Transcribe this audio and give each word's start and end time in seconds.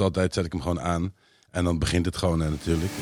altijd 0.00 0.34
zet 0.34 0.44
ik 0.44 0.52
hem 0.52 0.60
gewoon 0.60 0.80
aan. 0.80 1.14
En 1.50 1.64
dan 1.64 1.78
begint 1.78 2.06
het 2.06 2.16
gewoon 2.16 2.42
eh, 2.42 2.48
natuurlijk. 2.48 2.92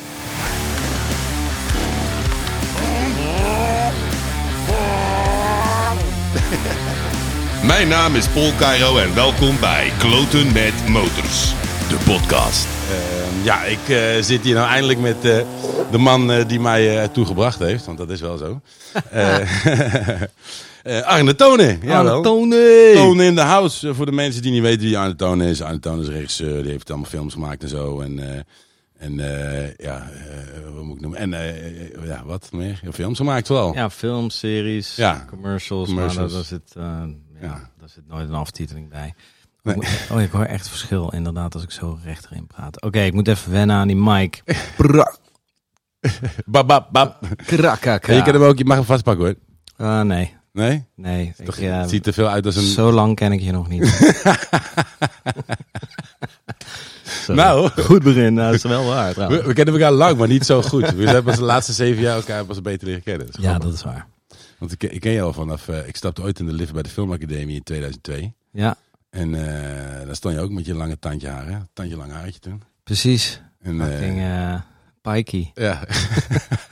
Mijn 7.65 7.87
naam 7.87 8.15
is 8.15 8.27
Paul 8.27 8.55
Cairo 8.55 8.97
en 8.97 9.15
welkom 9.15 9.59
bij 9.59 9.91
Kloten 9.97 10.53
met 10.53 10.87
Motors, 10.87 11.53
de 11.89 11.97
podcast. 12.05 12.67
Ehm, 12.89 13.43
ja, 13.43 13.63
ik 13.63 13.89
eh, 13.89 14.21
zit 14.21 14.43
hier 14.43 14.55
nou 14.55 14.67
eindelijk 14.67 14.99
met 14.99 15.25
eh, 15.25 15.39
de 15.91 15.97
man 15.97 16.31
eh, 16.31 16.47
die 16.47 16.59
mij 16.59 17.07
toegebracht 17.07 17.59
heeft. 17.59 17.85
Want 17.85 17.97
dat 17.97 18.09
is 18.09 18.21
wel 18.21 18.37
zo. 18.37 18.61
Eh, 20.85 21.01
Arne 21.01 21.35
Tonen. 21.35 21.79
Jawel. 21.83 22.21
Tony! 22.21 22.93
Tonen 22.93 23.25
in 23.25 23.35
the 23.35 23.41
house. 23.41 23.87
Eh, 23.89 23.95
voor 23.95 24.05
de 24.05 24.11
mensen 24.11 24.41
die 24.41 24.51
niet 24.51 24.61
weten 24.61 24.81
wie 24.81 24.97
Arne 24.97 25.15
Tonen 25.15 25.47
is. 25.47 25.61
Arne 25.61 25.79
Tonen 25.79 26.01
is 26.01 26.07
regisseur. 26.09 26.61
Die 26.61 26.71
heeft 26.71 26.89
allemaal 26.89 27.09
films 27.09 27.33
gemaakt 27.33 27.63
en 27.63 27.69
zo. 27.69 28.01
En, 28.01 28.19
eh, 28.19 28.41
en 28.97 29.13
ja, 29.77 30.09
wat 30.73 30.83
moet 30.83 30.95
ik 30.95 31.01
noemen? 31.01 31.19
En 31.19 31.29
ja, 32.05 32.23
wat 32.25 32.49
meer? 32.51 32.79
Ja, 32.83 32.91
films 32.91 33.17
gemaakt 33.17 33.47
wel. 33.47 33.73
Ja, 33.73 33.89
films, 33.89 34.39
series, 34.39 34.95
Ja, 34.95 35.25
commercials, 35.29 35.87
commercials. 35.87 36.31
maar 36.31 36.41
daar, 36.41 36.43
zit, 36.43 36.71
ja, 36.75 37.07
Ja. 37.41 37.69
daar 37.79 37.89
zit 37.89 38.07
nooit 38.07 38.29
een 38.29 38.35
aftiteling 38.35 38.89
bij. 38.89 39.13
Nee. 39.63 39.75
Oh, 40.11 40.21
ik 40.21 40.31
hoor 40.31 40.45
echt 40.45 40.67
verschil 40.69 41.09
inderdaad 41.09 41.53
als 41.53 41.63
ik 41.63 41.71
zo 41.71 41.99
recht 42.03 42.27
erin 42.31 42.47
praat. 42.47 42.81
Oké, 42.81 42.99
ik 42.99 43.13
moet 43.13 43.27
even 43.27 43.51
wennen 43.51 43.75
aan 43.75 43.87
die 43.87 43.97
mic. 43.97 44.43
Bab, 46.45 46.67
bab, 46.67 46.91
bab. 46.91 47.17
krakaka. 47.45 48.11
Ja, 48.11 48.17
je, 48.17 48.23
kan 48.23 48.33
hem 48.33 48.43
ook, 48.43 48.57
je 48.57 48.65
mag 48.65 48.75
hem 48.75 48.85
vastpakken 48.85 49.25
hoor. 49.25 49.35
Ah, 49.87 50.01
nee, 50.01 50.34
Nee? 50.55 50.83
nee. 50.95 51.33
Ik, 51.37 51.45
Toch, 51.45 51.57
ja, 51.57 51.79
het 51.79 51.89
ziet 51.89 52.07
er 52.07 52.13
veel 52.13 52.27
uit 52.29 52.45
als 52.45 52.55
een... 52.55 52.63
Zo 52.63 52.91
lang 52.91 53.15
ken 53.15 53.31
ik 53.31 53.41
je 53.41 53.51
nog 53.51 53.67
niet. 53.69 53.83
Nou. 57.27 57.69
Goed 57.81 58.03
begin, 58.03 58.33
nou, 58.33 58.45
dat 58.51 58.55
is 58.55 58.63
wel 58.63 58.85
waar 58.85 59.07
We, 59.07 59.13
trouwens. 59.13 59.45
we 59.45 59.53
kennen 59.53 59.73
elkaar 59.73 59.91
lang, 59.91 60.17
maar 60.17 60.27
niet 60.27 60.45
zo 60.45 60.61
goed. 60.61 60.89
We 60.93 61.07
zijn 61.07 61.23
pas 61.23 61.35
de 61.35 61.43
laatste 61.43 61.73
zeven 61.73 62.01
jaar 62.01 62.15
elkaar 62.15 62.45
pas 62.45 62.61
beter 62.61 62.87
leren 62.87 63.03
kennen. 63.03 63.25
Dat 63.25 63.35
Ja, 63.35 63.41
grappig. 63.49 63.63
dat 63.69 63.73
is 63.77 63.83
waar. 63.83 64.07
Want 64.59 64.71
ik, 64.71 64.77
ken- 64.77 64.93
ik 64.93 64.99
ken 64.99 65.11
je 65.11 65.21
al 65.21 65.33
vanaf... 65.33 65.67
eh, 65.67 65.87
ik 65.87 65.95
stapte 65.95 66.21
ooit 66.21 66.39
in 66.39 66.45
de 66.45 66.53
lift 66.53 66.73
bij 66.73 66.81
de 66.83 66.89
Filmacademie 66.89 67.55
in 67.55 67.63
2002. 67.63 68.33
Ja, 68.51 68.75
En 69.09 69.35
eh 69.35 70.05
daar 70.05 70.15
stond 70.15 70.33
je 70.35 70.39
ook 70.41 70.51
met 70.51 70.65
je 70.65 70.73
lange 70.75 70.99
tandje 70.99 71.27
haar, 71.27 71.47
hè? 71.47 71.57
Tandje 71.73 71.97
lang 71.97 72.11
haartje 72.11 72.39
toen. 72.39 72.61
precies. 72.83 73.41
En, 73.61 73.81
eh 73.81 74.55
pikey. 75.11 75.51
ja. 75.53 75.83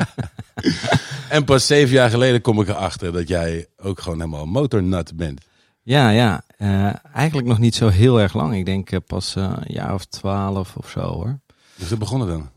en 1.30 1.44
pas 1.44 1.68
zeven 1.68 1.94
jaar 1.94 2.10
geleden 2.10 2.42
kom 2.42 2.62
ik 2.62 2.68
erachter 2.68 3.12
dat 3.14 3.28
jij 3.28 3.68
ook 3.78 4.02
gewoon 4.02 4.20
helemaal 4.20 4.46
motornut 4.46 5.16
bent. 5.16 5.42
Ja, 5.82 6.10
ja. 6.10 6.44
Eh, 6.58 6.94
eigenlijk 7.14 7.48
nog 7.48 7.60
niet 7.60 7.76
zo 7.76 7.88
heel 7.88 8.22
erg 8.22 8.34
lang. 8.34 8.56
Ik 8.56 8.66
denk 8.66 8.92
eh, 8.92 9.00
pas 9.08 9.36
eh, 9.36 9.44
een 9.44 9.74
jaar 9.74 9.94
of 9.94 10.06
twaalf 10.06 10.76
of 10.76 10.90
zo 10.90 11.00
hoor. 11.00 11.40
Dus 11.76 11.90
dat 11.90 12.00
begonnen 12.00 12.28
dan? 12.28 12.50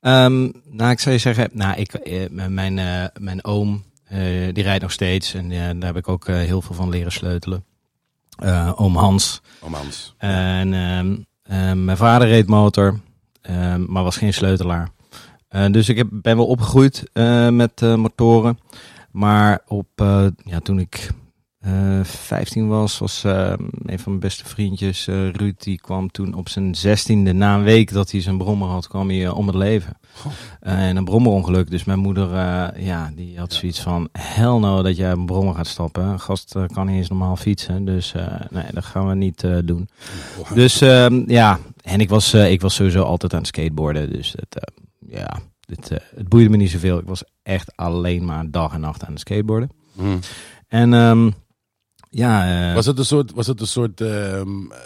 Ehm, 0.00 0.50
nou, 0.76 0.90
ik 0.90 1.00
zou 1.00 1.14
je 1.14 1.20
zeggen, 1.20 1.50
nou, 1.52 1.78
ik, 1.78 1.92
mijn, 2.30 2.74
mijn 3.18 3.44
oom, 3.44 3.84
die 4.52 4.62
rijdt 4.62 4.82
nog 4.82 4.92
steeds. 4.92 5.34
En 5.34 5.48
daar 5.48 5.88
heb 5.88 5.96
ik 5.96 6.08
ook 6.08 6.26
heel 6.26 6.62
veel 6.62 6.74
van 6.74 6.88
leren 6.88 7.12
sleutelen. 7.12 7.64
Oom 8.74 8.96
Hans. 8.96 9.40
Om 9.60 9.74
Hans. 9.74 10.14
En 10.18 10.74
ehm, 10.74 11.14
eh, 11.48 11.72
mijn 11.72 11.96
vader 11.96 12.28
reed 12.28 12.46
motor, 12.46 13.00
ehm, 13.40 13.84
maar 13.92 14.02
was 14.02 14.16
geen 14.16 14.34
sleutelaar. 14.34 14.88
Eh, 15.48 15.66
dus 15.70 15.88
ik 15.88 15.96
heb, 15.96 16.08
ben 16.10 16.36
wel 16.36 16.46
opgegroeid 16.46 17.04
eh, 17.12 17.48
met 17.48 17.82
eh, 17.82 17.94
motoren. 17.94 18.58
Maar 19.10 19.60
op, 19.66 19.88
ja, 20.44 20.60
toen 20.62 20.78
ik 20.78 21.10
eh 21.58 22.04
15 22.04 22.68
was, 22.68 22.98
was 22.98 23.22
een 23.24 23.98
van 23.98 24.02
mijn 24.04 24.18
beste 24.18 24.44
vriendjes, 24.44 25.06
Ruud, 25.06 25.54
die 25.58 25.80
kwam 25.80 26.10
toen 26.10 26.34
op 26.34 26.48
zijn 26.48 26.74
zestiende, 26.74 27.32
na 27.32 27.54
een 27.54 27.62
week 27.62 27.92
dat 27.92 28.10
hij 28.10 28.20
zijn 28.20 28.38
brommer 28.38 28.68
had, 28.68 28.88
kwam 28.88 29.08
hij 29.08 29.28
om 29.28 29.46
het 29.46 29.56
leven. 29.56 29.96
En 30.60 30.96
een 30.96 31.04
brommerongeluk. 31.04 31.70
Dus 31.70 31.84
mijn 31.84 31.98
moeder, 31.98 32.28
ja, 32.80 33.12
die 33.14 33.38
had 33.38 33.52
zoiets 33.52 33.80
van, 33.80 34.08
hell 34.12 34.58
no 34.58 34.82
dat 34.82 34.96
jij 34.96 35.10
een 35.10 35.26
brommer 35.26 35.54
gaat 35.54 35.66
stappen. 35.66 36.04
Een 36.04 36.20
gast 36.20 36.56
kan 36.72 36.86
niet 36.86 36.96
eens 36.96 37.08
normaal 37.08 37.36
fietsen. 37.36 37.84
Dus 37.84 38.14
nee, 38.50 38.72
dat 38.72 38.84
gaan 38.84 39.08
we 39.08 39.14
niet 39.14 39.44
doen. 39.64 39.88
Dus 40.54 40.80
ehm, 40.80 41.22
ja, 41.26 41.58
en 41.82 42.00
ik 42.00 42.08
was, 42.08 42.34
ik 42.34 42.60
was 42.60 42.74
sowieso 42.74 43.02
altijd 43.02 43.32
aan 43.32 43.38
het 43.38 43.48
skateboarden. 43.48 44.12
Dus 44.12 44.34
het, 44.38 44.58
eh, 44.58 44.84
ja, 45.10 45.40
het, 45.60 45.90
eh, 45.90 45.98
het 46.16 46.28
boeide 46.28 46.50
me 46.50 46.56
niet 46.56 46.70
zoveel. 46.70 46.98
Ik 46.98 47.06
was 47.06 47.24
echt 47.42 47.76
alleen 47.76 48.24
maar 48.24 48.50
dag 48.50 48.72
en 48.72 48.80
nacht 48.80 49.04
aan 49.04 49.10
het 49.10 49.20
skateboarden. 49.20 49.70
Hm. 49.94 50.18
En 50.68 50.94
ehm, 50.94 51.30
ja, 52.10 52.68
eh, 52.68 52.74
Was 52.74 52.86
het 52.86 52.98
een 52.98 53.04
soort, 53.04 53.32
was 53.32 53.46
het 53.46 53.60
een 53.60 53.66
soort 53.66 54.00
ehm, 54.00 54.70
eh, 54.70 54.78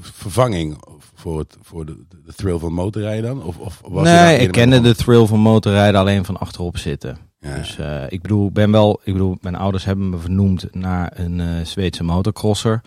vervanging 0.00 0.82
voor, 1.14 1.38
het, 1.38 1.56
voor 1.62 1.86
de, 1.86 2.04
de 2.24 2.32
thrill 2.34 2.58
van 2.58 2.72
motorrijden 2.72 3.30
dan? 3.30 3.42
Of, 3.42 3.58
of 3.58 3.80
was 3.84 4.04
nee, 4.04 4.38
ik 4.38 4.52
kende 4.52 4.80
de 4.80 4.94
thrill 4.94 5.26
van 5.26 5.40
motorrijden 5.40 6.00
alleen 6.00 6.24
van 6.24 6.36
achterop 6.36 6.76
zitten. 6.78 7.18
Ja. 7.40 7.56
Dus 7.56 7.78
eh, 7.78 8.02
ik 8.08 8.22
bedoel, 8.22 8.50
ben 8.50 8.70
wel, 8.70 9.00
ik 9.04 9.12
bedoel, 9.12 9.36
mijn 9.40 9.54
ouders 9.54 9.84
hebben 9.84 10.10
me 10.10 10.18
vernoemd 10.18 10.74
naar 10.74 11.12
een 11.14 11.66
Zweedse 11.66 12.04
motocrosser. 12.04 12.80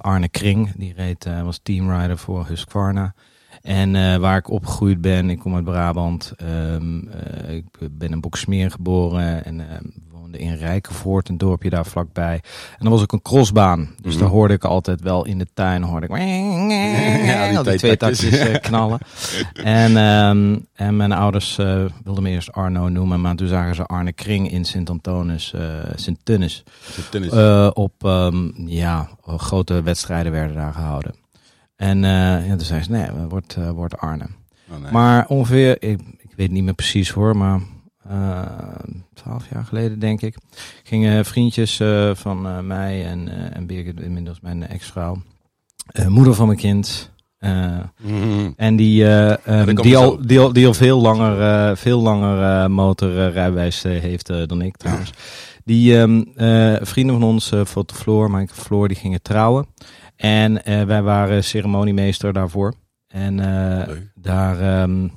Arne 0.00 0.28
Kring, 0.28 0.72
die 0.76 0.94
reed, 0.96 1.26
was 1.44 1.60
teamrider 1.62 2.18
voor 2.18 2.46
Husqvarna. 2.46 3.14
En 3.62 3.96
eh, 3.96 4.16
waar 4.16 4.36
ik 4.36 4.50
opgegroeid 4.50 5.00
ben, 5.00 5.30
ik 5.30 5.38
kom 5.38 5.54
uit 5.54 5.64
Brabant. 5.64 6.32
ehm, 6.36 7.08
eh, 7.08 7.54
ik 7.54 7.64
ben 7.90 8.10
in 8.10 8.20
Boksmeer 8.20 8.70
geboren 8.70 9.44
en 9.44 9.60
ehm, 9.70 9.84
woonde 10.12 10.38
in 10.38 10.54
Rijkenvoort, 10.54 11.28
een 11.28 11.38
dorpje 11.38 11.70
daar 11.70 11.86
vlakbij. 11.86 12.34
En 12.34 12.78
dan 12.78 12.90
was 12.90 13.02
ook 13.02 13.12
een 13.12 13.22
crossbaan. 13.22 13.94
Dus 14.00 14.12
Mhm. 14.14 14.22
daar 14.22 14.32
hoorde 14.32 14.54
ik 14.54 14.64
altijd 14.64 15.00
wel 15.00 15.24
in 15.26 15.38
de 15.38 15.46
tuin, 15.54 15.82
hoorde 15.82 16.06
ik 16.06 16.12
Ja, 17.26 17.48
die 17.48 17.58
al 17.58 17.64
die 17.64 17.76
twee 17.78 17.96
takjes. 17.96 18.22
eh, 18.38 18.60
knallen. 18.68 18.98
En, 19.54 19.96
ehm, 19.96 20.58
en 20.74 20.96
mijn 20.96 21.12
ouders 21.12 21.56
wilden 22.04 22.22
me 22.22 22.30
eerst 22.30 22.52
Arno 22.52 22.88
noemen, 22.88 23.20
maar 23.20 23.34
toen 23.34 23.48
zagen 23.48 23.74
ze 23.74 23.84
Arne 23.86 24.12
Kring 24.12 24.50
in 24.50 24.64
Sint-Antonis, 24.64 25.54
Sint-Tunis. 25.94 26.64
Eh, 27.30 27.70
op, 27.72 27.92
ja, 28.66 29.08
grote 29.26 29.82
wedstrijden 29.82 30.32
werden 30.32 30.56
daar 30.56 30.72
gehouden. 30.72 31.14
En 31.82 32.04
eh, 32.04 32.46
ja, 32.46 32.56
toen 32.56 32.66
zei 32.66 32.82
ze, 32.82 32.90
nee, 32.90 33.02
het 33.02 33.30
wordt, 33.30 33.56
eh, 33.56 33.70
wordt 33.70 33.98
Arne. 33.98 34.26
Oh, 34.70 34.82
nee. 34.82 34.92
Maar 34.92 35.26
ongeveer, 35.28 35.82
ik, 35.82 36.00
ik 36.18 36.30
weet 36.36 36.50
niet 36.50 36.64
meer 36.64 36.74
precies 36.74 37.10
hoor, 37.10 37.36
maar 37.36 37.60
eh, 38.08 38.42
twaalf 39.14 39.44
jaar 39.52 39.64
geleden 39.64 39.98
denk 39.98 40.20
ik, 40.20 40.36
gingen 40.82 41.24
vriendjes 41.24 41.80
van 42.12 42.66
mij 42.66 43.06
en, 43.06 43.52
en 43.54 43.66
Birgit, 43.66 44.00
inmiddels 44.00 44.40
mijn 44.40 44.66
ex-vrouw, 44.66 45.22
moeder 46.08 46.34
van 46.34 46.46
mijn 46.46 46.58
kind, 46.58 47.10
Mhm. 47.38 48.50
en 48.56 48.76
die, 48.76 49.04
die, 49.82 49.96
al, 49.96 50.18
die, 50.26 50.40
al, 50.40 50.52
die 50.52 50.66
al 50.66 50.74
veel 50.74 51.00
langer, 51.00 51.76
veel 51.76 52.00
langer 52.02 52.70
motorrijbewijs 52.70 53.82
heeft 53.82 54.26
dan 54.26 54.62
ik 54.62 54.76
trouwens. 54.76 55.12
Die 55.64 55.98
ehm, 55.98 56.22
eh, 56.36 56.76
vrienden 56.80 57.20
van 57.20 57.28
ons, 57.28 57.52
Foto 57.66 57.94
Floor, 57.94 58.30
Mike 58.30 58.54
Floor, 58.54 58.88
die 58.88 58.96
gingen 58.96 59.22
trouwen. 59.22 59.66
En 60.22 60.64
eh, 60.64 60.82
wij 60.82 61.02
waren 61.02 61.44
ceremoniemeester 61.44 62.32
daarvoor. 62.32 62.74
En 63.08 63.40
eh, 63.40 63.94
daar, 64.14 64.60
ehm, 64.60 65.08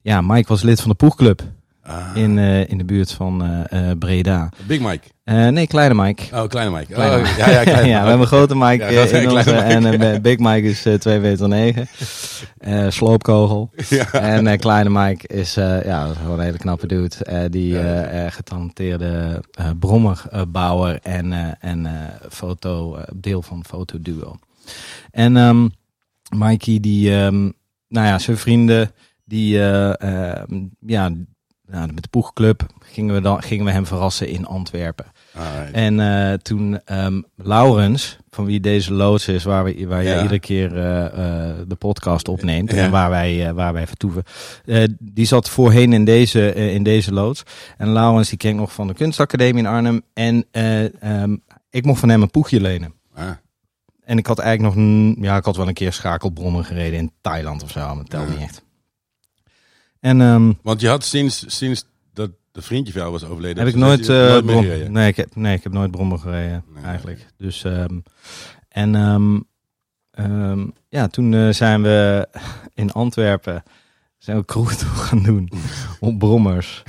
ja, 0.00 0.20
Mike 0.20 0.48
was 0.48 0.62
lid 0.62 0.80
van 0.80 0.90
de 0.90 0.96
poegclub 0.96 1.42
Ah. 1.82 2.10
in, 2.14 2.38
eh, 2.38 2.68
in 2.68 2.78
de 2.78 2.84
buurt 2.84 3.12
van 3.12 3.66
Breda. 3.98 4.48
Big 4.66 4.80
Mike. 4.80 5.08
Nee, 5.50 5.66
kleine 5.66 5.94
Mike. 6.02 6.22
Oh, 6.36 6.48
kleine 6.48 6.76
Mike. 6.76 6.92
Kleine 6.92 7.16
oh. 7.16 7.36
Ja, 7.36 7.50
ja, 7.50 7.62
kleine 7.62 7.88
ja, 7.94 8.00
we 8.02 8.08
hebben 8.08 8.20
een 8.20 8.26
grote 8.26 8.56
Mike 8.56 8.84
Ja, 8.92 9.02
in 9.06 9.30
onze, 9.30 9.52
Mike. 9.52 9.62
en 9.62 10.22
Big 10.22 10.38
Mike 10.38 10.68
is 10.68 10.86
eh 10.86 10.94
2 10.94 11.20
meter 11.20 11.48
9. 11.48 11.86
Eh, 12.58 12.86
sloopkogel. 12.88 13.70
Ja. 13.88 14.12
En 14.12 14.58
kleine 14.58 14.90
Mike 14.90 15.26
is, 15.26 15.54
ja, 15.54 16.06
gewoon 16.06 16.38
een 16.38 16.44
hele 16.44 16.58
knappe 16.58 16.86
dude. 16.86 17.48
die 17.50 17.78
getalenteerde 18.30 19.42
brommerbouwer 19.78 20.98
en, 21.02 21.58
en 21.60 21.86
foto, 22.30 22.98
deel 23.14 23.42
van 23.42 23.64
Fotoduo. 23.64 24.36
En 25.10 25.36
ehm 25.36 25.68
Mikey, 26.36 26.80
die, 26.80 27.16
ehm, 27.16 27.42
nou 27.88 28.06
ja, 28.06 28.18
zijn 28.18 28.36
vrienden, 28.36 28.90
die, 29.24 29.58
eh, 29.58 30.00
ehm, 30.40 30.64
ja, 30.80 31.08
nou, 31.66 31.92
met 31.92 32.02
de 32.02 32.08
poegclub 32.08 32.66
gingen 32.78 33.14
we, 33.14 33.20
dan, 33.20 33.42
gingen 33.42 33.64
we 33.64 33.70
hem 33.70 33.86
verrassen 33.86 34.28
in 34.28 34.46
Antwerpen. 34.46 35.06
Alright. 35.34 35.72
En 35.72 36.00
eh, 36.00 36.32
toen 36.32 36.80
Laurens, 37.36 38.18
van 38.30 38.44
wie 38.44 38.60
deze 38.60 38.92
loods 38.92 39.28
is, 39.28 39.44
waar, 39.44 39.64
we, 39.64 39.86
waar 39.86 40.02
jij 40.02 40.14
Ja. 40.14 40.22
iedere 40.22 40.40
keer 40.40 40.66
eh, 40.78 41.52
de 41.68 41.74
podcast 41.78 42.28
opneemt 42.28 42.70
Ja. 42.70 42.76
en 42.76 42.90
waar 42.90 43.10
wij, 43.10 43.54
waar 43.54 43.72
wij 43.72 43.86
vertoeven, 43.86 44.22
die 44.98 45.26
zat 45.26 45.48
voorheen 45.48 45.92
in 45.92 46.04
deze, 46.04 46.54
in 46.54 46.82
deze 46.82 47.12
loods. 47.12 47.42
En 47.78 47.88
Laurens, 47.88 48.28
die 48.28 48.38
ken 48.38 48.50
ik 48.50 48.56
nog 48.56 48.72
van 48.72 48.86
de 48.86 48.94
kunstacademie 48.94 49.62
in 49.62 49.68
Arnhem. 49.68 50.02
En 50.12 50.46
ik 51.70 51.84
mocht 51.84 52.00
van 52.00 52.08
hem 52.08 52.22
een 52.22 52.30
poegje 52.30 52.60
lenen. 52.60 52.94
Ah. 53.14 53.30
En 54.04 54.18
ik 54.18 54.26
had 54.26 54.38
eigenlijk 54.38 54.76
nog, 54.76 54.84
ja, 55.24 55.36
ik 55.36 55.44
had 55.44 55.56
wel 55.56 55.68
een 55.68 55.74
keer 55.74 55.92
schakelbrommen 55.92 56.64
gereden 56.64 56.98
in 56.98 57.12
Thailand 57.20 57.62
of 57.62 57.70
zo, 57.70 57.94
maar 57.94 58.04
dat 58.08 58.20
Ja. 58.22 58.28
niet 58.28 58.38
echt. 58.40 58.62
En 60.00 60.20
ehm, 60.20 60.52
Want 60.62 60.80
je 60.80 60.88
had 60.88 61.04
sinds, 61.04 61.44
sinds 61.58 61.84
dat 62.12 62.30
de 62.52 62.62
vriendje 62.62 62.92
van 62.92 63.00
jou 63.00 63.12
was 63.12 63.24
overleden... 63.24 63.58
heb 63.58 63.66
ik 63.66 63.72
dus 63.72 63.82
nooit, 63.82 64.08
eh, 64.08 64.16
nooit 64.16 64.44
brom- 64.46 64.62
gereden? 64.62 64.92
nee, 64.92 65.08
ik 65.08 65.16
heb, 65.16 65.36
nee, 65.36 65.56
ik 65.56 65.62
heb 65.62 65.72
nooit 65.72 65.90
brommen 65.90 66.20
gereden 66.20 66.64
Nee, 66.74 66.84
eigenlijk. 66.84 67.26
Dus 67.36 67.64
ehm, 67.64 67.98
en 68.68 68.94
ehm, 70.10 70.66
ja, 70.88 71.06
toen 71.08 71.34
eh, 71.34 71.48
zijn 71.50 71.82
we 71.82 72.28
in 72.74 72.92
Antwerpen 72.92 73.62
zijn 74.18 74.36
we 74.36 74.44
kroeg 74.44 74.74
toe 74.74 74.88
gaan 74.88 75.22
doen 75.22 75.50
op 76.00 76.18
brommers. 76.18 76.82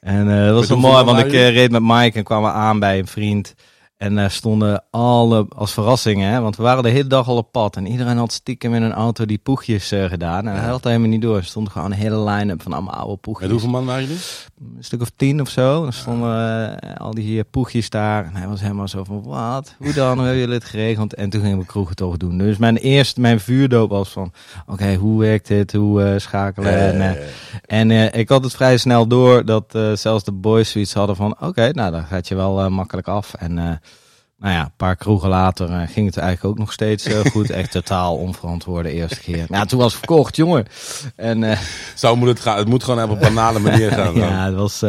En 0.00 0.30
eh, 0.30 0.44
dat 0.44 0.54
was 0.54 0.68
hoeveel 0.68 0.90
mooi, 0.90 1.04
want 1.04 1.18
ik 1.18 1.30
reed 1.30 1.70
met 1.70 1.82
Mike 1.82 2.18
en 2.18 2.24
kwamen 2.24 2.52
aan 2.52 2.78
bij 2.78 2.98
een 2.98 3.06
vriend. 3.06 3.54
En 3.98 4.14
daar 4.14 4.30
stonden 4.30 4.84
alle, 4.90 5.46
als 5.56 5.72
verrassing, 5.72 6.20
hè, 6.22 6.40
want 6.40 6.56
we 6.56 6.62
waren 6.62 6.82
de 6.82 6.88
hele 6.88 7.06
dag 7.08 7.28
al 7.28 7.36
op 7.36 7.52
pad. 7.52 7.76
En 7.76 7.86
iedereen 7.86 8.16
had 8.16 8.32
stiekem 8.32 8.74
in 8.74 8.82
een 8.82 8.92
auto 8.92 9.26
die 9.26 9.38
poegjes 9.38 9.92
eh, 9.92 10.04
gedaan. 10.04 10.46
En 10.48 10.54
hij 10.54 10.64
had 10.68 10.82
dat 10.82 10.92
helemaal 10.92 11.08
niet 11.10 11.22
door. 11.22 11.36
Er 11.36 11.44
stond 11.44 11.68
gewoon 11.68 11.90
een 11.92 11.98
hele 11.98 12.18
line-up 12.30 12.62
van 12.62 12.72
allemaal 12.72 12.94
oude 12.94 13.16
poegjes 13.16 13.42
Met 13.42 13.50
hoeveel 13.50 13.70
man 13.70 13.86
waren 13.86 14.02
jullie? 14.02 14.18
een 14.76 14.84
stuk 14.84 15.00
of 15.00 15.10
tien 15.16 15.40
of 15.40 15.48
zo. 15.48 15.82
Dan 15.82 15.92
stonden 15.92 16.80
eh, 16.80 16.96
al 16.96 17.14
die 17.14 17.44
poegjes 17.44 17.90
daar. 17.90 18.24
En 18.24 18.34
hij 18.36 18.48
was 18.48 18.60
helemaal 18.60 18.88
zo 18.88 19.04
van, 19.04 19.22
wat? 19.22 19.74
Hoe 19.78 19.92
dan? 19.92 20.12
Hoe 20.16 20.22
hebben 20.22 20.38
jullie 20.40 20.54
het 20.54 20.64
geregeld? 20.64 21.14
En 21.14 21.30
toen 21.30 21.40
gingen 21.40 21.58
we 21.58 21.66
kroegen 21.66 21.96
toch 21.96 22.16
doen. 22.16 22.38
Dus 22.38 22.56
mijn 22.56 22.76
eerste, 22.76 23.20
mijn 23.20 23.40
vuurdoop 23.40 23.90
was 23.90 24.08
van, 24.08 24.32
oké, 24.66 24.94
hoe 24.94 25.20
werkt 25.20 25.46
dit? 25.48 25.72
Hoe 25.72 26.02
eh, 26.04 26.18
schakelen? 26.18 26.72
en 26.78 27.00
eh, 27.00 27.10
Eh, 27.10 27.26
en 27.66 27.90
eh, 27.90 28.20
ik 28.20 28.28
had 28.28 28.44
het 28.44 28.54
vrij 28.54 28.76
snel 28.76 29.06
door 29.06 29.44
dat 29.44 29.74
eh, 29.74 29.92
zelfs 29.92 30.24
de 30.24 30.32
boys 30.32 30.70
zoiets 30.70 30.92
hadden 30.94 31.16
van, 31.16 31.36
oké, 31.40 31.70
nou 31.72 31.90
dan 31.90 32.04
gaat 32.04 32.28
je 32.28 32.34
wel 32.34 32.60
eh, 32.60 32.68
makkelijk 32.68 33.08
af. 33.08 33.34
En 33.34 33.58
eh, 33.58 33.70
nou 34.38 34.54
ja, 34.54 34.64
een 34.64 34.72
paar 34.76 34.96
kroegen 34.96 35.28
later 35.28 35.70
eh, 35.70 35.88
ging 35.88 36.06
het 36.06 36.16
eigenlijk 36.16 36.44
ook 36.44 36.58
nog 36.58 36.72
steeds 36.72 37.04
eh, 37.04 37.20
goed. 37.32 37.50
Echt 37.50 37.70
totaal 37.70 38.16
onverantwoorde 38.16 38.90
eerste 38.92 39.20
keer. 39.20 39.46
Ja, 39.48 39.64
toen 39.64 39.78
was 39.78 39.92
het 39.92 39.98
verkocht, 39.98 40.36
jongen. 40.36 40.66
En 41.16 41.42
eh, 41.44 41.58
Zo 41.94 42.16
moet 42.16 42.28
het 42.28 42.40
gaan. 42.40 42.58
Het 42.58 42.68
moet 42.68 42.84
gewoon 42.84 43.02
op 43.02 43.10
een 43.10 43.18
banale 43.34 43.58
manier 43.58 43.90
gaan. 43.92 44.14
dan. 44.14 44.28
ja, 44.28 44.44
het 44.46 44.54
was, 44.54 44.84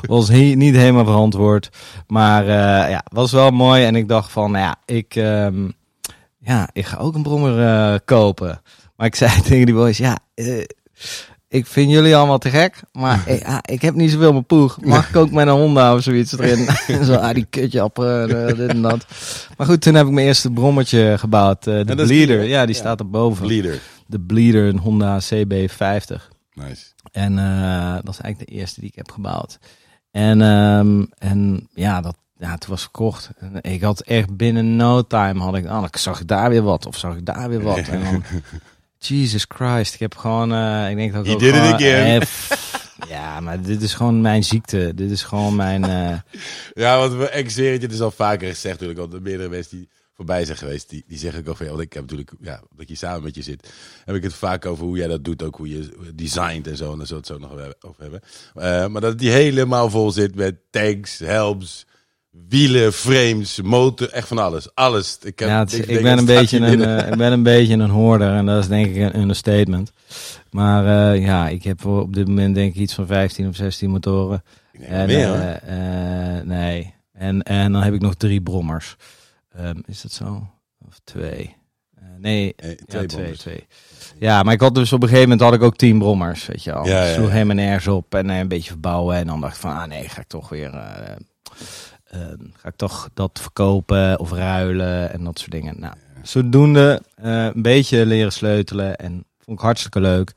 was 0.00 0.28
he- 0.28 0.54
niet 0.54 0.74
helemaal 0.76 1.04
verantwoord. 1.04 1.68
Maar 2.06 2.44
ja, 2.90 3.00
het 3.04 3.12
was 3.12 3.32
wel 3.32 3.50
mooi. 3.50 3.84
En 3.84 3.96
ik 3.96 4.08
dacht 4.08 4.32
van, 4.32 4.50
nou 4.50 4.64
ja, 4.64 4.76
ik, 4.94 5.14
ehm, 5.16 5.68
ja, 6.38 6.68
ik 6.72 6.86
ga 6.86 6.96
ook 6.96 7.14
een 7.14 7.22
brommer 7.22 8.00
kopen. 8.00 8.60
Maar 8.96 9.06
ik 9.06 9.14
zei 9.14 9.40
tegen 9.42 9.66
die 9.66 9.74
boys, 9.74 9.98
ja, 9.98 10.18
ik 11.48 11.66
vind 11.66 11.90
jullie 11.90 12.16
allemaal 12.16 12.38
te 12.38 12.50
gek. 12.50 12.80
Maar 12.92 13.32
ja, 13.46 13.62
ik 13.64 13.82
heb 13.82 13.94
niet 13.94 14.10
zoveel 14.10 14.32
mijn 14.32 14.46
poeg. 14.46 14.80
Mag 14.80 15.08
ik 15.08 15.16
ook 15.16 15.30
met 15.30 15.46
een 15.46 15.52
Honda 15.52 15.94
of 15.94 16.02
zoiets 16.02 16.38
erin? 16.38 16.68
Zo, 17.06 17.14
ah, 17.14 17.34
die 17.34 17.46
kutjappen, 17.50 18.46
eh, 18.48 18.56
dit 18.56 18.68
en 18.68 18.82
dat. 18.82 19.06
Maar 19.56 19.66
goed, 19.66 19.80
toen 19.80 19.94
heb 19.94 20.06
ik 20.06 20.12
mijn 20.12 20.26
eerste 20.26 20.50
brommertje 20.50 21.18
gebouwd. 21.18 21.66
eh, 21.66 21.84
de 21.84 21.94
Bleeder, 21.94 22.40
die, 22.40 22.48
ja, 22.48 22.66
die 22.66 22.74
ja. 22.74 22.80
staat 22.80 23.00
erboven. 23.00 23.46
Leader. 23.46 23.80
De 24.06 24.20
Bleeder, 24.20 24.68
een 24.68 24.78
Honda 24.78 25.20
CB50. 25.20 26.28
Nice. 26.54 26.86
En 27.12 27.38
eh, 27.38 27.94
dat 27.94 28.14
is 28.14 28.20
eigenlijk 28.20 28.38
de 28.38 28.56
eerste 28.56 28.80
die 28.80 28.88
ik 28.88 28.96
heb 28.96 29.10
gebouwd. 29.10 29.58
En, 30.10 30.42
ehm, 30.42 31.04
en 31.18 31.68
ja, 31.74 32.00
dat, 32.00 32.16
ja, 32.38 32.50
het 32.50 32.66
was 32.66 32.80
verkocht. 32.80 33.30
En 33.38 33.72
ik 33.72 33.82
had 33.82 34.00
echt 34.00 34.36
binnen 34.36 34.76
no 34.76 35.02
time 35.02 35.40
had 35.40 35.56
ik, 35.56 35.64
dan 35.64 35.88
zag 35.92 36.20
ik 36.20 36.26
daar 36.28 36.50
weer 36.50 36.62
wat 36.62 36.86
of 36.86 36.96
zag 36.96 37.16
ik 37.16 37.26
daar 37.26 37.48
weer 37.48 37.62
wat. 37.62 37.78
En 37.78 38.04
dan, 38.04 38.22
Jesus 38.98 39.44
Christ, 39.48 39.94
ik 39.94 40.00
heb 40.00 40.16
gewoon, 40.16 40.52
eh, 40.52 40.90
ik 40.90 40.96
denk 40.96 41.12
dat 41.12 41.26
ik 41.26 41.32
ook 41.32 41.38
did 41.40 41.54
it 41.54 41.60
again. 41.60 42.06
eh, 42.14 42.18
pff, 42.20 42.96
ja, 43.08 43.40
maar 43.40 43.62
dit 43.62 43.82
is 43.82 43.94
gewoon 43.94 44.20
mijn 44.20 44.44
ziekte. 44.44 44.92
Dit 44.94 45.10
is 45.10 45.22
gewoon 45.22 45.56
mijn, 45.56 45.84
eh, 45.84 46.18
Ja, 46.84 46.98
want 46.98 47.12
je, 47.54 47.62
het 47.62 47.92
is 47.92 48.00
al 48.00 48.10
vaker 48.10 48.48
gezegd 48.48 48.80
natuurlijk. 48.80 49.00
Al 49.00 49.08
de 49.08 49.20
meerdere 49.20 49.48
mensen 49.48 49.76
die 49.76 49.88
voorbij 50.14 50.44
zijn 50.44 50.58
geweest, 50.58 50.88
die, 50.90 51.04
die 51.06 51.18
zeggen 51.18 51.40
ook 51.40 51.48
over. 51.48 51.66
Want 51.66 51.80
ik 51.80 51.92
heb 51.92 52.02
natuurlijk, 52.02 52.32
ja, 52.40 52.62
dat 52.76 52.88
je 52.88 52.94
samen 52.94 53.22
met 53.22 53.34
je 53.34 53.42
zit, 53.42 53.72
heb 54.04 54.16
ik 54.16 54.22
het 54.22 54.34
vaak 54.34 54.66
over 54.66 54.84
hoe 54.84 54.96
jij 54.96 55.06
dat 55.06 55.24
doet, 55.24 55.42
ook 55.42 55.56
hoe 55.56 55.68
je 55.68 56.12
designt 56.14 56.66
en 56.66 56.76
zo. 56.76 56.92
En 56.92 56.98
daar 56.98 57.06
zullen 57.06 57.22
we 57.26 57.32
het 57.34 57.42
zo 57.42 57.48
nog 57.48 57.74
over 57.80 58.02
hebben. 58.02 58.20
Eh, 58.54 58.86
maar 58.86 59.00
dat 59.00 59.18
die 59.18 59.30
helemaal 59.30 59.90
vol 59.90 60.10
zit 60.10 60.34
met 60.34 60.56
tanks, 60.70 61.18
helms, 61.18 61.86
wielen, 62.30 62.92
frames, 62.92 63.60
motor, 63.62 64.10
echt 64.10 64.28
van 64.28 64.38
alles. 64.38 64.74
Alles. 64.74 65.18
Ik, 65.22 65.38
heb, 65.38 65.48
ja, 65.48 65.58
het 65.58 65.88
ik, 65.88 66.02
ben 66.02 66.18
een 66.18 66.24
beetje 66.24 66.58
een, 66.58 66.82
eh, 66.82 67.08
ik 67.08 67.16
ben 67.16 67.32
een 67.32 67.42
beetje 67.42 67.74
een 67.74 67.90
hoorder 67.90 68.32
en 68.32 68.46
dat 68.46 68.62
is 68.62 68.68
denk 68.68 68.86
ik 68.86 68.96
een 68.96 69.20
understatement. 69.20 69.92
Maar 70.50 71.12
eh, 71.12 71.24
ja, 71.24 71.48
ik 71.48 71.62
heb 71.64 71.84
op 71.84 72.14
dit 72.14 72.28
moment 72.28 72.54
denk 72.54 72.74
ik 72.74 72.80
iets 72.80 72.94
van 72.94 73.06
15 73.06 73.48
of 73.48 73.56
16 73.56 73.90
motoren. 73.90 74.42
En, 74.80 75.06
meer, 75.06 75.34
eh, 75.52 76.44
nee. 76.44 76.94
En, 77.12 77.42
en 77.42 77.72
dan 77.72 77.82
heb 77.82 77.94
ik 77.94 78.00
nog 78.00 78.14
drie 78.14 78.40
brommers. 78.42 78.96
Ehm, 79.52 79.76
is 79.86 80.00
dat 80.02 80.12
zo? 80.12 80.48
Of 80.88 81.00
twee? 81.04 81.56
Nee, 82.18 82.54
Eh, 82.56 82.70
ja, 82.70 82.76
twee 82.86 83.06
twee, 83.06 83.36
twee. 83.36 83.66
Ja, 84.18 84.42
maar 84.42 84.54
ik 84.54 84.60
had 84.60 84.74
dus 84.74 84.92
op 84.92 85.02
een 85.02 85.08
gegeven 85.08 85.28
moment 85.28 85.48
had 85.48 85.54
ik 85.58 85.62
ook 85.62 85.76
tien 85.76 85.98
brommers, 85.98 86.46
weet 86.46 86.64
je 86.64 86.72
wel. 86.72 86.86
Ja, 86.86 87.04
Ja, 87.04 87.14
Sloeg 87.14 87.30
helemaal 87.30 87.54
nergens 87.54 87.86
op 87.86 88.14
en 88.14 88.28
een 88.28 88.48
beetje 88.48 88.70
verbouwen. 88.70 89.16
En 89.16 89.26
dan 89.26 89.40
dacht 89.40 89.54
ik 89.54 89.60
van, 89.60 89.76
ah 89.76 89.84
nee, 89.86 90.08
ga 90.08 90.20
ik 90.20 90.26
toch 90.26 90.48
weer... 90.48 90.70
eh, 92.08 92.22
eh, 92.22 92.28
ga 92.56 92.68
ik 92.68 92.76
toch 92.76 93.10
dat 93.14 93.38
verkopen 93.42 94.18
of 94.18 94.32
ruilen 94.32 95.12
en 95.12 95.24
dat 95.24 95.38
soort 95.38 95.50
dingen. 95.50 95.80
Nou, 95.80 95.94
zodoende 96.22 97.02
eh, 97.14 97.44
een 97.54 97.62
beetje 97.62 98.06
leren 98.06 98.32
sleutelen 98.32 98.96
en 98.96 99.24
vond 99.38 99.58
ik 99.58 99.64
hartstikke 99.64 100.00
leuk. 100.00 100.32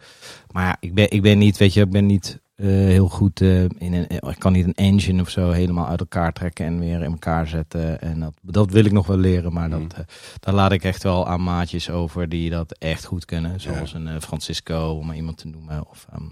Maar 0.52 0.78
ik 0.80 0.94
ben, 0.94 1.12
ik 1.12 1.22
ben 1.22 1.38
niet, 1.38 1.58
weet 1.58 1.74
je, 1.74 1.82
ik 1.82 1.90
ben 1.92 2.06
niet 2.06 2.40
eh, 2.56 2.68
heel 2.68 3.08
goed 3.10 3.42
eh, 3.42 3.64
in 3.64 3.74
een, 3.94 4.10
ik 4.10 4.36
kan 4.40 4.54
niet 4.54 4.66
een 4.66 4.74
engine 4.74 5.22
of 5.22 5.30
zo 5.30 5.52
helemaal 5.52 5.88
uit 5.88 6.00
elkaar 6.00 6.34
trekken 6.34 6.66
en 6.66 6.80
weer 6.80 7.02
in 7.04 7.12
elkaar 7.12 7.48
zetten. 7.48 8.02
En 8.02 8.20
dat, 8.20 8.34
dat 8.42 8.72
wil 8.72 8.86
ik 8.86 8.92
nog 8.92 9.08
wel 9.08 9.18
leren, 9.18 9.54
maar 9.54 9.70
Mhm. 9.70 9.80
dat, 9.88 10.06
daar 10.40 10.54
laat 10.54 10.72
ik 10.72 10.84
echt 10.84 11.04
wel 11.04 11.28
aan 11.28 11.44
maatjes 11.44 11.90
over 11.90 12.30
die 12.30 12.50
dat 12.50 12.72
echt 12.78 13.06
goed 13.06 13.26
kunnen. 13.26 13.60
Zoals 13.62 13.94
een 13.94 14.22
Francisco, 14.22 14.90
om 15.00 15.06
maar 15.06 15.16
iemand 15.16 15.38
te 15.38 15.48
noemen, 15.48 15.88
of 15.90 16.06
ehm 16.14 16.24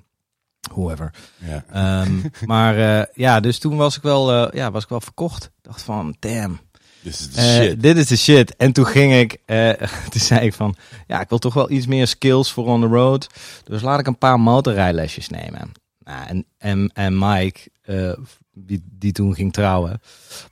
whoever. 0.69 1.13
Ja. 1.37 1.63
Ehm, 1.71 2.19
maar 2.45 2.99
eh, 2.99 3.05
ja, 3.13 3.39
dus 3.39 3.59
toen 3.59 3.77
was 3.77 3.97
ik 3.97 4.01
wel, 4.01 4.31
eh, 4.31 4.53
ja, 4.53 4.71
was 4.71 4.83
ik 4.83 4.89
wel 4.89 5.01
verkocht. 5.01 5.43
Ik 5.43 5.51
dacht 5.61 5.81
van, 5.81 6.15
damn, 6.19 6.59
This 7.03 7.19
is 7.19 7.29
the 7.29 7.41
eh, 7.41 7.61
shit. 7.61 7.81
dit 7.81 7.97
is 7.97 8.07
de 8.07 8.17
shit. 8.17 8.55
En 8.55 8.71
toen 8.71 8.85
ging 8.85 9.13
ik, 9.13 9.37
eh, 9.45 9.69
toen 10.11 10.21
zei 10.21 10.45
ik 10.45 10.53
van, 10.53 10.75
ja, 11.07 11.21
ik 11.21 11.29
wil 11.29 11.37
toch 11.37 11.53
wel 11.53 11.71
iets 11.71 11.87
meer 11.87 12.07
skills 12.07 12.51
voor 12.51 12.65
on 12.65 12.81
the 12.81 12.87
road. 12.87 13.27
Dus 13.63 13.81
laat 13.81 13.99
ik 13.99 14.07
een 14.07 14.17
paar 14.17 14.39
motorrijlesjes 14.39 15.29
nemen. 15.29 15.71
Nou, 16.03 16.27
en, 16.27 16.45
en, 16.57 16.91
en 16.93 17.17
Mike, 17.17 17.59
eh, 17.81 18.11
die, 18.65 18.83
die 18.91 19.11
toen 19.11 19.33
ging 19.33 19.53
trouwen, 19.53 20.01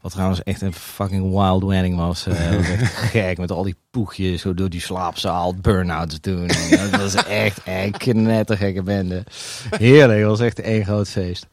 wat 0.01 0.11
trouwens 0.11 0.43
echt 0.43 0.61
een 0.61 0.73
fucking 0.73 1.31
wild 1.31 1.63
wedding 1.63 1.95
was. 1.95 2.25
eh, 2.27 2.55
was 2.55 2.69
echt 2.79 2.93
gek 2.93 3.37
met 3.37 3.51
al 3.51 3.63
die 3.63 3.75
poegjes, 3.91 4.41
zo 4.41 4.53
door 4.53 4.69
die 4.69 4.81
slaapzaal, 4.81 5.55
burn-outs 5.55 6.21
doen. 6.21 6.47
En 6.47 6.91
dat 6.91 7.01
was 7.01 7.15
echt 7.15 7.61
een 7.65 7.91
knettergekke 7.91 8.83
bende. 8.83 9.23
Heerlijk, 9.69 10.19
dat 10.19 10.29
was 10.29 10.39
echt 10.39 10.59
één 10.59 10.85
groot 10.85 11.09
feest. 11.09 11.47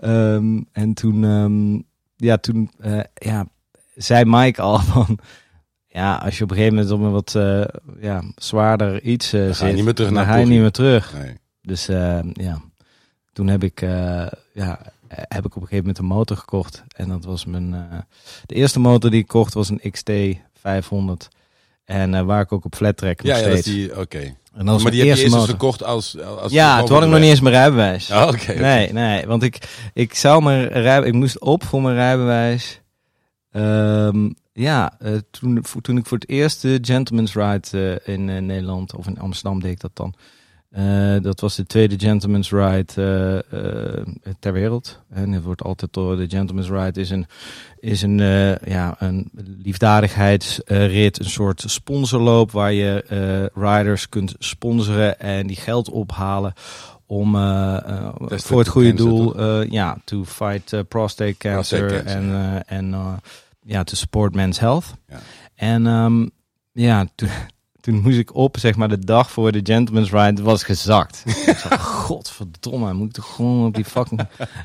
Ehm, 0.00 0.60
en 0.72 0.94
toen, 0.94 1.24
ehm, 1.24 1.82
ja, 2.16 2.36
toen, 2.36 2.70
eh, 2.80 3.00
ja, 3.14 3.46
zei 3.94 4.24
Mike 4.24 4.62
al 4.62 4.78
van... 4.78 5.18
Ja, 5.92 6.14
als 6.16 6.38
je 6.38 6.44
op 6.44 6.50
een 6.50 6.56
gegeven 6.56 6.76
moment 6.76 6.92
op 6.94 7.00
een 7.00 7.12
wat 7.12 7.34
eh, 7.34 7.80
ja, 8.00 8.22
zwaarder 8.36 9.02
iets 9.02 9.32
eh 9.32 9.44
Dan 9.44 9.54
ga 9.54 9.66
je 9.66 9.74
niet 9.74 9.84
meer 9.84 9.94
terug 9.94 10.10
naar 10.10 10.24
ga 10.24 10.36
je 10.36 10.46
niet 10.46 10.60
meer 10.60 10.70
terug. 10.70 11.14
Nee. 11.14 11.36
Dus 11.62 11.86
ja, 12.32 12.60
toen 13.32 13.46
heb 13.46 13.62
ik, 13.62 13.80
ja, 14.52 14.80
heb 15.14 15.44
ik 15.44 15.56
op 15.56 15.62
een 15.62 15.68
gegeven 15.68 15.78
moment 15.78 15.98
een 15.98 16.04
motor 16.04 16.36
gekocht. 16.36 16.82
En 16.96 17.08
dat 17.08 17.24
was 17.24 17.44
mijn, 17.44 17.74
eh, 17.74 17.98
de 18.46 18.54
eerste 18.54 18.80
motor 18.80 19.10
die 19.10 19.20
ik 19.20 19.26
kocht 19.26 19.54
was 19.54 19.68
een 19.68 19.90
XT 19.90 20.10
500. 20.60 21.28
En 21.84 22.14
eh, 22.14 22.22
waar 22.22 22.40
ik 22.42 22.52
ook 22.52 22.64
op 22.64 22.74
flat 22.74 22.96
track 22.96 23.22
nog 23.22 23.36
Ja, 23.36 23.42
ja, 23.42 23.50
steeds. 23.50 23.66
die, 23.66 23.98
oké. 23.98 24.34
en 24.54 24.64
was 24.66 24.82
Maar 24.82 24.90
die 24.90 25.00
heb 25.00 25.08
je 25.16 25.22
eerste 25.22 25.22
eerst 25.22 25.22
dus 25.22 25.32
motor. 25.32 25.48
gekocht 25.48 25.84
als... 25.84 26.18
als 26.20 26.52
Ja, 26.52 26.82
toen 26.82 26.94
had 26.94 27.04
ik 27.04 27.10
nog 27.10 27.20
niet 27.20 27.28
eens 27.28 27.40
mijn 27.40 27.54
rijbewijs. 27.54 28.10
Oh, 28.10 28.26
oké. 28.32 28.52
Nee, 28.52 28.92
nee, 28.92 29.26
want 29.26 29.42
ik, 29.42 29.68
ik 29.94 30.14
zou 30.14 30.42
mijn 30.42 30.68
rij, 30.68 31.02
ik 31.02 31.12
moest 31.12 31.40
op 31.40 31.64
voor 31.64 31.82
mijn 31.82 31.94
rijbewijs. 31.94 32.80
Ehm, 33.50 34.28
ja, 34.52 34.92
eh, 34.98 35.12
toen, 35.30 35.64
toen 35.80 35.96
ik 35.96 36.06
voor 36.06 36.18
het 36.18 36.28
eerst 36.28 36.62
de 36.62 36.78
Gentleman's 36.82 37.34
Ride 37.34 38.00
eh, 38.04 38.14
in 38.14 38.28
eh, 38.28 38.42
Nederland 38.42 38.94
of 38.94 39.06
in 39.06 39.18
Amsterdam 39.18 39.60
deed 39.60 39.70
ik 39.70 39.80
dat 39.80 39.90
dan. 39.94 40.14
Eh, 40.70 41.16
dat 41.20 41.40
was 41.40 41.56
de 41.56 41.66
tweede 41.66 41.98
Gentleman's 41.98 42.50
Ride 42.50 42.92
eh, 42.94 43.98
eh, 43.98 44.04
ter 44.38 44.52
wereld. 44.52 45.00
En 45.08 45.32
het 45.32 45.42
wordt 45.42 45.62
altijd 45.62 45.92
door 45.92 46.16
de 46.16 46.28
Gentleman's 46.28 46.68
Ride 46.68 47.00
is 47.00 47.10
een, 47.10 47.26
is 47.78 48.02
een, 48.02 48.18
ja, 48.64 48.94
een 48.98 49.30
liefdadigheidsrit, 49.62 51.18
een 51.18 51.30
soort 51.30 51.62
sponsorloop 51.66 52.50
waar 52.50 52.72
je 52.72 53.50
riders 53.54 54.08
kunt 54.08 54.34
sponsoren 54.38 55.20
en 55.20 55.46
die 55.46 55.56
geld 55.56 55.90
ophalen 55.90 56.52
om 57.06 57.32
voor 58.28 58.58
het 58.58 58.68
goede 58.68 58.88
cancer, 58.88 59.06
doel, 59.06 59.62
ja, 59.62 59.96
to 60.04 60.24
fight 60.24 60.88
prostate 60.88 61.34
cancer, 61.38 61.78
Prostate 61.86 62.04
cancer, 62.04 62.62
en, 62.66 62.66
en 62.66 63.20
ja, 63.60 63.84
to 63.84 63.94
support 63.94 64.34
men's 64.34 64.58
health. 64.58 64.94
Ja. 65.08 65.20
En 65.54 65.86
ehm, 65.86 66.26
ja, 66.72 67.06
toen 67.80 68.00
moest 68.00 68.18
ik 68.18 68.34
op, 68.34 68.58
zeg 68.58 68.76
maar, 68.76 68.88
de 68.88 68.98
dag 68.98 69.30
voor 69.30 69.52
de 69.52 69.60
Gentleman's 69.62 70.10
Ride 70.10 70.42
was 70.42 70.62
gezakt. 70.62 71.22
ik 71.46 71.56
zei, 71.56 71.78
godverdomme, 71.78 72.92
moet 72.92 73.06
ik 73.08 73.12
toch 73.12 73.34
gewoon 73.34 73.66
op 73.66 73.74
die 73.74 73.84
fucking... 73.84 74.20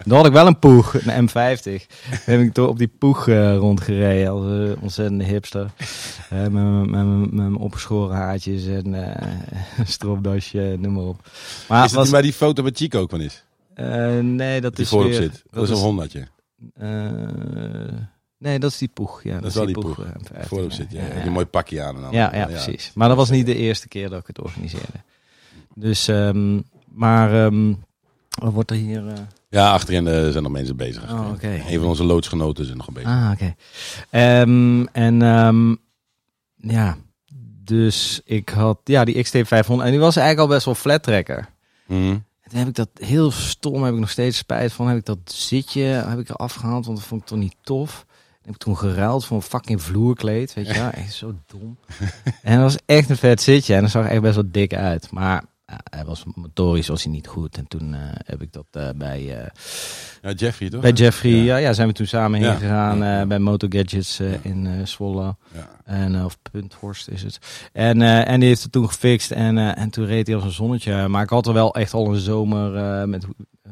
Dan 0.06 0.18
had 0.18 0.26
ik 0.26 0.32
wel 0.32 0.48
een 0.48 0.60
poeg, 0.60 0.94
een 1.06 1.30
M50. 1.30 1.62
Toen 1.64 1.80
heb 2.26 2.40
ik 2.42 2.54
toch 2.54 2.68
op 2.70 2.78
die 2.78 2.92
poeg 3.00 3.28
eh, 3.28 3.56
rondgereden 3.56 4.30
als 4.32 4.44
een 4.46 4.78
ontzettende 4.82 5.24
hipster. 5.24 5.72
Eh, 6.30 6.40
met, 6.40 6.52
mijn- 6.52 6.80
met, 6.82 6.90
mijn- 6.90 7.20
met 7.20 7.32
mijn 7.34 7.56
opgeschoren 7.56 8.16
haartjes 8.16 8.66
en 8.66 8.94
eh, 9.16 9.28
een 9.78 9.88
stropdasje, 9.88 10.76
noem 10.80 10.94
maar 10.94 11.04
op. 11.04 11.30
Maar 11.68 11.86
Is 11.86 11.92
dat 11.92 12.00
was, 12.00 12.10
waar 12.10 12.22
die 12.22 12.34
foto 12.34 12.64
met 12.64 12.78
Chico 12.78 13.00
ook 13.00 13.10
van 13.10 13.22
is? 13.22 13.44
nee, 14.22 14.62
dat 14.62 14.76
Die 14.76 14.84
is 14.84 14.90
voorop 14.92 15.10
weer... 15.10 15.22
zit. 15.22 15.44
Dat 15.52 15.64
is 15.64 15.70
een 15.70 15.76
honderdje. 15.84 16.28
Eh, 18.40 18.48
Nee, 18.48 18.60
dat 18.60 18.72
is 18.72 18.78
die 18.78 18.88
poeg. 18.94 19.24
Ja, 19.24 19.40
Dat 19.40 19.46
is 19.50 19.54
wel 19.56 19.66
die 19.66 19.80
poeg. 19.80 20.00
eh, 20.04 20.10
M15, 20.10 20.48
Voorop 20.48 20.72
zit 20.72 20.92
je. 20.92 20.98
ja, 20.98 21.04
Ja, 21.08 21.14
ja. 21.16 21.22
Die 21.22 21.32
mooi 21.32 21.46
pakje 21.46 21.82
aan 21.84 21.96
en 21.96 22.02
dan. 22.02 22.12
Ja, 22.12 22.36
ja, 22.36 22.46
precies. 22.46 22.92
Maar 22.94 23.08
dat 23.08 23.18
was 23.18 23.30
niet 23.30 23.46
de 23.46 23.56
eerste 23.56 23.88
keer 23.88 24.10
dat 24.10 24.20
ik 24.20 24.28
het 24.28 24.42
organiseerde. 24.42 25.04
Dus, 25.74 26.08
ehm, 26.08 26.60
maar 26.92 27.46
ehm, 27.46 27.74
wat 28.42 28.54
wordt 28.54 28.72
er 28.72 28.78
hier? 28.78 29.08
eh, 29.08 29.14
Ja, 29.50 29.72
achterin 29.72 30.08
eh, 30.08 30.30
zijn 30.30 30.44
nog 30.44 30.52
mensen 30.52 30.76
bezig. 30.76 31.12
Oh, 31.12 31.30
oké. 31.34 31.62
Een 31.68 31.80
van 31.80 31.88
onze 31.88 32.04
loodsgenoten 32.04 32.66
is 32.66 32.74
nog 32.74 32.92
bezig. 32.92 33.10
Ah, 33.10 33.32
oké. 33.34 33.56
Ehm, 34.10 34.86
en 34.86 35.20
ja, 36.58 36.98
dus 37.64 38.22
ik 38.26 38.50
had 38.50 38.80
ja 38.84 39.06
die 39.06 39.24
XT500 39.24 39.68
en 39.68 39.92
die 39.92 40.00
was 40.00 40.16
eigenlijk 40.16 40.40
al 40.40 40.48
best 40.48 40.66
wel 40.66 40.76
flat 40.76 41.04
tracker. 41.04 41.50
Mhm. 41.88 42.00
En 42.42 42.52
toen 42.52 42.60
heb 42.60 42.68
ik 42.68 42.76
dat 42.76 42.90
heel 42.94 43.32
stom, 43.32 43.84
heb 43.84 43.94
ik 43.94 44.00
nog 44.00 44.10
steeds 44.10 44.38
spijt 44.38 44.74
van. 44.74 44.88
Heb 44.88 44.98
ik 44.98 45.06
dat 45.06 45.18
zitje 45.26 45.82
heb 45.84 46.20
ik 46.20 46.30
er 46.30 46.36
afgehaald, 46.36 46.86
want 46.86 46.98
dat 46.98 47.08
vond 47.08 47.22
ik 47.22 47.28
toch 47.28 47.38
niet 47.38 47.56
tof. 47.62 48.06
Heb 48.46 48.54
ik 48.54 48.60
toen 48.60 48.78
geruild 48.78 49.26
voor 49.26 49.38
een 49.38 49.44
fucking 49.44 49.82
vloerkleed, 49.82 50.54
weet 50.54 50.68
je 50.68 50.74
wel. 50.74 50.90
Echt 51.04 51.14
zo 51.14 51.34
dom. 51.46 51.78
en 52.42 52.54
dat 52.54 52.72
was 52.72 52.78
echt 52.86 53.10
een 53.10 53.18
vet 53.18 53.42
zitje 53.42 53.76
en 53.76 53.82
dat 53.82 53.92
zag 53.92 54.08
echt 54.08 54.22
best 54.22 54.36
wel 54.36 54.52
dik 54.52 54.74
uit. 54.74 55.12
Maar 55.12 55.44
hij 55.90 56.06
was 56.06 56.24
motorisch 56.36 56.88
was 56.88 57.04
hij 57.04 57.12
niet 57.12 57.28
goed. 57.28 57.58
En 57.58 57.68
toen 57.68 57.94
eh, 57.94 58.00
heb 58.26 58.42
ik 58.42 58.54
dat 58.54 58.66
eh, 58.72 58.90
bij, 58.96 59.38
eh, 59.42 59.48
Ja, 60.22 60.32
Jeffrey 60.32 60.70
toch? 60.70 60.82
bij 60.82 60.92
Jeffrey, 60.92 61.32
Ja. 61.32 61.44
ja. 61.44 61.58
Ja, 61.58 61.74
zijn 61.74 61.88
we 61.88 61.94
toen 61.94 62.06
samen 62.08 62.42
heen 62.44 62.58
gegaan 62.58 63.28
bij 63.28 63.40
Moto 63.40 63.68
Gadgets 63.70 64.20
in 64.42 64.88
Zwolle. 64.88 65.36
Ja. 65.54 65.70
En, 65.86 66.24
of 66.26 66.38
Punthorst 66.52 67.08
is 67.08 67.24
het. 67.24 67.40
En, 67.74 68.02
en 68.02 68.40
die 68.40 68.50
heeft 68.50 68.64
het 68.64 68.72
toen 68.72 68.88
gefixt. 68.88 69.32
En, 69.32 69.58
en 69.76 69.90
toen 69.90 70.06
reed 70.06 70.28
hij 70.28 70.36
als 70.36 70.46
een 70.46 70.52
zonnetje. 70.52 71.08
Maar 71.08 71.24
ik 71.24 71.30
had 71.30 71.48
er 71.48 71.54
wel 71.54 71.76
echt 71.76 71.94
al 71.94 72.14
een 72.14 72.20
zomer 72.20 73.08
met... 73.10 73.26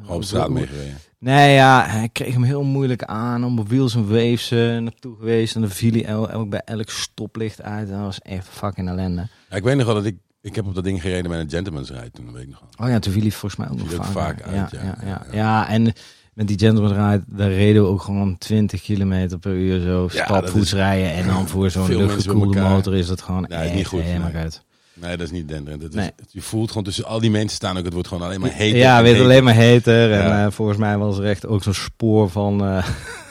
Op 0.08 0.24
straat 0.24 0.50
meegereden. 0.50 0.98
Nee, 1.20 1.54
ja, 1.54 1.86
hij 1.88 2.10
kreeg 2.12 2.34
hem 2.34 2.44
heel 2.44 2.64
moeilijk 2.64 3.04
aan. 3.04 3.60
Op 3.60 3.68
wheels 3.70 3.96
en 3.96 4.08
waves 4.10 4.50
naartoe 4.50 5.16
geweest. 5.18 5.56
En 5.56 5.62
dan 5.62 5.70
viel 5.70 5.92
hij 5.92 6.06
el- 6.06 6.48
bij 6.48 6.62
elk 6.66 6.90
stoplicht 6.90 7.62
uit. 7.62 7.88
En 7.90 7.94
dat 7.96 8.04
was 8.04 8.20
echt 8.20 8.48
fucking 8.48 8.90
ellende. 8.90 9.28
Ja, 9.50 9.56
ik 9.56 9.64
weet 9.64 9.76
nog 9.76 9.86
wel 9.86 9.96
dat 9.96 10.06
ik... 10.06 10.18
Ik 10.44 10.56
heb 10.56 10.66
op 10.66 10.76
dat 10.76 10.84
ding 10.84 11.02
gereden 11.02 11.32
met 11.32 11.40
een 11.40 11.50
gentleman's 11.50 11.90
ride 11.90 12.12
toen, 12.12 12.26
dat 12.26 12.34
weet 12.34 12.44
ik 12.44 12.50
nog. 12.50 12.62
Oh 12.80 12.88
ja, 12.90 13.00
toen 13.00 13.14
viel 13.14 13.22
hij 13.22 13.32
volgens 13.32 13.56
mij 13.56 13.70
ook 13.70 13.78
nog 13.78 14.06
vaak, 14.06 14.12
vaak 14.12 14.42
uit, 14.42 14.72
ja. 14.72 14.80
ja, 14.84 14.96
ja, 15.06 15.26
Ja. 15.32 15.70
en 15.70 15.94
met 16.34 16.48
die 16.48 16.60
gentleman 16.60 16.94
ride, 17.12 17.24
daar 17.28 17.52
reden 17.52 17.82
we 17.84 17.88
ook 17.90 18.02
gewoon 18.02 18.38
20 18.38 18.82
kilometer 18.82 19.40
per 19.40 19.52
uur 19.54 19.82
zo 19.82 20.08
stapvoets 20.12 20.70
dat 20.70 20.80
rijden. 20.80 21.12
En 21.14 21.28
dan 21.28 21.48
voor 21.48 21.70
zo'n 21.70 21.96
luchtgekoelde 21.98 22.62
motor 22.62 22.96
is 22.96 23.08
dat 23.08 23.22
gewoon 23.22 23.46
is 23.48 23.56
echt 23.56 23.74
niet 23.74 23.88
goed, 23.88 24.02
helemaal 24.02 24.32
nee. 24.32 24.42
uit. 24.42 24.64
Nee, 24.96 25.18
dat 25.18 25.26
is 25.26 25.32
niet 25.32 25.48
denderend. 25.48 25.82
Het 25.82 25.92
is- 25.94 26.00
Nee. 26.00 26.12
Je 26.30 26.42
voelt 26.42 26.68
gewoon 26.68 26.84
tussen 26.84 27.06
al 27.06 27.20
die 27.20 27.32
mensen 27.32 27.56
staan 27.56 27.78
ook, 27.78 27.84
het 27.86 27.94
wordt 27.94 28.08
gewoon 28.08 28.24
alleen 28.24 28.40
maar 28.40 28.52
heet. 28.52 28.76
Ja, 28.76 29.02
weet 29.02 29.12
heter. 29.12 29.24
alleen 29.26 29.44
maar 29.44 29.54
heter. 29.56 30.12
En 30.12 30.46
eh, 30.46 30.52
volgens 30.52 30.78
mij 30.78 30.98
was 30.98 31.18
er 31.18 31.26
echt 31.26 31.46
ook 31.48 31.64
zo'n 31.64 31.74
spoor 31.74 32.30
van 32.30 32.58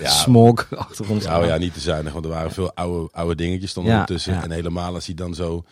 Ja, 0.00 0.08
smog 0.24 0.66
achter 0.74 1.10
ons. 1.10 1.24
Ja, 1.24 1.40
oh 1.40 1.46
ja, 1.46 1.56
niet 1.56 1.74
te 1.74 1.80
zuinig, 1.80 2.12
want 2.12 2.24
er 2.24 2.30
waren 2.30 2.50
veel 2.52 2.74
oude, 2.74 3.08
oude 3.12 3.34
dingetjes 3.34 3.70
stonden 3.70 3.92
Ja, 3.92 4.00
ertussen. 4.00 4.32
ja. 4.34 4.42
En 4.42 4.50
helemaal 4.50 4.94
als 4.94 5.06
hij 5.06 5.14
dan 5.14 5.34
zo 5.34 5.64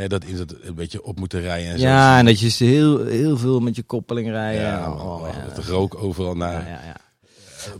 hè, 0.00 0.06
dat 0.08 0.24
in 0.24 0.36
het 0.36 0.54
een 0.62 0.74
beetje 0.74 1.02
op 1.04 1.18
moeten 1.18 1.40
rijden 1.40 1.72
en 1.72 1.78
zo. 1.78 1.84
Ja, 1.86 2.18
en 2.18 2.24
dat 2.24 2.40
je 2.40 2.64
heel, 2.64 3.04
heel 3.04 3.36
veel 3.38 3.60
met 3.60 3.76
je 3.76 3.82
koppeling 3.82 4.28
rijden. 4.28 4.62
Ja, 4.62 4.92
oh, 4.92 5.20
man, 5.20 5.30
ja, 5.30 5.34
het 5.36 5.58
rook 5.58 6.02
overal 6.02 6.34
naar. 6.34 6.52
ja, 6.52 6.68
ja, 6.68 6.80
ja. 6.84 6.96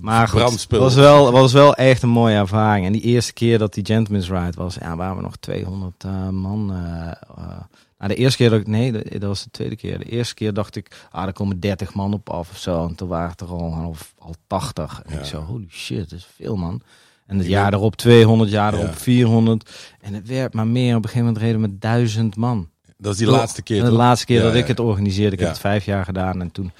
Maar 0.00 0.28
goed, 0.28 0.66
was 0.68 0.94
wel, 0.94 1.32
was 1.32 1.52
wel 1.52 1.74
echt 1.74 2.02
een 2.02 2.08
mooie 2.08 2.34
ervaring. 2.34 2.86
En 2.86 2.92
die 2.92 3.02
eerste 3.02 3.32
keer 3.32 3.58
dat 3.58 3.74
die 3.74 3.84
Gentleman's 3.86 4.28
Ride 4.30 4.56
was, 4.56 4.74
ja, 4.74 4.96
waren 4.96 5.16
we 5.16 5.22
nog 5.22 5.36
200 5.36 6.04
eh, 6.04 6.28
man. 6.28 6.72
eh, 6.72 7.10
eh. 7.10 7.60
nou, 7.98 8.12
de 8.12 8.14
eerste 8.14 8.36
keer 8.36 8.50
dat 8.50 8.60
ik, 8.60 8.66
nee, 8.66 8.92
dat, 8.92 9.02
dat 9.12 9.22
was 9.22 9.42
de 9.42 9.50
tweede 9.50 9.76
keer. 9.76 9.98
De 9.98 10.04
eerste 10.04 10.34
keer 10.34 10.52
dacht 10.54 10.76
ik, 10.76 11.06
ah, 11.10 11.26
er 11.26 11.32
komen 11.32 11.60
30 11.60 11.94
man 11.94 12.12
op 12.12 12.30
af 12.30 12.50
of 12.50 12.58
zo. 12.58 12.86
En 12.86 12.94
toen 12.94 13.08
waren 13.08 13.30
het 13.30 13.40
er 13.40 13.48
al, 13.48 13.72
al, 13.74 13.96
al 14.18 14.34
80. 14.46 15.02
En 15.06 15.12
Ja. 15.14 15.18
ik 15.20 15.24
zo, 15.26 15.40
holy 15.42 15.66
shit, 15.70 16.10
dat 16.10 16.18
is 16.18 16.28
veel 16.36 16.56
man. 16.56 16.80
En 17.26 17.38
het 17.38 17.46
jaar 17.46 17.72
erop 17.72 17.96
200, 17.96 18.50
jaar 18.50 18.74
Ja. 18.74 18.80
erop 18.80 18.96
400. 18.96 19.70
En 20.00 20.14
het 20.14 20.28
werd 20.28 20.54
maar 20.54 20.66
meer. 20.66 20.96
Op 20.96 21.02
een 21.02 21.08
gegeven 21.08 21.26
moment 21.26 21.38
reden 21.44 21.60
we 21.60 21.68
met 21.68 21.80
1000 21.80 22.36
man. 22.36 22.68
Dat 22.98 23.12
is 23.12 23.18
die 23.18 23.26
laatste 23.26 23.62
keer. 23.62 23.82
De 23.82 23.88
toch? 23.88 23.96
laatste 23.96 24.26
keer 24.26 24.42
dat 24.42 24.54
ik 24.54 24.66
het 24.66 24.80
organiseerde. 24.80 25.32
Ik 25.32 25.38
heb 25.38 25.48
het 25.48 25.58
vijf 25.58 25.84
jaar 25.84 26.04
gedaan. 26.04 26.40
En 26.40 26.52
toen 26.52 26.72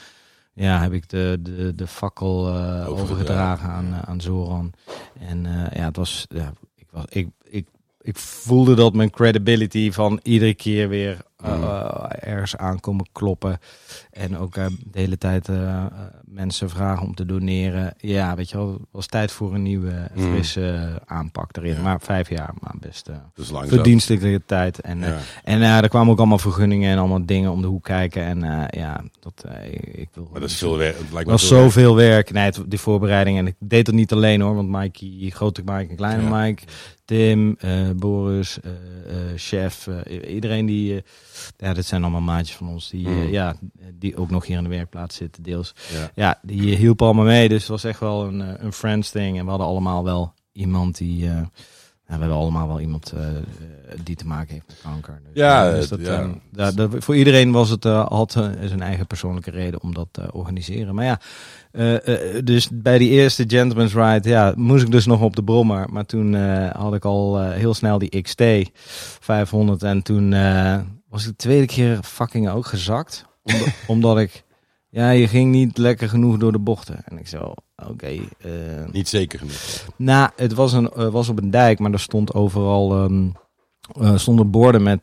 ja, 0.55 0.81
heb 0.81 0.93
ik 0.93 1.09
de, 1.09 1.39
de, 1.41 1.75
de 1.75 1.87
fakkel 1.87 2.55
eh, 2.55 2.89
overgedragen 2.89 3.69
aan, 3.69 4.01
aan 4.07 4.21
Zoran. 4.21 4.73
En 5.19 5.47
eh, 5.47 5.79
ja, 5.79 5.85
het 5.85 5.97
was, 5.97 6.27
ja, 6.29 6.53
ik, 6.75 6.87
was 6.91 7.05
ik, 7.09 7.29
ik, 7.43 7.67
ik 8.01 8.17
voelde 8.19 8.75
dat 8.75 8.95
mijn 8.95 9.11
credibility 9.11 9.91
van 9.93 10.21
iedere 10.23 10.55
keer 10.55 10.89
weer 10.89 11.19
Mm. 11.45 11.63
eh, 11.63 12.05
ergens 12.33 12.57
aankomen 12.57 13.07
kloppen. 13.13 13.59
En 14.11 14.37
ook 14.39 14.57
eh, 14.57 14.67
de 14.85 14.99
hele 14.99 15.19
tijd 15.19 15.49
eh, 15.49 15.77
eh, 15.77 15.85
mensen 16.25 16.71
vragen 16.71 17.07
om 17.07 17.15
te 17.15 17.27
doneren. 17.27 17.95
Ja, 17.99 18.35
weet 18.37 18.51
je 18.51 18.57
wel, 18.57 18.81
was 18.91 19.07
tijd 19.07 19.33
voor 19.33 19.55
een 19.55 19.63
nieuwe, 19.63 20.09
Mm. 20.15 20.23
frisse 20.23 20.99
aanpak 21.07 21.57
erin. 21.57 21.75
Ja. 21.75 21.81
Maar 21.83 22.01
vijf 22.01 22.29
jaar, 22.29 22.55
maar 22.61 22.75
best 22.81 23.09
eh 23.09 23.15
zo. 23.45 23.67
verdienstelijke 23.67 24.43
tijd. 24.47 24.81
En, 24.81 25.03
eh, 25.03 25.09
Ja. 25.09 25.19
en 25.45 25.63
eh, 25.63 25.77
er 25.79 25.89
kwamen 25.89 26.13
ook 26.13 26.19
allemaal 26.19 26.39
vergunningen 26.39 26.91
en 26.93 26.99
allemaal 26.99 27.27
dingen 27.27 27.51
om 27.51 27.61
de 27.61 27.67
hoek 27.67 27.85
kijken. 27.85 28.23
En 28.25 28.43
eh, 28.43 28.81
ja, 28.81 29.05
dat, 29.21 29.45
eh, 29.49 29.73
ik, 29.73 30.09
wil. 30.13 30.29
Maar 30.33 30.41
dat 30.41 30.51
is 30.51 30.59
veel 30.59 30.77
werk. 30.77 30.99
Het 30.99 31.13
lijkt 31.13 31.17
Het 31.17 31.27
me 31.27 31.33
was 31.33 31.47
veel 31.47 31.57
werk. 31.59 31.73
zoveel 31.73 31.97
werk. 31.97 32.33
Nee, 32.33 32.45
het, 32.45 32.63
die 32.67 32.81
voorbereiding. 32.81 33.39
En 33.39 33.47
ik 33.47 33.55
deed 33.59 33.87
het 33.87 33.97
niet 33.97 34.13
alleen 34.13 34.41
hoor. 34.41 34.55
Want 34.55 34.69
Mikey, 34.69 35.31
grote 35.31 35.63
Mike 35.65 35.91
en 35.91 35.97
kleine 35.97 36.23
Ja. 36.23 36.41
Mike, 36.43 36.63
Tim, 37.07 37.57
eh, 37.59 37.91
Boris, 37.97 38.61
eh, 38.61 38.71
eh, 38.71 39.33
chef. 39.37 39.89
iedereen 40.29 40.67
die. 40.67 41.03
ja, 41.57 41.75
dit 41.75 41.87
zijn 41.87 42.03
allemaal 42.03 42.21
maatjes 42.21 42.57
van 42.57 42.69
ons. 42.69 42.91
Die, 42.91 43.09
Mm. 43.09 43.29
ja, 43.29 43.55
die 43.95 44.17
ook 44.17 44.31
nog 44.31 44.47
hier 44.47 44.57
in 44.57 44.63
de 44.65 44.69
werkplaats 44.71 45.17
zitten, 45.17 45.43
deels. 45.43 45.75
Ja. 45.93 46.11
Ja, 46.15 46.39
die 46.43 46.77
hielpen 46.77 47.07
allemaal 47.07 47.25
mee. 47.25 47.49
Dus 47.49 47.61
het 47.61 47.69
was 47.71 47.85
echt 47.85 48.01
wel 48.01 48.25
een, 48.27 48.65
een 48.65 48.73
friends 48.73 49.11
thing. 49.11 49.39
En 49.39 49.45
we 49.45 49.51
hadden 49.51 49.69
allemaal 49.69 50.05
wel 50.05 50.35
iemand 50.53 50.97
die. 50.97 51.31
We 52.07 52.13
hebben 52.13 52.31
allemaal 52.31 52.67
wel 52.69 52.81
iemand 52.81 53.13
eh, 53.17 53.21
die 54.05 54.17
te 54.17 54.27
maken 54.27 54.53
heeft 54.55 54.67
met 54.67 54.77
kanker. 54.83 55.21
Dus, 55.25 55.31
Ja, 55.35 55.67
eh, 55.69 55.75
dus 55.75 55.81
het- 55.91 55.99
dat, 56.05 56.09
ja. 56.09 56.21
eh, 56.23 56.29
da- 56.53 56.71
dat- 56.71 56.91
voor 56.99 57.17
iedereen 57.17 57.53
was 57.53 57.71
het 57.71 57.85
had 57.85 58.33
zijn 58.61 58.83
eigen 58.83 59.07
persoonlijke 59.07 59.51
reden 59.51 59.83
om 59.83 59.95
dat 59.95 60.09
te 60.11 60.33
organiseren. 60.33 60.95
Maar 60.95 61.05
ja, 61.05 61.21
dus 62.45 62.69
bij 62.73 62.99
die 62.99 63.11
eerste 63.11 63.45
Gentleman's 63.47 63.95
Ride, 63.95 64.29
ja, 64.29 64.53
moest 64.57 64.85
ik 64.85 64.91
dus 64.91 65.07
nog 65.07 65.21
op 65.21 65.37
de 65.37 65.45
brommer. 65.45 65.87
Maar 65.93 66.07
toen 66.07 66.35
had 66.71 66.95
ik 66.95 67.05
al 67.05 67.43
heel 67.43 67.75
snel 67.75 67.99
die 67.99 68.23
XT 68.23 68.43
500 69.21 69.83
en 69.83 70.03
toen 70.03 70.31
was 71.09 71.23
ik 71.23 71.29
de 71.29 71.37
tweede 71.37 71.67
keer 71.67 71.99
fucking 72.03 72.49
ook 72.49 72.67
gezakt, 72.67 73.25
omdat, 73.43 73.69
omdat 73.87 74.19
ik 74.19 74.45
ja, 74.97 75.11
je 75.11 75.29
ging 75.29 75.51
niet 75.51 75.79
lekker 75.79 76.09
genoeg 76.09 76.37
door 76.37 76.53
de 76.53 76.59
bochten. 76.59 77.03
En 77.05 77.19
ik 77.19 77.29
zo, 77.29 77.55
oké. 77.91 78.07
eh, 78.07 78.51
Niet 78.93 79.09
zeker 79.09 79.39
genoeg. 79.39 79.87
nou, 79.97 80.31
het 80.37 80.53
was, 80.55 80.73
een, 80.73 80.91
eh, 80.91 81.09
was 81.09 81.29
op 81.29 81.39
een 81.39 81.51
dijk, 81.51 81.79
maar 81.79 81.93
er 81.93 82.01
stond 82.01 82.35
overal 82.35 82.93
ehm, 83.05 83.29
eh, 84.01 84.17
stonden 84.19 84.51
borden 84.51 84.83
met 84.83 85.01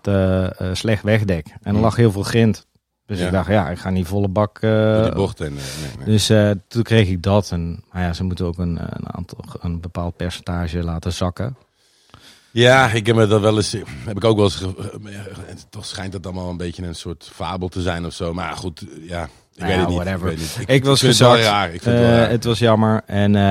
slecht 0.77 1.03
wegdek. 1.03 1.47
En 1.47 1.57
er 1.63 1.71
Hmm. 1.71 1.81
lag 1.81 1.95
heel 1.95 2.11
veel 2.11 2.23
grind. 2.23 2.65
Dus 3.05 3.19
Ja. 3.19 3.25
ik 3.25 3.31
dacht, 3.31 3.47
ja, 3.49 3.69
ik 3.69 3.77
ga 3.79 3.89
niet 3.89 4.07
volle 4.07 4.27
bak. 4.27 4.61
Door 4.61 5.03
die 5.03 5.13
bocht 5.13 5.41
en... 5.41 5.53
nee, 5.53 5.63
nee. 5.97 6.05
dus 6.05 6.25
toen 6.67 6.83
kreeg 6.83 7.07
ik 7.09 7.21
dat. 7.23 7.51
En 7.51 7.83
maar 7.91 8.01
ja, 8.01 8.13
ze 8.13 8.23
moeten 8.23 8.45
ook 8.45 8.57
een, 8.57 8.77
een, 8.79 9.13
aantal, 9.13 9.39
een 9.61 9.79
bepaald 9.81 10.15
percentage 10.15 10.83
laten 10.83 11.13
zakken. 11.13 11.55
Ja, 12.51 12.91
ik 12.91 13.05
heb 13.05 13.15
me 13.15 13.27
dat 13.27 13.41
wel 13.41 13.55
eens... 13.55 13.71
Heb 14.05 14.15
ik 14.17 14.23
ook 14.23 14.35
wel 14.35 14.45
eens... 14.45 14.55
ge- 14.55 14.99
Toch 15.69 15.85
schijnt 15.85 16.11
dat 16.11 16.25
allemaal 16.25 16.49
een 16.49 16.57
beetje 16.57 16.83
een 16.85 16.95
soort 16.95 17.29
fabel 17.33 17.67
te 17.67 17.81
zijn 17.81 18.05
of 18.05 18.13
zo. 18.13 18.33
Maar 18.33 18.53
goed, 18.55 18.85
ja... 19.01 19.29
Ik 19.53 19.59
Nou 19.59 19.71
weet 19.71 19.79
ja, 19.79 19.79
het 19.79 19.89
niet. 19.89 19.97
whatever. 20.03 20.31
Ik, 20.31 20.37
weet 20.37 20.57
niet. 20.59 20.69
Ik 20.69 20.83
was 20.85 21.01
het 21.01 21.09
gezakt. 21.09 21.43
raar. 21.43 21.73
Ik 21.73 21.81
vind 21.81 21.95
het 21.95 22.03
wel 22.05 22.13
Eh, 22.13 22.17
raar. 22.19 22.29
het 22.29 22.43
was 22.43 22.59
jammer. 22.59 23.01
En, 23.05 23.35
eh, 23.35 23.41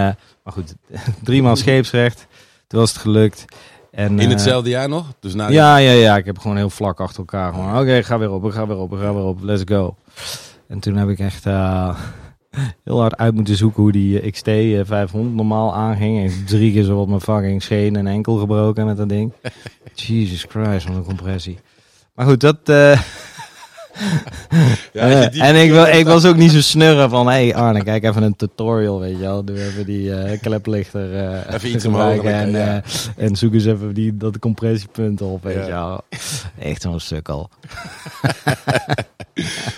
maar 0.44 0.52
goed, 0.52 0.75
drie 1.25 1.42
maal 1.42 1.56
scheepsrecht. 1.56 2.26
Toen 2.66 2.80
was 2.80 2.92
het 2.92 3.00
gelukt. 3.00 3.44
En, 3.90 4.12
In 4.12 4.21
eh, 4.21 4.28
hetzelfde 4.28 4.71
jaar 4.71 4.88
nog? 4.88 5.06
Dus 5.21 5.35
na 5.35 5.49
Ja, 5.49 5.76
ja, 5.76 5.90
ja. 5.92 6.16
Ik 6.16 6.25
heb 6.25 6.38
gewoon 6.38 6.56
heel 6.56 6.71
vlak 6.71 7.00
achter 7.00 7.18
elkaar. 7.18 7.80
Oké, 7.80 8.02
ga 8.02 8.18
weer 8.18 8.30
op, 8.30 8.44
ik 8.44 8.52
ga 8.52 8.66
weer 8.66 8.76
op, 8.76 8.92
ga 8.92 9.14
weer 9.14 9.25
op. 9.25 9.42
Let's 9.42 9.62
go. 9.64 9.97
En 10.68 10.78
toen 10.80 10.97
heb 10.97 11.09
ik 11.09 11.18
echt 11.18 11.44
heel 12.85 13.00
hard 13.00 13.16
uit 13.16 13.35
moeten 13.35 13.56
zoeken 13.56 13.82
hoe 13.82 13.92
die 13.92 14.30
XT 14.30 14.47
eh, 14.49 14.80
500 14.85 15.35
normaal 15.35 15.75
aanging. 15.75 16.23
Heb 16.23 16.47
drie 16.47 16.73
keer 16.73 16.82
zo 16.82 16.97
wat 16.97 17.09
mijn 17.09 17.21
fucking 17.21 17.62
scheen 17.62 17.97
en 17.97 18.06
enkel 18.06 18.37
gebroken 18.37 18.87
met 18.87 18.97
dat 18.97 19.09
ding. 19.09 19.32
Jesus 19.94 20.47
Christ, 20.49 20.87
wat 20.87 20.97
een 20.97 21.04
compressie. 21.04 21.59
Maar 22.14 22.26
goed, 22.26 22.40
dat... 22.40 22.59
Ja, 24.93 25.23
eh, 25.23 25.31
die- 25.31 25.43
en 25.43 25.57
ik, 25.57 25.71
wil, 25.71 25.87
ik 25.87 26.07
was 26.07 26.25
ook 26.25 26.37
niet 26.37 26.51
zo 26.51 26.61
snurren 26.61 27.11
van, 27.11 27.27
hé 27.27 27.33
hey 27.33 27.55
Arne, 27.55 27.83
kijk 27.85 28.05
even 28.05 28.23
een 28.23 28.37
tutorial, 28.37 29.01
weet 29.01 29.11
je 29.11 29.19
wel. 29.19 29.45
Doe 29.45 29.65
even 29.67 29.87
die 29.87 30.15
eh, 30.15 30.41
kleplichter 30.41 31.15
eh, 31.17 31.55
Even 31.55 31.71
iets 31.75 31.85
omhoog, 31.85 32.23
en, 32.23 32.51
ja. 32.51 32.83
en 33.17 33.37
zoek 33.37 33.55
eens 33.55 33.65
even 33.65 33.95
die, 33.95 34.17
dat 34.17 34.39
compressiepunt 34.39 35.23
op, 35.23 35.43
weet 35.43 35.65
je 35.67 35.71
wel. 35.71 36.01
Echt 36.59 36.83
zo'n 36.83 37.01
sukkel. 37.01 37.51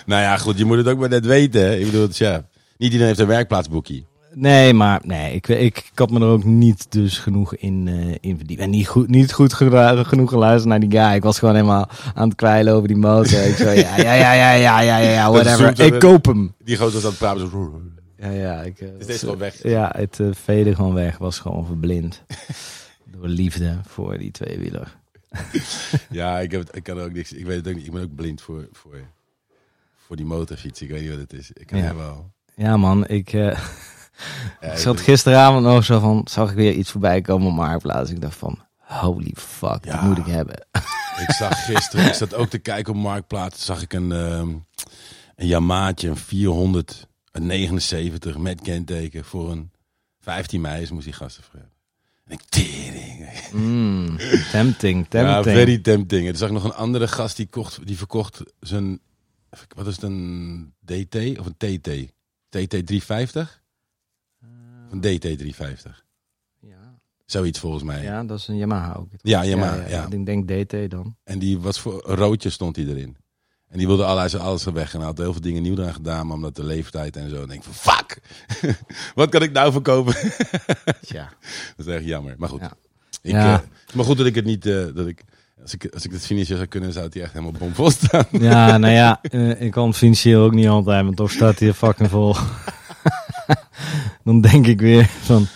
Nou 0.05 0.21
ja, 0.21 0.37
goed. 0.37 0.57
Je 0.57 0.65
moet 0.65 0.77
het 0.77 0.87
ook 0.87 0.99
maar 0.99 1.09
net 1.09 1.25
weten. 1.25 1.61
Hè. 1.61 1.75
Ik 1.75 1.85
bedoel, 1.85 2.01
het 2.01 2.11
is, 2.11 2.17
ja... 2.17 2.33
Niet 2.77 2.91
iedereen 2.91 3.07
heeft 3.07 3.19
een 3.19 3.27
werkplaatsboekje. 3.27 4.03
Nee, 4.37 4.73
maar 4.73 5.01
nee, 5.03 5.33
ik, 5.33 5.47
ik, 5.47 5.77
ik 5.77 5.91
had 5.95 6.11
me 6.11 6.19
er 6.19 6.25
ook 6.25 6.43
niet 6.43 6.91
dus 6.91 7.17
genoeg 7.17 7.55
in, 7.55 7.87
uh, 7.87 8.15
in. 8.19 8.57
En 8.57 8.69
niet 8.69 8.87
goed, 8.87 9.07
niet 9.07 9.33
goed 9.33 9.53
genoeg 9.53 10.29
geluisterd 10.29 10.65
naar 10.65 10.79
die 10.79 10.91
guy. 10.91 11.15
Ik 11.15 11.23
was 11.23 11.39
gewoon 11.39 11.55
helemaal 11.55 11.89
aan 12.13 12.27
het 12.27 12.37
kwijlen 12.37 12.73
over 12.73 12.87
die 12.87 12.97
motor. 12.97 13.39
ik 13.39 13.55
zei, 13.55 13.79
ja, 13.79 13.97
ja, 13.97 14.13
ja, 14.13 14.33
ja, 14.33 14.53
ja, 14.53 14.79
ja, 14.79 14.97
ja, 14.97 15.31
whatever. 15.31 15.79
Ik 15.79 15.99
koop 15.99 16.25
hem. 16.25 16.53
Die 16.63 16.75
grote 16.75 16.93
was 16.93 17.05
aan 17.05 17.17
praten. 17.17 17.49
Zo... 17.49 17.81
Ja, 18.17 18.29
ja. 18.29 18.61
Ik, 18.61 18.79
eh, 18.79 19.07
uh, 19.07 19.15
gewoon 19.15 19.37
weg? 19.37 19.63
Ja, 19.63 19.93
het 19.95 20.19
uh, 20.19 20.75
gewoon 20.75 20.93
weg. 20.93 21.17
Was 21.17 21.39
gewoon 21.39 21.65
verblind. 21.65 22.23
Door 23.11 23.27
liefde 23.27 23.79
voor 23.87 24.17
die 24.17 24.31
tweewieler. 24.31 24.95
ja, 26.09 26.39
ik, 26.39 26.51
heb 26.51 26.75
ik 26.75 26.83
kan 26.83 26.99
ook 26.99 27.13
niks. 27.13 27.33
Ik 27.33 27.45
weet 27.45 27.57
het 27.57 27.67
ook 27.67 27.75
niet. 27.75 27.85
Ik 27.85 27.91
ben 27.91 28.03
ook 28.03 28.15
blind 28.15 28.41
voor, 28.41 28.67
voor, 28.71 28.95
voor 29.95 30.15
die 30.15 30.25
motorfiets. 30.25 30.81
Ik 30.81 30.89
weet 30.89 31.01
niet 31.01 31.09
wat 31.09 31.19
het 31.19 31.33
is. 31.33 31.51
Ik 31.53 31.67
kan 31.67 31.79
ja. 31.79 31.95
wel. 31.95 32.31
Ja, 32.55 32.77
man. 32.77 33.07
Ik 33.07 33.33
ik 34.59 34.77
zat 34.77 34.99
gisteravond 34.99 35.65
nog 35.65 35.85
zo 35.85 35.99
van... 35.99 36.21
Zag 36.29 36.49
ik 36.49 36.55
weer 36.55 36.73
iets 36.73 36.91
voorbij 36.91 37.21
komen 37.21 37.47
op 37.47 37.53
Marktplaats. 37.53 38.11
Ik 38.11 38.21
dacht 38.21 38.37
van... 38.37 38.63
Holy 38.77 39.33
fuck, 39.35 39.85
Ja. 39.85 39.91
dat 39.91 40.01
moet 40.01 40.17
ik 40.17 40.25
hebben. 40.25 40.67
Ik 41.27 41.31
zag 41.31 41.65
gisteren, 41.65 42.05
ik 42.05 42.13
zat 42.13 42.33
ook 42.33 42.49
te 42.49 42.57
kijken 42.57 42.93
op 42.93 42.99
Marktplaats, 42.99 43.65
zag 43.65 43.81
ik 43.81 43.93
een, 43.93 44.11
ehm 44.11 44.49
een 45.35 45.47
Yamaatje, 45.47 46.09
een 46.09 46.17
479 46.17 48.37
met 48.37 48.61
kenteken 48.61 49.25
voor 49.25 49.51
een 49.51 49.71
15 50.19 50.61
mei 50.61 50.87
moest 50.91 51.03
die 51.05 51.13
gasten 51.13 51.43
voor 51.43 51.53
hebben. 51.53 51.71
En 52.25 52.33
ik, 52.33 52.41
tering. 52.41 53.29
Mm, 53.51 54.17
tempting, 54.51 55.07
tempting. 55.09 55.45
Ja, 55.45 55.53
very 55.53 55.77
tempting. 55.77 56.21
En 56.21 56.27
toen 56.29 56.37
zag 56.37 56.47
ik 56.47 56.53
nog 56.53 56.63
een 56.63 56.73
andere 56.73 57.07
gast 57.07 57.37
die, 57.37 57.47
kocht, 57.47 57.87
die 57.87 57.97
verkocht 57.97 58.41
zijn, 58.59 58.99
wat 59.75 59.87
is 59.87 59.95
het, 59.95 60.03
een 60.03 60.73
DT 60.85 61.15
of 61.39 61.45
een 61.45 61.57
TT? 61.57 61.89
TT 62.49 62.69
350? 62.85 63.63
Een 64.91 64.99
DT 65.01 65.21
350? 65.21 66.05
ja. 66.59 66.73
Zoiets 67.25 67.59
volgens 67.59 67.83
mij. 67.83 68.03
Ja, 68.03 68.23
dat 68.23 68.39
is 68.39 68.47
een 68.47 68.57
Yamaha 68.57 68.93
ook. 68.93 69.07
ja, 69.21 69.45
Yamaha, 69.45 69.87
ja. 69.87 70.07
Ik 70.09 70.25
denk 70.25 70.47
DT 70.47 70.91
dan. 70.91 71.15
En 71.23 71.39
die 71.39 71.59
was 71.59 71.79
voor 71.79 72.01
roodje 72.05 72.49
stond 72.49 72.75
hij 72.75 72.85
erin. 72.85 73.17
En 73.67 73.77
die 73.77 73.87
wilde 73.87 74.05
alles, 74.05 74.35
alles 74.37 74.63
weg. 74.63 74.91
En 74.93 74.97
hij 74.99 75.07
had 75.07 75.17
heel 75.17 75.31
veel 75.31 75.41
dingen 75.41 75.61
nieuw 75.61 75.77
eraan 75.77 75.93
gedaan, 75.93 76.27
maar 76.27 76.35
omdat 76.35 76.55
de 76.55 76.63
leeftijd 76.63 77.15
en 77.15 77.29
zo. 77.29 77.35
En 77.35 77.41
ik 77.41 77.49
denk 77.49 77.63
van 77.63 77.73
fuck, 77.73 78.19
wat 79.15 79.29
kan 79.29 79.41
ik 79.41 79.51
nou 79.51 79.71
verkopen? 79.71 80.13
Ja. 81.01 81.29
dat 81.77 81.85
is 81.87 81.93
echt 81.93 82.05
jammer. 82.05 82.35
Maar 82.37 82.49
goed, 82.49 82.59
Ja. 82.61 82.73
ik, 83.21 83.31
Ja. 83.31 83.53
eh, 83.53 83.67
maar 83.95 84.05
goed 84.05 84.17
dat 84.17 84.25
ik 84.25 84.35
het 84.35 84.45
niet, 84.45 84.65
eh, 84.65 84.85
dat 84.93 85.07
ik, 85.07 85.23
als 85.61 85.73
ik, 85.73 85.87
als 85.93 86.05
ik 86.05 86.11
het 86.11 86.25
financieel 86.25 86.57
zou 86.57 86.69
kunnen, 86.69 86.91
zou 86.93 87.05
het 87.05 87.13
hier 87.13 87.23
echt 87.23 87.33
helemaal 87.33 87.59
bomvol 87.59 87.89
staan. 87.89 88.25
Ja, 88.31 88.77
nou 88.77 88.93
ja, 88.93 89.21
eh, 89.21 89.61
ik 89.61 89.71
kan 89.71 89.87
het 89.87 89.97
financieel 89.97 90.43
ook 90.43 90.53
niet 90.53 90.67
altijd, 90.67 91.03
want 91.03 91.15
toch 91.15 91.31
staat 91.31 91.59
hij 91.59 91.73
fucking 91.73 92.09
vol. 92.09 92.35
dan 94.25 94.41
denk 94.41 94.67
ik 94.67 94.79
weer 94.81 95.09
van, 95.23 95.47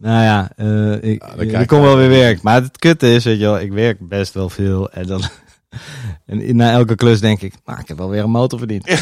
nou 0.00 0.22
ja, 0.22 0.50
eh, 0.56 1.10
ik, 1.12 1.22
Ja, 1.22 1.34
dan 1.50 1.60
ik 1.60 1.66
kom 1.66 1.80
wel 1.80 1.96
weer 1.96 2.08
werk. 2.08 2.42
Maar 2.42 2.62
het 2.62 2.78
kutte 2.78 3.14
is, 3.14 3.24
weet 3.24 3.38
je 3.38 3.44
wel, 3.44 3.60
ik 3.60 3.72
werk 3.72 4.08
best 4.08 4.34
wel 4.34 4.48
veel. 4.48 4.90
En 4.90 5.06
dan, 5.06 5.22
en 6.26 6.56
na 6.56 6.70
elke 6.70 6.94
klus 6.94 7.20
denk 7.20 7.40
ik, 7.42 7.54
nou, 7.64 7.80
ik 7.80 7.88
heb 7.88 7.98
wel 7.98 8.10
weer 8.10 8.22
een 8.22 8.30
motor 8.30 8.58
verdiend. 8.58 8.86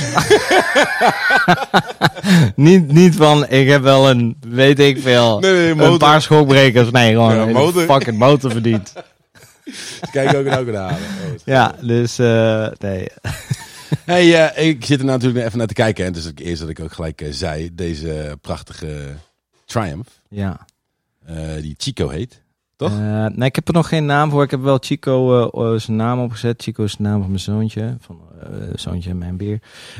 niet, 2.56 2.92
niet 2.92 3.16
van, 3.16 3.48
ik 3.48 3.68
heb 3.68 3.82
wel 3.82 4.10
een, 4.10 4.36
weet 4.48 4.78
ik 4.78 5.00
veel, 5.00 5.38
Nee, 5.40 5.74
nee, 5.74 5.86
een 5.86 5.98
paar 5.98 6.22
schokbrekers. 6.22 6.90
Nee, 6.90 7.12
gewoon 7.12 7.34
Ja, 7.34 7.42
een 7.42 7.52
motor. 7.52 7.82
fucking 7.82 8.18
motor 8.18 8.50
verdiend. 8.50 8.92
Kijk 10.12 10.34
ook 10.34 10.46
en 10.46 10.58
ook 10.58 10.66
naar. 10.66 10.90
Oh, 10.92 10.96
Ja, 11.44 11.74
dus 11.80 12.18
eh, 12.18 12.66
nee. 12.78 13.08
Hey, 14.04 14.48
eh, 14.48 14.68
ik 14.68 14.84
zit 14.84 14.98
er 14.98 15.04
natuurlijk 15.04 15.44
even 15.46 15.58
naar 15.58 15.66
te 15.66 15.74
kijken. 15.74 16.04
En 16.04 16.12
dus 16.12 16.24
het 16.24 16.40
eerst 16.40 16.60
dat 16.60 16.70
ik 16.70 16.80
ook 16.80 16.92
gelijk 16.92 17.20
eh, 17.20 17.28
zei, 17.32 17.74
deze 17.74 18.38
prachtige 18.40 19.14
Triumph, 19.64 20.08
Ja. 20.28 20.66
eh, 21.24 21.54
die 21.60 21.74
Chico 21.78 22.08
heet. 22.08 22.44
Toch? 22.76 22.98
Nee, 23.34 23.48
ik 23.48 23.54
heb 23.54 23.68
er 23.68 23.74
nog 23.74 23.88
geen 23.88 24.06
naam 24.06 24.30
voor. 24.30 24.42
Ik 24.42 24.50
heb 24.50 24.60
wel 24.60 24.78
Chico 24.80 25.50
zijn 25.78 25.96
naam 25.96 26.20
opgezet. 26.20 26.62
Chico 26.62 26.84
is 26.84 26.96
de 26.96 27.02
naam 27.02 27.20
van 27.20 27.28
mijn 27.28 27.40
zoontje. 27.40 27.96
Van 28.00 28.20
zoontje 28.74 29.10
en 29.10 29.18
mijn 29.18 29.36
beer. 29.36 29.58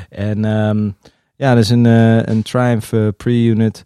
En 0.08 0.44
ehm, 0.44 0.90
ja, 1.36 1.54
dat 1.54 1.62
is 1.62 1.68
een, 1.68 1.84
een 1.84 2.42
Triumph 2.42 2.92
pre-unit. 3.16 3.82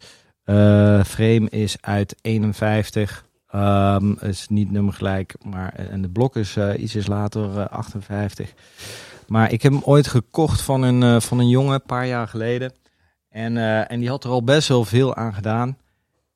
Frame 1.04 1.48
is 1.50 1.76
uit 1.80 2.14
51. 2.22 3.24
Ehm 3.50 4.12
is 4.20 4.46
niet 4.48 4.70
nummergelijk, 4.70 5.34
maar 5.44 5.74
en 5.74 6.02
de 6.02 6.08
blok 6.08 6.36
is 6.36 6.56
eh, 6.56 6.82
ietsjes 6.82 7.06
later, 7.06 7.58
eh, 7.58 7.66
58. 7.66 8.52
Maar 9.30 9.52
ik 9.52 9.62
heb 9.62 9.72
hem 9.72 9.82
ooit 9.84 10.06
gekocht 10.06 10.60
van 10.62 10.82
een, 10.82 11.02
eh, 11.02 11.20
van 11.20 11.38
een 11.38 11.48
jongen, 11.48 11.74
een 11.74 11.82
paar 11.82 12.06
jaar 12.06 12.28
geleden. 12.28 12.72
En, 13.28 13.56
eh, 13.56 13.90
en 13.90 14.00
die 14.00 14.08
had 14.08 14.24
er 14.24 14.30
al 14.30 14.44
best 14.44 14.68
wel 14.68 14.84
veel 14.84 15.14
aan 15.14 15.34
gedaan. 15.34 15.76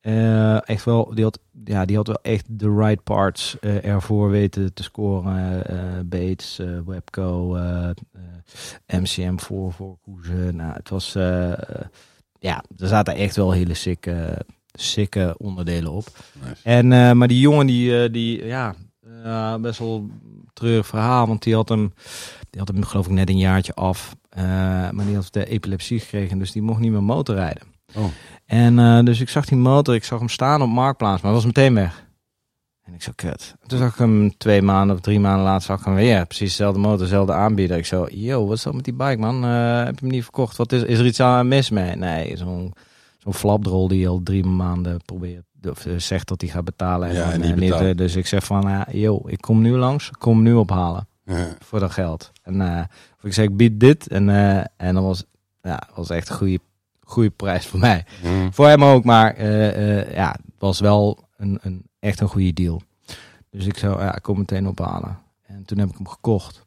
Eh, 0.00 0.68
echt 0.68 0.84
wel, 0.84 1.14
die 1.14 1.24
had, 1.24 1.38
ja, 1.64 1.84
die 1.84 1.96
had 1.96 2.06
wel 2.06 2.18
echt 2.22 2.44
de 2.48 2.74
right 2.74 3.02
parts 3.02 3.58
ervoor 3.60 4.30
weten 4.30 4.74
te 4.74 4.82
scoren. 4.82 5.62
Bates, 6.08 6.60
Webco, 6.86 7.58
MCM 8.86 9.36
voor, 9.36 9.72
voor 9.72 9.96
Koezen. 10.02 10.56
Nou, 10.56 10.72
het 10.72 10.88
was, 10.88 11.12
ja, 12.38 12.64
er 12.78 12.88
zaten 12.88 13.14
echt 13.14 13.36
wel 13.36 13.52
hele 13.52 13.74
sikke, 13.74 14.46
sikke 14.72 15.34
onderdelen 15.38 15.92
op. 15.92 16.06
Nice. 16.42 16.60
En, 16.62 17.18
maar 17.18 17.28
die 17.28 17.40
jongen, 17.40 17.66
die, 17.66 18.10
die 18.10 18.44
ja, 18.44 18.74
best 19.60 19.78
wel 19.78 20.10
treurig 20.52 20.86
verhaal. 20.86 21.26
Want 21.26 21.42
die 21.42 21.54
had 21.54 21.68
hem, 21.68 21.92
die 22.54 22.62
had 22.62 22.74
hem 22.74 22.84
geloof 22.84 23.06
ik 23.06 23.12
net 23.12 23.28
een 23.28 23.38
jaartje 23.38 23.74
af. 23.74 24.16
Eh, 24.28 24.42
maar 24.90 25.04
die 25.06 25.14
had 25.14 25.28
de 25.32 25.46
epilepsie 25.46 26.00
gekregen, 26.00 26.38
dus 26.38 26.52
die 26.52 26.62
mocht 26.62 26.80
niet 26.80 26.90
meer 26.90 27.02
motorrijden. 27.02 27.62
Oh. 27.94 28.04
En 28.46 28.78
eh, 28.78 29.04
dus 29.04 29.20
ik 29.20 29.28
zag 29.28 29.44
die 29.46 29.58
motor, 29.58 29.94
ik 29.94 30.04
zag 30.04 30.18
hem 30.18 30.28
staan 30.28 30.62
op 30.62 30.68
Marktplaats, 30.68 31.22
maar 31.22 31.32
hij 31.32 31.40
was 31.40 31.46
meteen 31.54 31.74
weg. 31.74 32.06
En 32.82 32.94
ik 32.94 33.02
zo, 33.02 33.12
kut. 33.14 33.54
Toen 33.66 33.78
zag 33.78 33.92
ik 33.92 33.98
hem 33.98 34.36
twee 34.36 34.62
maanden 34.62 34.96
of 34.96 35.02
drie 35.02 35.20
maanden 35.20 35.44
later, 35.44 35.62
zag 35.66 35.78
ik 35.78 35.84
hem 35.84 35.94
weer. 35.94 36.26
Precies 36.26 36.48
dezelfde 36.48 36.80
motor, 36.80 36.98
dezelfde 36.98 37.32
aanbieder. 37.32 37.76
Ik 37.76 37.86
zo, 37.86 38.06
yo, 38.10 38.46
wat 38.46 38.56
is 38.56 38.62
dat 38.62 38.74
met 38.74 38.84
die 38.84 38.94
bike, 38.94 39.16
man? 39.18 39.44
Eh, 39.44 39.84
heb 39.84 39.94
je 39.94 40.00
hem 40.04 40.10
niet 40.10 40.22
verkocht? 40.22 40.56
Wat 40.56 40.72
is, 40.72 40.82
is 40.82 40.98
er 40.98 41.06
iets 41.06 41.20
aan 41.20 41.48
mis 41.48 41.70
mee? 41.70 41.96
Nee, 41.96 42.36
zo'n 42.36 42.72
zo'n 43.18 43.34
flapdrol 43.34 43.88
die 43.88 44.08
al 44.08 44.20
drie 44.24 44.44
maanden 44.44 45.02
probeert, 45.04 45.44
of 45.70 45.86
zegt 45.96 46.28
dat 46.28 46.40
hij 46.40 46.50
gaat 46.50 46.64
betalen. 46.64 47.12
Ja, 47.12 47.32
en 47.32 47.40
niet 47.40 47.54
betaalt. 47.54 47.82
eh, 47.82 47.96
dus 47.96 48.16
ik 48.16 48.26
zeg 48.26 48.44
van, 48.44 48.84
yo, 48.90 49.22
ik 49.26 49.40
kom 49.40 49.60
nu 49.60 49.76
langs, 49.76 50.10
kom 50.18 50.42
nu 50.42 50.52
ophalen 50.52 51.06
Ja. 51.24 51.56
voor 51.60 51.80
dat 51.80 51.90
geld. 51.90 52.32
En 52.42 52.60
eh, 52.60 52.84
of 53.16 53.24
ik 53.24 53.32
zeg, 53.32 53.44
ik 53.44 53.56
bied 53.56 53.80
dit. 53.80 54.08
En, 54.08 54.28
eh, 54.28 54.64
en 54.76 54.94
dat 54.94 55.02
was, 55.04 55.24
ja, 55.62 55.88
was 55.94 56.10
echt 56.10 56.28
een 56.28 56.36
goede, 56.36 56.58
goede 57.00 57.30
prijs 57.30 57.66
voor 57.66 57.78
mij. 57.78 58.04
Voor 58.50 58.66
hem 58.66 58.84
ook, 58.84 59.04
maar 59.04 59.34
eh, 59.34 60.14
ja, 60.14 60.30
het 60.30 60.54
was 60.58 60.80
wel 60.80 61.28
een, 61.36 61.58
een, 61.62 61.82
echt 61.98 62.20
een 62.20 62.28
goede 62.28 62.52
deal. 62.52 62.82
Dus 63.50 63.66
ik 63.66 63.78
zou, 63.78 64.00
ja, 64.00 64.16
ik 64.16 64.22
kom 64.22 64.38
meteen 64.38 64.68
ophalen. 64.68 65.18
En 65.46 65.64
toen 65.64 65.78
heb 65.78 65.88
ik 65.88 65.96
hem 65.96 66.08
gekocht. 66.08 66.62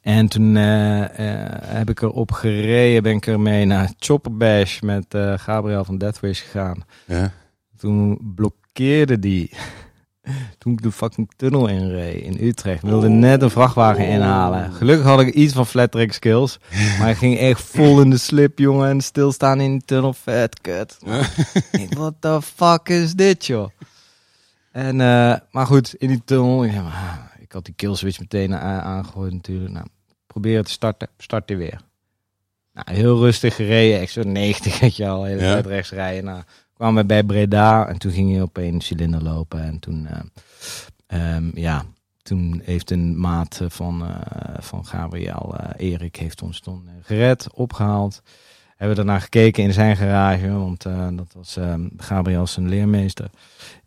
En 0.00 0.28
toen 0.28 0.54
heb 0.54 1.90
ik 1.90 2.02
erop 2.02 2.32
gereden, 2.32 3.02
ben 3.02 3.16
ik 3.16 3.26
ermee 3.26 3.64
naar 3.64 3.92
Chopper 3.98 4.36
Bash 4.36 4.80
met 4.80 5.06
Gabriel 5.36 5.84
van 5.84 5.98
Deathwish 5.98 6.42
gegaan. 6.42 6.84
Ja. 7.06 7.32
Toen 7.76 8.32
blokkeerde 8.34 9.18
die. 9.18 9.50
Toen 10.58 10.72
ik 10.72 10.82
de 10.82 10.92
fucking 10.92 11.30
tunnel 11.36 11.68
inreed 11.68 12.22
in 12.22 12.46
Utrecht. 12.46 12.82
Wilde 12.82 13.08
net 13.08 13.42
een 13.42 13.50
vrachtwagen 13.50 14.06
inhalen. 14.06 14.72
Gelukkig 14.72 15.06
had 15.06 15.20
ik 15.20 15.34
iets 15.34 15.52
van 15.52 15.66
flat 15.66 15.90
track 15.90 16.12
skills. 16.12 16.58
Maar 16.98 17.06
hij 17.06 17.14
ging 17.14 17.38
echt 17.38 17.62
vol 17.62 18.00
in 18.00 18.10
de 18.10 18.18
slip, 18.18 18.58
jongen. 18.58 18.88
En 18.88 19.00
stilstaan 19.00 19.60
in 19.60 19.78
de 19.78 19.84
tunnel. 19.84 20.12
Vet 20.12 20.60
kut. 20.60 20.98
Ik, 21.72 21.94
What 21.94 22.14
the 22.18 22.42
fuck 22.42 22.88
is 22.88 23.14
dit, 23.14 23.46
joh? 23.46 23.68
En, 24.72 25.00
eh, 25.00 25.34
maar 25.50 25.66
goed, 25.66 25.94
in 25.94 26.08
die 26.08 26.22
tunnel. 26.24 26.64
Ja, 26.64 26.82
maar, 26.82 27.36
ik 27.40 27.52
had 27.52 27.64
die 27.64 27.74
killswitch 27.74 28.18
meteen 28.18 28.54
aangegooid 28.54 29.32
natuurlijk. 29.32 29.72
Nou, 29.72 29.86
probeer 30.26 30.64
te 30.64 30.70
starten. 30.70 31.08
Start 31.18 31.50
weer. 31.50 31.80
Nou, 32.72 32.98
heel 32.98 33.18
rustig 33.18 33.54
gereden. 33.54 34.02
Ik 34.02 34.10
zo 34.10 34.22
90, 34.22 34.80
weet 34.80 34.96
je 34.96 35.08
al. 35.08 35.26
Ja. 35.26 35.36
tijd 35.36 35.66
rechts 35.66 35.90
rijden. 35.90 36.24
Nou, 36.24 36.42
kwamen 36.74 37.02
we 37.02 37.06
bij 37.06 37.24
Breda. 37.24 37.88
En 37.88 37.98
toen 37.98 38.12
ging 38.12 38.32
hij 38.32 38.42
op 38.42 38.58
één 38.58 38.80
cilinder 38.80 39.22
lopen. 39.22 39.62
En 39.62 39.78
toen, 39.78 40.06
eh, 40.06 40.20
ehm, 41.06 41.58
ja, 41.58 41.84
toen 42.22 42.60
heeft 42.64 42.90
een 42.90 43.20
maat 43.20 43.60
van, 43.68 44.06
eh, 44.06 44.54
van 44.58 44.86
Gabriel, 44.86 45.56
eh, 45.58 45.90
Erik, 45.90 46.16
heeft 46.16 46.42
ons 46.42 46.60
toen 46.60 46.88
gered, 47.02 47.52
opgehaald. 47.52 48.22
Hebben 48.76 48.96
we 48.96 49.04
daarna 49.04 49.20
gekeken 49.20 49.62
in 49.62 49.72
zijn 49.72 49.96
garage, 49.96 50.50
want 50.50 50.82
dat 51.16 51.32
was 51.32 51.56
ehm, 51.56 51.88
Gabriel 51.96 52.46
zijn 52.46 52.68
leermeester 52.68 53.30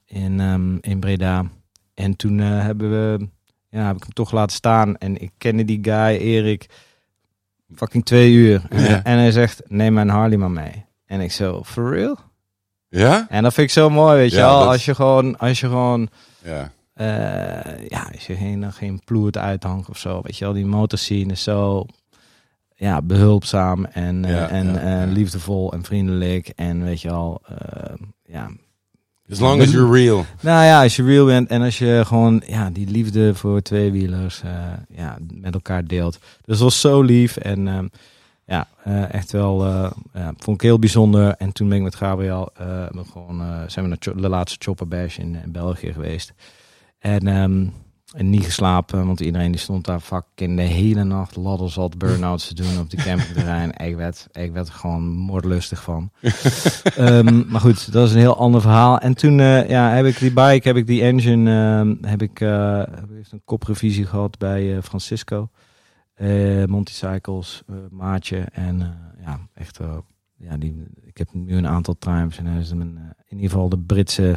in, 0.05 0.39
ehm, 0.39 0.77
in 0.81 0.99
Breda. 0.99 1.45
En 1.93 2.15
toen 2.15 2.37
hebben 2.37 2.89
we, 2.89 3.27
ja, 3.69 3.87
heb 3.87 3.95
ik 3.95 4.03
hem 4.03 4.13
toch 4.13 4.31
laten 4.31 4.55
staan. 4.55 4.97
En 4.97 5.21
ik 5.21 5.31
kende 5.37 5.65
die 5.65 5.79
guy, 5.81 6.17
Erik, 6.17 6.69
fucking 7.75 8.05
twee 8.05 8.33
uur. 8.33 8.61
Ja. 8.69 9.03
en 9.03 9.17
hij 9.17 9.31
zegt, 9.31 9.61
neem 9.67 9.93
mijn 9.93 10.09
Harley 10.09 10.37
maar 10.37 10.51
mee. 10.51 10.85
En 11.05 11.21
ik 11.21 11.31
zo, 11.31 11.63
for 11.63 11.93
real? 11.93 12.17
Ja? 12.99 13.25
En 13.29 13.43
dat 13.43 13.53
vind 13.53 13.67
ik 13.67 13.73
zo 13.73 13.89
mooi, 13.89 14.17
weet 14.17 14.31
je 14.31 14.37
Ja, 14.37 14.47
wel. 14.49 14.59
dat- 14.59 14.67
Als 14.67 14.85
je 14.85 14.95
gewoon, 14.95 15.37
als 15.37 15.59
je 15.59 15.67
gewoon, 15.67 16.09
Ja. 16.43 16.71
eh, 16.93 17.87
ja, 17.87 18.09
als 18.13 18.27
je 18.27 18.35
geen, 18.35 18.71
geen 18.73 19.01
ploert 19.05 19.37
uithangt 19.37 19.89
of 19.89 19.97
zo, 19.97 20.19
weet 20.23 20.37
je 20.37 20.45
wel. 20.45 20.53
Die 20.53 20.65
motorscene 20.65 21.31
is 21.31 21.43
zo, 21.43 21.85
ja, 22.75 23.01
behulpzaam 23.01 23.85
en, 23.85 24.25
eh, 24.25 24.51
en 24.51 24.73
ja, 24.73 25.01
eh, 25.03 25.11
liefdevol 25.11 25.73
en 25.73 25.83
vriendelijk. 25.83 26.51
En 26.55 26.83
weet 26.83 27.01
je 27.01 27.11
al, 27.11 27.41
ja. 28.25 28.49
As 29.31 29.39
long 29.39 29.61
as 29.61 29.71
you're 29.71 29.91
real. 30.03 30.25
Nou 30.41 30.65
ja, 30.65 30.81
als 30.83 30.95
je 30.95 31.03
real 31.03 31.25
bent 31.25 31.49
en 31.49 31.61
als 31.61 31.77
je 31.77 32.01
gewoon, 32.05 32.41
ja, 32.45 32.69
die 32.69 32.87
liefde 32.89 33.35
voor 33.35 33.61
tweewielers, 33.61 34.41
ja, 34.95 35.17
met 35.33 35.53
elkaar 35.53 35.85
deelt. 35.85 36.13
Dus 36.21 36.45
dat 36.45 36.59
was 36.59 36.79
zo 36.81 37.01
lief 37.01 37.37
en... 37.37 37.67
ehm, 37.67 37.87
ja, 38.47 38.67
eh, 38.83 39.13
echt 39.13 39.31
wel, 39.31 39.65
eh, 39.65 39.91
ja, 40.13 40.33
vond 40.37 40.57
ik 40.57 40.67
heel 40.67 40.79
bijzonder. 40.79 41.35
En 41.35 41.51
toen 41.51 41.67
ben 41.67 41.77
ik 41.77 41.83
met 41.83 41.95
Gabriel, 41.95 42.49
eh, 42.53 42.65
we 42.89 43.03
gewoon, 43.11 43.43
zijn 43.67 43.89
we 43.89 43.91
naar 43.91 44.21
de 44.21 44.29
laatste 44.29 44.57
Chopper 44.59 44.87
Bash 44.87 45.17
in, 45.17 45.37
in 45.43 45.51
België 45.51 45.93
geweest. 45.93 46.33
En, 46.99 47.27
ehm, 47.27 47.65
en 48.15 48.29
niet 48.29 48.43
geslapen, 48.43 49.05
want 49.05 49.19
iedereen 49.19 49.51
die 49.51 49.59
stond 49.59 49.85
daar 49.85 49.99
fucking 49.99 50.55
de 50.55 50.63
hele 50.63 51.03
nacht 51.03 51.35
ladderzat 51.35 51.97
burn-outs 51.97 52.47
te 52.47 52.53
doen 52.53 52.79
op 52.79 52.89
de 52.89 52.97
campingterrein. 52.97 53.71
ik, 53.87 53.95
werd, 53.95 54.27
ik 54.31 54.51
werd 54.51 54.67
er 54.67 54.73
gewoon 54.73 55.07
moordlustig 55.07 55.83
van. 55.83 56.11
Ehm, 56.95 57.47
maar 57.47 57.61
goed, 57.61 57.91
dat 57.91 58.07
is 58.07 58.13
een 58.13 58.19
heel 58.19 58.37
ander 58.37 58.61
verhaal. 58.61 58.99
En 58.99 59.13
toen 59.13 59.37
ja, 59.67 59.89
heb 59.89 60.05
ik 60.05 60.19
die 60.19 60.33
bike, 60.33 60.67
heb 60.67 60.77
ik 60.77 60.87
die 60.87 61.01
engine, 61.01 61.51
ehm, 61.51 62.09
heb 62.09 62.21
ik 62.21 62.39
heeft 63.13 63.31
een 63.31 63.41
koprevisie 63.45 64.05
gehad 64.05 64.37
bij 64.37 64.81
Francisco. 64.81 65.49
Eh 66.17 66.65
Monty 66.65 66.91
Cycles, 66.91 67.61
eh, 67.67 67.75
maatje. 67.89 68.37
En 68.37 68.81
eh, 68.81 69.23
ja, 69.25 69.39
echt. 69.53 69.79
Ja, 70.39 70.57
die, 70.57 70.85
ik 71.01 71.17
heb 71.17 71.33
nu 71.33 71.55
een 71.55 71.67
aantal 71.67 71.95
times. 71.99 72.37
En 72.37 72.45
hij 72.45 72.59
is 72.59 72.71
een, 72.71 72.99
in 73.27 73.35
ieder 73.35 73.49
geval 73.49 73.69
de 73.69 73.77
Britse, 73.77 74.35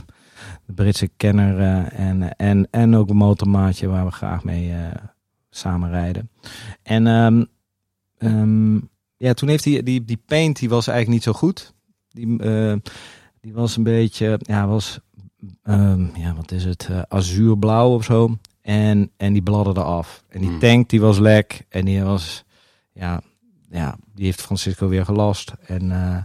de 0.67 0.73
Britse 0.73 1.11
kenner. 1.17 1.59
en, 1.93 2.37
en, 2.37 2.69
en 2.71 2.97
ook 2.97 3.09
een 3.09 3.17
motormaatje 3.17 3.89
waar 3.89 4.05
we 4.05 4.11
graag 4.11 4.45
mee 4.45 4.75
samen 5.51 5.91
rijden. 5.91 6.31
En 6.83 7.07
ehm, 7.07 7.45
ehm, 8.19 8.75
ja, 9.17 9.33
toen 9.35 9.49
heeft 9.49 9.65
hij 9.65 9.83
die, 9.83 10.05
die 10.05 10.23
paint, 10.27 10.59
die 10.59 10.69
was 10.69 10.87
eigenlijk 10.87 11.17
niet 11.17 11.35
zo 11.35 11.39
goed. 11.39 11.75
Die, 12.09 12.37
die 13.41 13.53
was 13.53 13.77
een 13.77 13.83
beetje, 13.83 14.41
ja, 14.43 14.67
was, 14.67 15.01
ehm, 15.63 16.07
ja, 16.17 16.35
wat 16.35 16.53
is 16.53 16.65
het, 16.65 16.89
azuurblauw 17.09 17.95
of 17.95 18.05
zo. 18.05 18.39
En, 18.63 19.11
en 19.17 19.33
die 19.33 19.43
bladderde 19.43 19.83
af. 19.83 20.25
En 20.29 20.41
die 20.41 20.49
Hmm. 20.49 20.59
tank, 20.59 20.89
die 20.89 21.01
was 21.01 21.19
lek. 21.19 21.67
En 21.69 21.85
die 21.85 22.03
was, 22.03 22.45
ja, 22.93 23.21
ja 23.71 23.97
die 24.15 24.25
heeft 24.25 24.41
Francisco 24.43 24.89
weer 24.89 25.05
gelast. 25.05 25.53
En, 25.67 25.91
eh, 25.93 26.17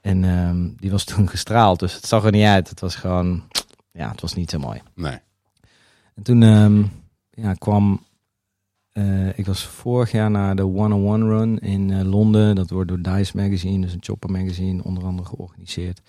en 0.00 0.24
ehm, 0.24 0.68
die 0.76 0.90
was 0.90 1.04
toen 1.14 1.28
gestraald. 1.28 1.78
Dus 1.80 1.94
het 1.94 2.06
zag 2.06 2.24
er 2.24 2.32
niet 2.32 2.44
uit. 2.46 2.68
Het 2.68 2.80
was 2.80 2.94
gewoon, 2.94 3.42
ja, 3.92 4.10
het 4.10 4.20
was 4.20 4.34
niet 4.34 4.50
zo 4.50 4.58
mooi. 4.58 4.80
Nee. 4.94 5.18
En 6.14 6.22
toen 6.22 6.42
ehm, 6.42 6.82
ja, 7.30 7.54
kwam. 7.54 8.00
eh, 8.92 9.38
ik 9.38 9.46
was 9.46 9.64
vorig 9.64 10.10
jaar 10.12 10.30
naar 10.30 10.56
de 10.56 10.62
101 10.62 11.28
Run 11.28 11.58
in 11.58 11.90
eh, 11.90 12.04
Londen. 12.04 12.54
Dat 12.54 12.70
wordt 12.70 12.88
door 12.88 13.02
Dice 13.02 13.36
Magazine, 13.36 13.80
dus 13.84 13.92
een 13.92 14.02
chopper 14.04 14.30
magazine, 14.30 14.82
onder 14.84 15.04
andere 15.04 15.28
georganiseerd. 15.28 16.00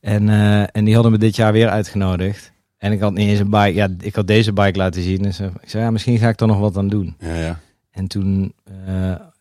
En, 0.00 0.28
en 0.72 0.84
die 0.84 0.94
hadden 0.94 1.12
me 1.12 1.18
dit 1.18 1.36
jaar 1.36 1.52
weer 1.52 1.68
uitgenodigd. 1.68 2.51
En 2.82 2.92
ik 2.92 3.00
had 3.00 3.12
niet 3.14 3.28
eens 3.28 3.38
een 3.38 3.50
bike. 3.50 3.74
Ja, 3.74 3.88
ik 4.00 4.14
had 4.14 4.26
deze 4.26 4.52
bike 4.52 4.78
laten 4.78 5.02
zien. 5.02 5.22
Dus 5.22 5.38
eh, 5.40 5.46
ik 5.62 5.68
zei, 5.70 5.82
ja, 5.84 5.90
misschien 5.90 6.18
ga 6.18 6.28
ik 6.28 6.40
er 6.40 6.46
nog 6.46 6.58
wat 6.58 6.76
aan 6.76 6.88
doen. 6.88 7.14
Ja, 7.18 7.34
ja. 7.34 7.58
En 7.90 8.06
toen 8.06 8.52
eh, 8.86 8.94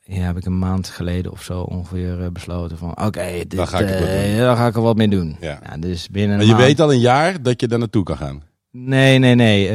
ja, 0.04 0.22
heb 0.22 0.38
ik 0.38 0.46
een 0.46 0.60
maand 0.60 0.88
geleden 0.88 1.32
of 1.32 1.42
zo 1.44 1.62
ongeveer 1.62 2.22
eh, 2.22 2.28
besloten 2.32 2.78
van... 2.78 2.90
Oké, 3.06 3.26
dit, 3.48 3.60
ga 3.70 3.80
ik 3.80 3.90
eh, 3.90 4.56
ga 4.58 4.68
ik 4.68 4.76
er 4.76 4.82
wat 4.82 4.96
mee 4.96 5.08
doen. 5.08 5.38
Ja. 5.40 5.60
dus 5.80 6.10
binnen 6.10 6.38
Maar 6.38 6.46
je 6.46 6.52
maand- 6.52 6.64
weet 6.64 6.80
al 6.80 6.94
een 6.94 7.00
jaar 7.00 7.42
dat 7.42 7.62
je 7.62 7.68
daar 7.68 7.80
naartoe 7.80 8.04
kan 8.04 8.18
gaan. 8.18 8.42
Nee, 8.72 9.18
nee, 9.20 9.36
nee. 9.36 9.74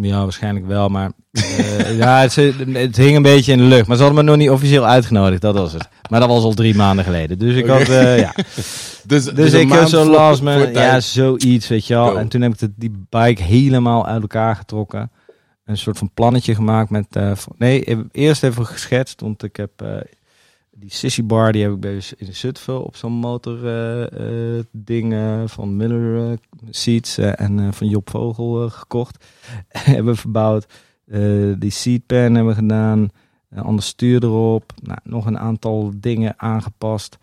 Ja, 0.00 0.22
waarschijnlijk 0.22 0.66
wel. 0.66 0.88
Maar 0.88 1.10
ja, 1.96 2.20
het, 2.20 2.34
het 2.72 2.96
hing 2.96 3.16
een 3.16 3.22
beetje 3.22 3.52
in 3.52 3.58
de 3.58 3.64
lucht. 3.64 3.86
Maar 3.86 3.96
ze 3.96 4.02
hadden 4.02 4.24
me 4.24 4.30
nog 4.30 4.38
niet 4.40 4.50
officieel 4.50 4.86
uitgenodigd. 4.86 5.40
Dat 5.40 5.54
was 5.54 5.72
het. 5.72 5.88
Maar 6.12 6.20
dat 6.20 6.28
was 6.30 6.42
al 6.42 6.54
drie 6.54 6.74
maanden 6.74 7.04
geleden. 7.04 7.38
Dus 7.38 7.54
ik 7.56 7.62
Oké. 7.64 7.72
had, 7.72 7.88
eh, 7.88 8.18
ja. 8.18 8.34
Dus, 9.06 9.24
Dus 9.24 9.52
een 9.52 9.60
ik 9.60 9.68
heb 9.68 9.78
maand 9.78 9.88
zo 9.90 10.10
last 10.10 10.42
tijd. 10.42 10.74
ja, 10.74 11.00
zoiets, 11.00 11.68
weet 11.68 11.86
je 11.86 11.94
wel. 11.94 12.06
Go. 12.10 12.16
En 12.16 12.28
toen 12.28 12.40
heb 12.40 12.52
ik 12.52 12.58
de, 12.58 12.72
die 12.76 12.92
bike 13.08 13.42
helemaal 13.42 14.06
uit 14.06 14.22
elkaar 14.22 14.56
getrokken. 14.56 15.10
Een 15.64 15.76
soort 15.76 15.98
van 15.98 16.10
plannetje 16.14 16.54
gemaakt 16.54 16.90
met, 16.90 17.06
eh, 17.16 17.34
van- 17.34 17.54
nee, 17.58 17.96
eerst 18.12 18.42
even 18.42 18.66
geschetst, 18.66 19.20
want 19.20 19.42
ik 19.42 19.56
heb 19.56 19.70
eh, 19.76 19.96
die 20.70 20.90
sissy 20.92 21.24
bar, 21.24 21.52
die 21.52 21.62
heb 21.62 21.72
ik 21.72 21.80
bij 21.80 22.00
in 22.16 22.34
Zutphen 22.34 22.84
op 22.84 22.96
zo'n 22.96 23.12
motor 23.12 23.66
eh, 23.66 24.02
eh, 24.58 24.64
ding 24.72 25.12
eh, 25.12 25.42
van 25.46 25.76
Miller 25.76 26.30
eh, 26.30 26.36
Seats 26.70 27.18
eh, 27.18 27.40
en 27.40 27.58
eh, 27.60 27.66
van 27.70 27.88
Job 27.88 28.10
Vogel 28.10 28.64
eh, 28.64 28.70
gekocht. 28.70 29.24
hebben 29.68 30.12
we 30.14 30.20
verbouwd. 30.20 30.66
Eh, 31.06 31.20
die 31.58 31.70
seatpan 31.70 32.18
hebben 32.18 32.46
we 32.46 32.54
gedaan. 32.54 33.08
Een 33.52 33.62
ander 33.62 33.84
stuur 33.84 34.24
erop. 34.24 34.72
Nou, 34.82 34.98
nog 35.02 35.26
een 35.26 35.38
aantal 35.38 35.92
dingen 35.94 36.34
aangepast. 36.36 37.18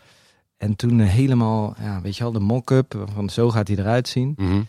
En 0.58 0.76
toen 0.76 1.00
eh, 1.00 1.08
helemaal, 1.08 1.76
ja, 1.80 2.02
weet 2.02 2.18
je 2.18 2.24
wel, 2.24 2.32
de 2.32 2.40
mock-up 2.40 3.06
van 3.14 3.30
zo 3.30 3.50
gaat 3.50 3.68
hij 3.68 3.78
eruit 3.78 4.08
zien. 4.08 4.34
Mhm. 4.38 4.62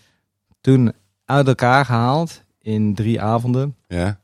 Toen 0.60 0.92
uit 1.24 1.46
elkaar 1.46 1.84
gehaald 1.84 2.42
in 2.60 2.94
drie 2.94 3.20
avonden. 3.20 3.76
Ja. 3.86 4.20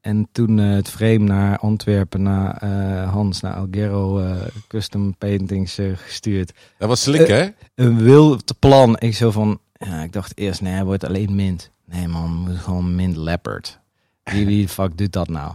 En 0.00 0.28
toen 0.32 0.58
eh, 0.58 0.70
het 0.70 0.88
frame 0.88 1.18
naar 1.18 1.58
Antwerpen, 1.58 2.22
naar 2.22 2.56
eh, 2.56 3.12
Hans, 3.12 3.40
naar 3.40 3.54
Algero 3.54 4.34
Custom 4.68 5.16
Paintings 5.16 5.78
gestuurd. 5.94 6.52
Dat 6.78 6.88
was 6.88 7.02
slik, 7.02 7.26
hè? 7.26 7.48
Een 7.74 7.98
wild 7.98 8.58
plan. 8.58 8.98
Ik 8.98 9.14
zo 9.14 9.30
van, 9.30 9.60
ja, 9.72 10.02
ik 10.02 10.12
dacht 10.12 10.38
eerst, 10.38 10.60
nee, 10.60 10.72
hij 10.72 10.84
wordt 10.84 11.04
alleen 11.04 11.34
mint. 11.34 11.70
Nee 11.84 12.08
man, 12.08 12.30
moet 12.30 12.58
gewoon 12.58 12.94
mint 12.94 13.16
leopard. 13.16 13.80
Wie, 14.22 14.46
wie 14.46 14.62
de 14.62 14.72
fuck 14.72 14.98
doet 14.98 15.12
dat 15.12 15.28
nou? 15.28 15.54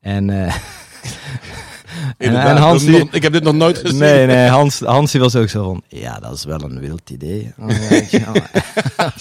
En, 0.00 0.30
eh, 0.30 0.54
en, 2.34 2.56
Hans 2.56 2.84
die, 2.84 3.08
ik 3.10 3.22
heb 3.22 3.32
dit 3.32 3.42
nog 3.42 3.54
nooit 3.54 3.78
gezien. 3.78 3.98
Nee, 3.98 4.26
nee, 4.26 4.48
Hans, 4.48 4.80
Hans 4.80 5.12
die 5.12 5.20
was 5.20 5.36
ook 5.36 5.48
zo 5.48 5.64
van, 5.64 5.82
ja, 5.88 6.18
dat 6.18 6.34
is 6.34 6.44
wel 6.44 6.62
een 6.62 6.80
wild 6.80 7.10
idee. 7.10 7.52
Oh, 7.58 7.68
ja, 8.10 8.32
dat, 8.96 9.14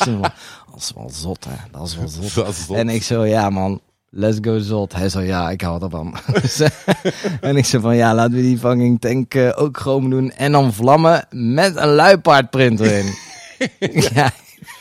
is 0.77 0.91
wel, 0.95 1.09
zot, 1.09 1.45
hè. 1.45 1.55
Dat 1.71 1.87
is 1.87 1.97
wel 1.97 2.07
zot. 2.07 2.33
Dat 2.33 2.47
is 2.47 2.65
zot. 2.65 2.77
En 2.77 2.89
ik 2.89 3.03
zo, 3.03 3.25
ja 3.25 3.49
man, 3.49 3.81
let's 4.09 4.37
go 4.41 4.59
zot. 4.59 4.93
Hij 4.93 5.09
zo, 5.09 5.19
ja, 5.19 5.49
ik 5.49 5.61
hou 5.61 5.83
ervan. 5.83 6.15
En 7.41 7.55
ik 7.55 7.65
zo 7.65 7.79
van, 7.79 7.95
ja, 7.95 8.13
laten 8.15 8.33
we 8.33 8.41
die 8.41 8.57
fucking 8.57 9.01
tank 9.01 9.33
eh, 9.33 9.51
ook 9.55 9.77
gewoon 9.77 10.09
doen. 10.09 10.31
En 10.31 10.51
dan 10.51 10.73
vlammen 10.73 11.25
met 11.29 11.75
een 11.75 11.93
luipaardprint 11.93 12.79
erin. 12.79 13.13
ja, 14.13 14.31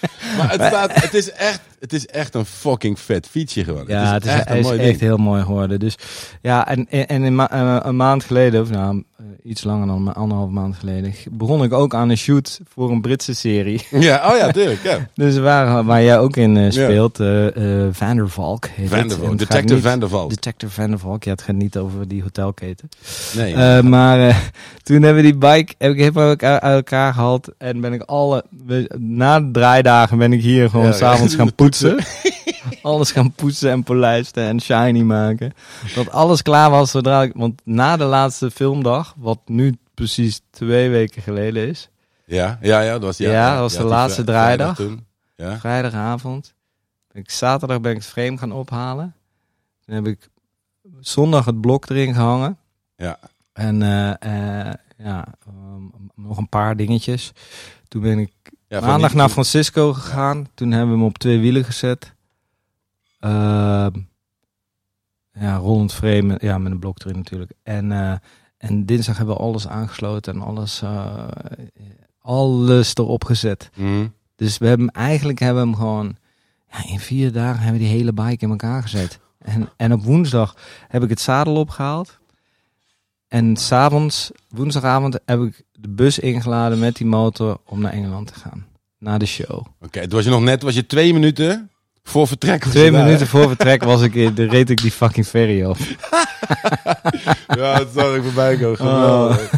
Maar 0.37 0.51
het, 0.51 0.63
staat, 0.63 1.03
het, 1.03 1.15
is 1.15 1.33
echt, 1.33 1.61
het 1.81 1.93
is 1.93 2.07
echt 2.07 2.35
een 2.35 2.45
fucking 2.45 2.99
vet 3.01 3.27
fietsje 3.31 3.65
gewoon. 3.65 3.85
ja, 3.87 4.13
het 4.13 4.25
is, 4.25 4.31
echt 4.33 4.51
een 4.51 4.57
is 4.57 4.65
mooi 4.65 4.79
echt 4.79 4.89
ding. 4.89 5.01
heel 5.01 5.17
mooi 5.17 5.43
geworden. 5.43 5.79
Dus 5.81 5.95
ja, 6.43 6.69
en, 6.69 6.87
en, 6.91 7.07
en 7.07 7.23
een, 7.23 7.35
ma- 7.35 7.51
eh, 7.51 7.77
een 7.83 7.97
maand 7.97 8.25
geleden, 8.25 8.61
of 8.63 8.71
nou, 8.71 9.03
iets 9.49 9.65
langer 9.65 9.87
dan 9.87 10.15
anderhalf 10.15 10.51
maand 10.51 10.77
geleden, 10.77 11.15
begon 11.31 11.63
ik 11.63 11.73
ook 11.73 11.95
aan 11.95 12.09
een 12.09 12.17
shoot 12.17 12.61
voor 12.69 12.91
een 12.91 13.01
Britse 13.01 13.35
serie. 13.35 13.81
Ja, 14.09 14.31
oh 14.33 14.37
ja, 14.37 14.51
tuurlijk. 14.51 14.83
Ja. 14.83 15.09
Dus 15.15 15.39
waar, 15.39 15.85
waar 15.85 16.03
jij 16.03 16.19
ook 16.19 16.37
in 16.37 16.57
eh, 16.57 16.71
speelt, 16.71 17.21
eh 17.21 17.47
eh 17.87 17.89
Van 17.93 18.17
der 18.17 18.29
Valk. 18.29 18.67
heet 18.67 18.89
Van 18.89 19.09
der 19.09 19.19
Valk. 19.19 19.39
Detective 19.39 19.75
niet- 19.75 19.83
Van 19.83 20.01
der 20.01 20.09
Valk. 20.09 20.31
Detective 20.31 20.73
Van 20.73 20.91
der 20.91 20.99
Valk. 20.99 21.25
Ja, 21.25 21.31
het 21.31 21.43
gaat 21.43 21.55
niet 21.57 21.77
over 21.79 22.09
die 22.09 22.23
hotelketen. 22.23 22.89
Nee. 23.37 23.83
Maar 23.83 24.51
toen 24.83 25.03
hebben 25.03 25.23
we 25.23 25.31
die 25.31 25.39
bike 25.39 25.75
heb 25.79 25.93
ik 25.93 25.99
helemaal 25.99 26.29
uit 26.29 26.43
uit 26.43 26.63
elkaar 26.63 27.13
gehaald. 27.15 27.49
En 27.59 27.81
ben 27.81 27.93
ik 27.93 28.03
alle... 28.03 28.45
Na 28.99 29.41
de 29.41 29.51
draaidagen 29.51 30.19
ben 30.19 30.33
ik 30.33 30.41
hier 30.43 30.71
gewoon 30.71 30.87
Ja, 30.87 30.93
s'avonds 30.93 31.35
gaan 31.35 31.55
poetsen. 31.55 31.97
Alles 32.83 33.11
gaan 33.13 33.33
poetsen 33.33 33.71
en 33.71 33.83
polijsten 33.83 34.45
en 34.45 34.61
shiny 34.61 35.01
maken. 35.03 35.53
Dat 35.95 36.11
alles 36.11 36.43
klaar 36.43 36.71
was 36.71 36.91
zodra 36.91 37.23
ik... 37.23 37.33
Want 37.35 37.61
na 37.65 37.97
de 37.97 38.05
laatste 38.05 38.51
filmdag, 38.51 39.15
wat 39.17 39.39
nu 39.47 39.77
precies 39.95 40.41
twee 40.51 40.91
weken 40.91 41.23
geleden 41.23 41.69
is... 41.69 41.89
ja, 42.27 42.59
ja, 42.63 42.81
ja, 42.81 42.93
dat 42.93 43.03
was, 43.03 43.17
ja, 43.17 43.31
Ja, 43.31 43.51
dat 43.53 43.61
was 43.61 43.77
de 43.77 43.85
laatste 43.85 44.25
draaidag. 44.25 44.75
vrijdag. 44.77 44.99
Ja. 45.37 45.59
vrijdagavond. 45.59 46.55
Ik, 47.13 47.31
zaterdag 47.31 47.81
ben 47.81 47.91
ik 47.91 47.97
het 47.97 48.07
frame 48.07 48.39
gaan 48.39 48.53
ophalen. 48.53 49.15
Toen 49.85 49.95
heb 49.95 50.07
ik 50.07 50.29
zondag 51.01 51.45
het 51.45 51.61
blok 51.61 51.89
erin 51.91 52.15
gehangen. 52.15 52.59
Ja. 52.97 53.19
En 53.53 53.83
eh, 53.83 54.11
eh, 54.69 54.75
ja, 54.99 55.27
ehm, 55.47 55.83
nog 56.15 56.37
een 56.37 56.49
paar 56.49 56.77
dingetjes. 56.77 57.33
Toen 57.89 58.03
ben 58.03 58.19
ik 58.19 58.33
Ja, 58.69 58.81
maandag 58.81 59.15
naar 59.15 59.29
Francisco 59.29 59.93
gegaan. 59.93 60.47
Toen 60.55 60.71
hebben 60.71 60.91
we 60.91 60.97
hem 60.97 61.07
op 61.07 61.19
twee 61.19 61.39
wielen 61.39 61.65
gezet. 61.65 62.13
Ehm, 63.19 64.01
ja, 65.33 65.57
rollend 65.57 65.93
frame. 65.93 66.39
Ja, 66.41 66.59
met 66.59 66.73
een 66.73 66.79
blok 66.79 67.01
erin 67.01 67.17
natuurlijk. 67.17 67.53
En, 67.63 67.93
eh, 67.93 68.15
en 68.57 68.87
dinsdag 68.87 69.17
hebben 69.17 69.35
we 69.35 69.41
alles 69.41 69.69
aangesloten 69.69 70.35
en 70.35 70.41
alles, 70.41 70.83
eh, 70.83 71.29
alles 72.21 72.95
erop 72.95 73.25
gezet. 73.25 73.71
Mhm. 73.75 74.07
Dus 74.37 74.59
we 74.59 74.67
hebben 74.67 74.91
eigenlijk 74.91 75.39
hebben 75.39 75.63
we 75.63 75.69
hem 75.69 75.79
gewoon 75.79 76.17
ja, 76.71 76.87
in 76.87 77.01
vier 77.01 77.33
dagen 77.33 77.63
hebben 77.63 77.81
we 77.81 77.87
die 77.87 77.97
hele 77.97 78.13
bike 78.13 78.45
in 78.45 78.51
elkaar 78.51 78.83
gezet. 78.83 79.19
En, 79.39 79.69
en 79.77 79.93
op 79.93 80.03
woensdag 80.03 80.57
heb 80.89 81.03
ik 81.03 81.09
het 81.09 81.21
zadel 81.21 81.57
opgehaald. 81.57 82.19
En 83.29 83.57
s'avonds, 83.57 84.31
woensdagavond, 84.49 85.19
heb 85.25 85.41
ik 85.41 85.63
de 85.73 85.89
bus 85.89 86.19
ingeladen 86.19 86.79
met 86.79 86.97
die 86.97 87.07
motor 87.07 87.61
om 87.65 87.81
naar 87.81 87.93
Engeland 87.93 88.27
te 88.27 88.35
gaan. 88.35 88.67
Na 88.99 89.19
de 89.19 89.27
show. 89.27 89.67
Oké, 89.81 90.01
toen 90.01 90.11
was 90.11 90.25
je 90.25 90.31
nog 90.31 90.43
net, 90.43 90.63
was 90.63 90.75
je 90.75 90.87
twee 90.87 91.13
minuten 91.13 91.71
voor 92.09 92.27
vertrek. 92.27 92.65
Twee 92.65 92.91
minuten 92.91 93.27
voor 93.27 93.49
vertrek 93.49 93.85
was 93.85 94.03
ik 94.03 94.15
in, 94.15 94.35
de 94.35 94.47
reed 94.47 94.71
ik 94.71 94.83
die 94.83 94.91
fucking 94.91 95.27
ferry 95.27 95.65
op. 95.65 95.77
Ja, 97.57 97.79
dat 97.79 97.89
zag 97.95 98.15
ik 98.15 98.23
voorbij 98.23 98.57
komen. 98.57 98.81
Oh. 98.81 98.87
Geweldig. 98.87 99.51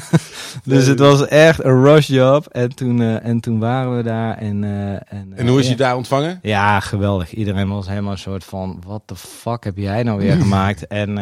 Dus 0.65 0.87
het 0.87 0.99
was 0.99 1.27
echt 1.27 1.65
een 1.65 1.83
rush 1.83 2.09
job. 2.09 2.47
En 2.47 2.75
toen, 2.75 3.01
eh, 3.01 3.25
en 3.25 3.41
toen 3.41 3.59
waren 3.59 3.97
we 3.97 4.03
daar. 4.03 4.39
En, 4.39 4.65
eh, 4.65 5.19
en, 5.19 5.33
En 5.37 5.47
hoe 5.47 5.59
is 5.59 5.65
eh, 5.65 5.71
je 5.71 5.77
daar 5.77 5.97
ontvangen? 5.97 6.39
Ja, 6.43 6.81
geweldig. 6.81 7.35
Iedereen 7.35 7.69
was 7.69 7.89
helemaal 7.89 8.13
een 8.13 8.19
soort 8.19 8.45
van, 8.45 8.83
wat 8.87 9.03
de 9.07 9.17
fuck 9.17 9.65
heb 9.65 9.77
jij 9.77 10.03
nou 10.03 10.19
weer 10.19 10.37
gemaakt? 10.43 10.87
En, 10.87 11.19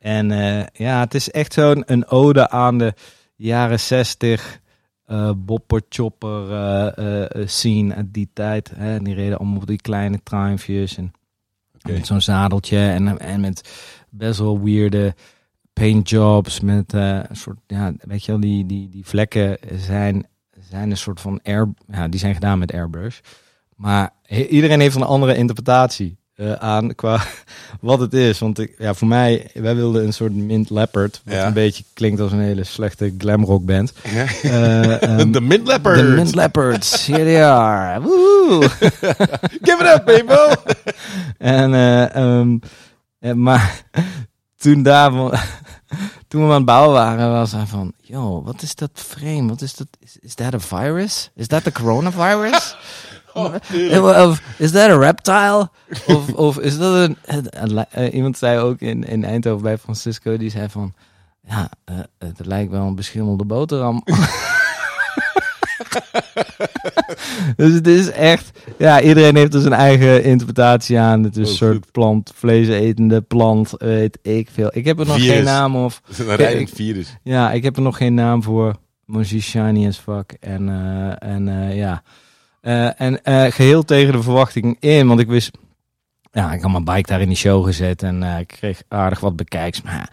En 0.00 0.28
ja, 0.72 1.00
het 1.00 1.14
is 1.14 1.30
echt 1.30 1.52
zo'n 1.52 1.82
een 1.86 2.08
ode 2.08 2.50
aan 2.50 2.78
de 2.78 2.94
jaren 3.36 3.80
zestig 3.80 4.60
eh 5.12 5.30
bopper 5.36 5.82
chopper 5.88 6.50
eh, 6.52 6.98
eh, 6.98 7.22
eh, 7.42 7.48
scene 7.48 7.94
uit 7.94 8.14
die 8.14 8.28
tijd. 8.32 8.70
Hè. 8.74 8.94
En 8.94 9.04
die 9.04 9.14
reden 9.14 9.38
allemaal 9.38 9.60
op 9.60 9.66
die 9.66 9.80
kleine 9.80 10.20
triumphjes 10.22 10.96
en 10.96 11.12
met 11.82 12.06
zo'n 12.06 12.20
zadeltje 12.20 12.78
en, 12.78 13.18
en 13.18 13.40
met 13.40 13.70
best 14.10 14.38
wel 14.38 14.62
weirde 14.62 15.14
paint 15.72 16.08
jobs 16.10 16.60
met 16.60 16.92
een 16.92 17.26
soort, 17.32 17.58
ja, 17.66 17.92
weet 18.00 18.24
je 18.24 18.32
wel, 18.32 18.40
die, 18.40 18.66
die, 18.66 18.88
die 18.88 19.06
vlekken 19.06 19.58
zijn, 19.74 20.26
zijn 20.60 20.90
een 20.90 20.96
soort 20.96 21.20
van 21.20 21.40
air, 21.42 21.68
ja, 21.86 22.08
die 22.08 22.20
zijn 22.20 22.34
gedaan 22.34 22.58
met 22.58 22.72
airbrush. 22.72 23.18
Maar 23.76 24.10
he- 24.22 24.46
iedereen 24.46 24.80
heeft 24.80 24.96
een 24.96 25.02
andere 25.02 25.36
interpretatie 25.36 26.16
eh, 26.34 26.52
aan 26.52 26.94
qua 26.94 27.22
wat 27.80 28.00
het 28.00 28.14
is. 28.14 28.38
Want 28.38 28.58
ik, 28.58 28.74
ja, 28.78 28.94
voor 28.94 29.08
mij, 29.08 29.50
wij 29.54 29.74
wilden 29.74 30.04
een 30.04 30.12
soort 30.12 30.34
mint 30.34 30.70
leopard, 30.70 31.20
wat 31.24 31.34
Ja. 31.34 31.46
een 31.46 31.52
beetje 31.52 31.84
klinkt 31.94 32.20
als 32.20 32.32
een 32.32 32.40
hele 32.40 32.64
slechte 32.64 33.14
glamrock 33.18 33.64
band. 33.64 33.92
Ja. 34.02 34.24
Eh, 34.42 35.02
ehm, 35.02 35.30
De 35.32 35.40
Mint 35.40 35.66
Leopard. 35.66 35.96
de 35.98 36.02
mint 36.02 36.34
leopards, 36.34 37.06
here 37.06 37.24
they 37.24 37.44
are. 37.44 38.00
Woehoe. 38.00 38.68
Give 39.62 39.84
it 39.84 39.94
up, 39.94 40.04
people! 40.04 40.56
En, 41.38 41.74
eh, 41.74 42.14
ehm, 42.14 42.56
eh, 43.18 43.32
maar 43.32 43.82
toen 44.56 44.82
daar, 44.82 45.10
toen 46.28 46.40
we 46.42 46.48
aan 46.48 46.54
het 46.56 46.64
bouwen 46.64 46.92
waren, 46.92 47.30
was 47.30 47.52
hij 47.52 47.66
van, 47.66 47.92
yo, 48.00 48.42
wat 48.42 48.62
is 48.62 48.74
dat 48.74 48.90
frame? 48.94 49.48
Wat 49.48 49.60
is 49.60 49.74
dat? 49.74 49.86
Is, 50.20 50.34
that 50.34 50.54
a 50.54 50.58
virus? 50.60 51.30
Is 51.36 51.46
that 51.46 51.64
the 51.64 51.72
coronavirus? 51.72 52.76
Oh, 53.34 53.54
Eh, 53.92 54.28
Of 54.28 54.42
is 54.58 54.70
that 54.70 54.90
a 54.90 54.96
reptile? 54.98 55.70
Of, 56.06 56.32
of 56.48 56.58
is 56.58 56.78
dat 56.78 56.94
een, 56.94 57.16
een- 57.24 57.46
een- 57.78 57.86
eh, 57.90 58.14
iemand 58.14 58.38
zei 58.38 58.58
ook 58.58 58.80
in, 58.80 59.04
in 59.04 59.24
Eindhoven 59.24 59.62
bij 59.62 59.78
Francisco, 59.78 60.36
die 60.36 60.50
zei 60.50 60.68
van, 60.68 60.94
ja, 61.48 61.68
eh, 61.84 61.94
het 62.18 62.46
lijkt 62.46 62.70
wel 62.70 62.86
een 62.86 62.94
beschimmelde 62.94 63.44
boterham. 63.44 64.02
dus 67.56 67.72
het 67.74 67.86
is 67.86 68.10
echt, 68.10 68.58
ja, 68.78 69.00
iedereen 69.00 69.36
heeft 69.36 69.54
er 69.54 69.60
zijn 69.60 69.72
eigen 69.72 70.24
interpretatie 70.24 70.98
aan. 70.98 71.22
Het 71.22 71.36
is 71.36 71.44
Oh, 71.44 71.50
een 71.50 71.56
soort 71.56 71.72
goed. 71.76 71.92
plant, 71.92 72.32
vleesetende 72.34 73.20
plant, 73.20 73.72
weet 73.78 74.18
ik 74.22 74.48
veel. 74.52 74.70
Ik 74.72 74.84
heb 74.84 74.98
er 74.98 75.06
nog 75.06 75.16
Virus. 75.16 75.30
geen 75.34 75.44
naam 75.44 75.76
of, 75.76 76.00
Dat 76.06 76.18
is 76.18 76.26
een 76.26 76.36
rijdend 76.36 76.70
virus. 76.70 77.16
ja, 77.22 77.52
ik 77.52 77.62
heb 77.62 77.76
er 77.76 77.82
nog 77.82 77.96
geen 77.96 78.14
naam 78.14 78.42
voor. 78.42 78.74
Moji 79.04 79.40
shiny 79.40 79.86
as 79.86 79.98
fuck. 79.98 80.36
En, 80.40 80.68
en 81.18 81.74
ja. 81.74 82.02
Eh, 82.62 83.00
en 83.00 83.24
eh, 83.24 83.52
geheel 83.52 83.82
tegen 83.82 84.12
de 84.12 84.22
verwachting 84.22 84.76
in. 84.80 85.06
Want 85.06 85.20
ik 85.20 85.28
wist... 85.28 85.50
Ja, 86.32 86.52
ik 86.52 86.60
had 86.60 86.70
mijn 86.70 86.84
bike 86.84 87.08
daar 87.10 87.20
in 87.20 87.28
die 87.28 87.36
show 87.36 87.64
gezet. 87.64 88.02
En 88.02 88.22
eh, 88.22 88.38
ik 88.38 88.46
kreeg 88.46 88.82
aardig 88.88 89.20
wat 89.20 89.36
bekijks. 89.36 89.82
Maar 89.82 90.12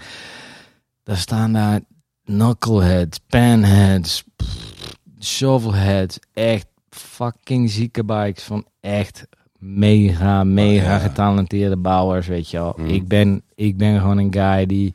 daar 1.03 1.17
staan 1.17 1.53
daar 1.53 1.79
knuckleheads, 2.23 3.19
panheads, 3.27 4.23
pff, 4.35 4.95
shovelheads. 5.19 6.19
Echt 6.33 6.67
fucking 6.89 7.71
zieke 7.71 8.03
bikes. 8.03 8.43
Van 8.43 8.65
echt 8.79 9.27
mega, 9.57 10.43
mega 10.43 10.83
Oh, 10.83 10.89
ja. 10.89 10.97
getalenteerde 10.99 11.77
bouwers, 11.77 12.27
weet 12.27 12.49
je 12.49 12.57
wel. 12.57 12.73
Mm. 12.77 12.87
Ik, 12.87 13.07
ben, 13.07 13.43
ik 13.55 13.77
ben 13.77 13.99
gewoon 13.99 14.17
een 14.17 14.33
guy 14.33 14.65
die 14.65 14.93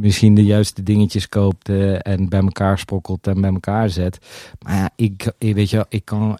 misschien 0.00 0.34
de 0.34 0.44
juiste 0.44 0.82
dingetjes 0.82 1.28
koopt 1.28 1.68
en 2.02 2.28
bij 2.28 2.40
elkaar 2.40 2.78
sprokkelt 2.78 3.26
en 3.26 3.40
bij 3.40 3.52
elkaar 3.52 3.90
zet. 3.90 4.18
Maar 4.58 4.74
ja, 4.76 4.90
ik, 4.96 5.32
ik 5.38 5.54
weet 5.54 5.70
je, 5.70 5.76
wel, 5.76 5.86
ik 5.88 6.04
kan, 6.04 6.38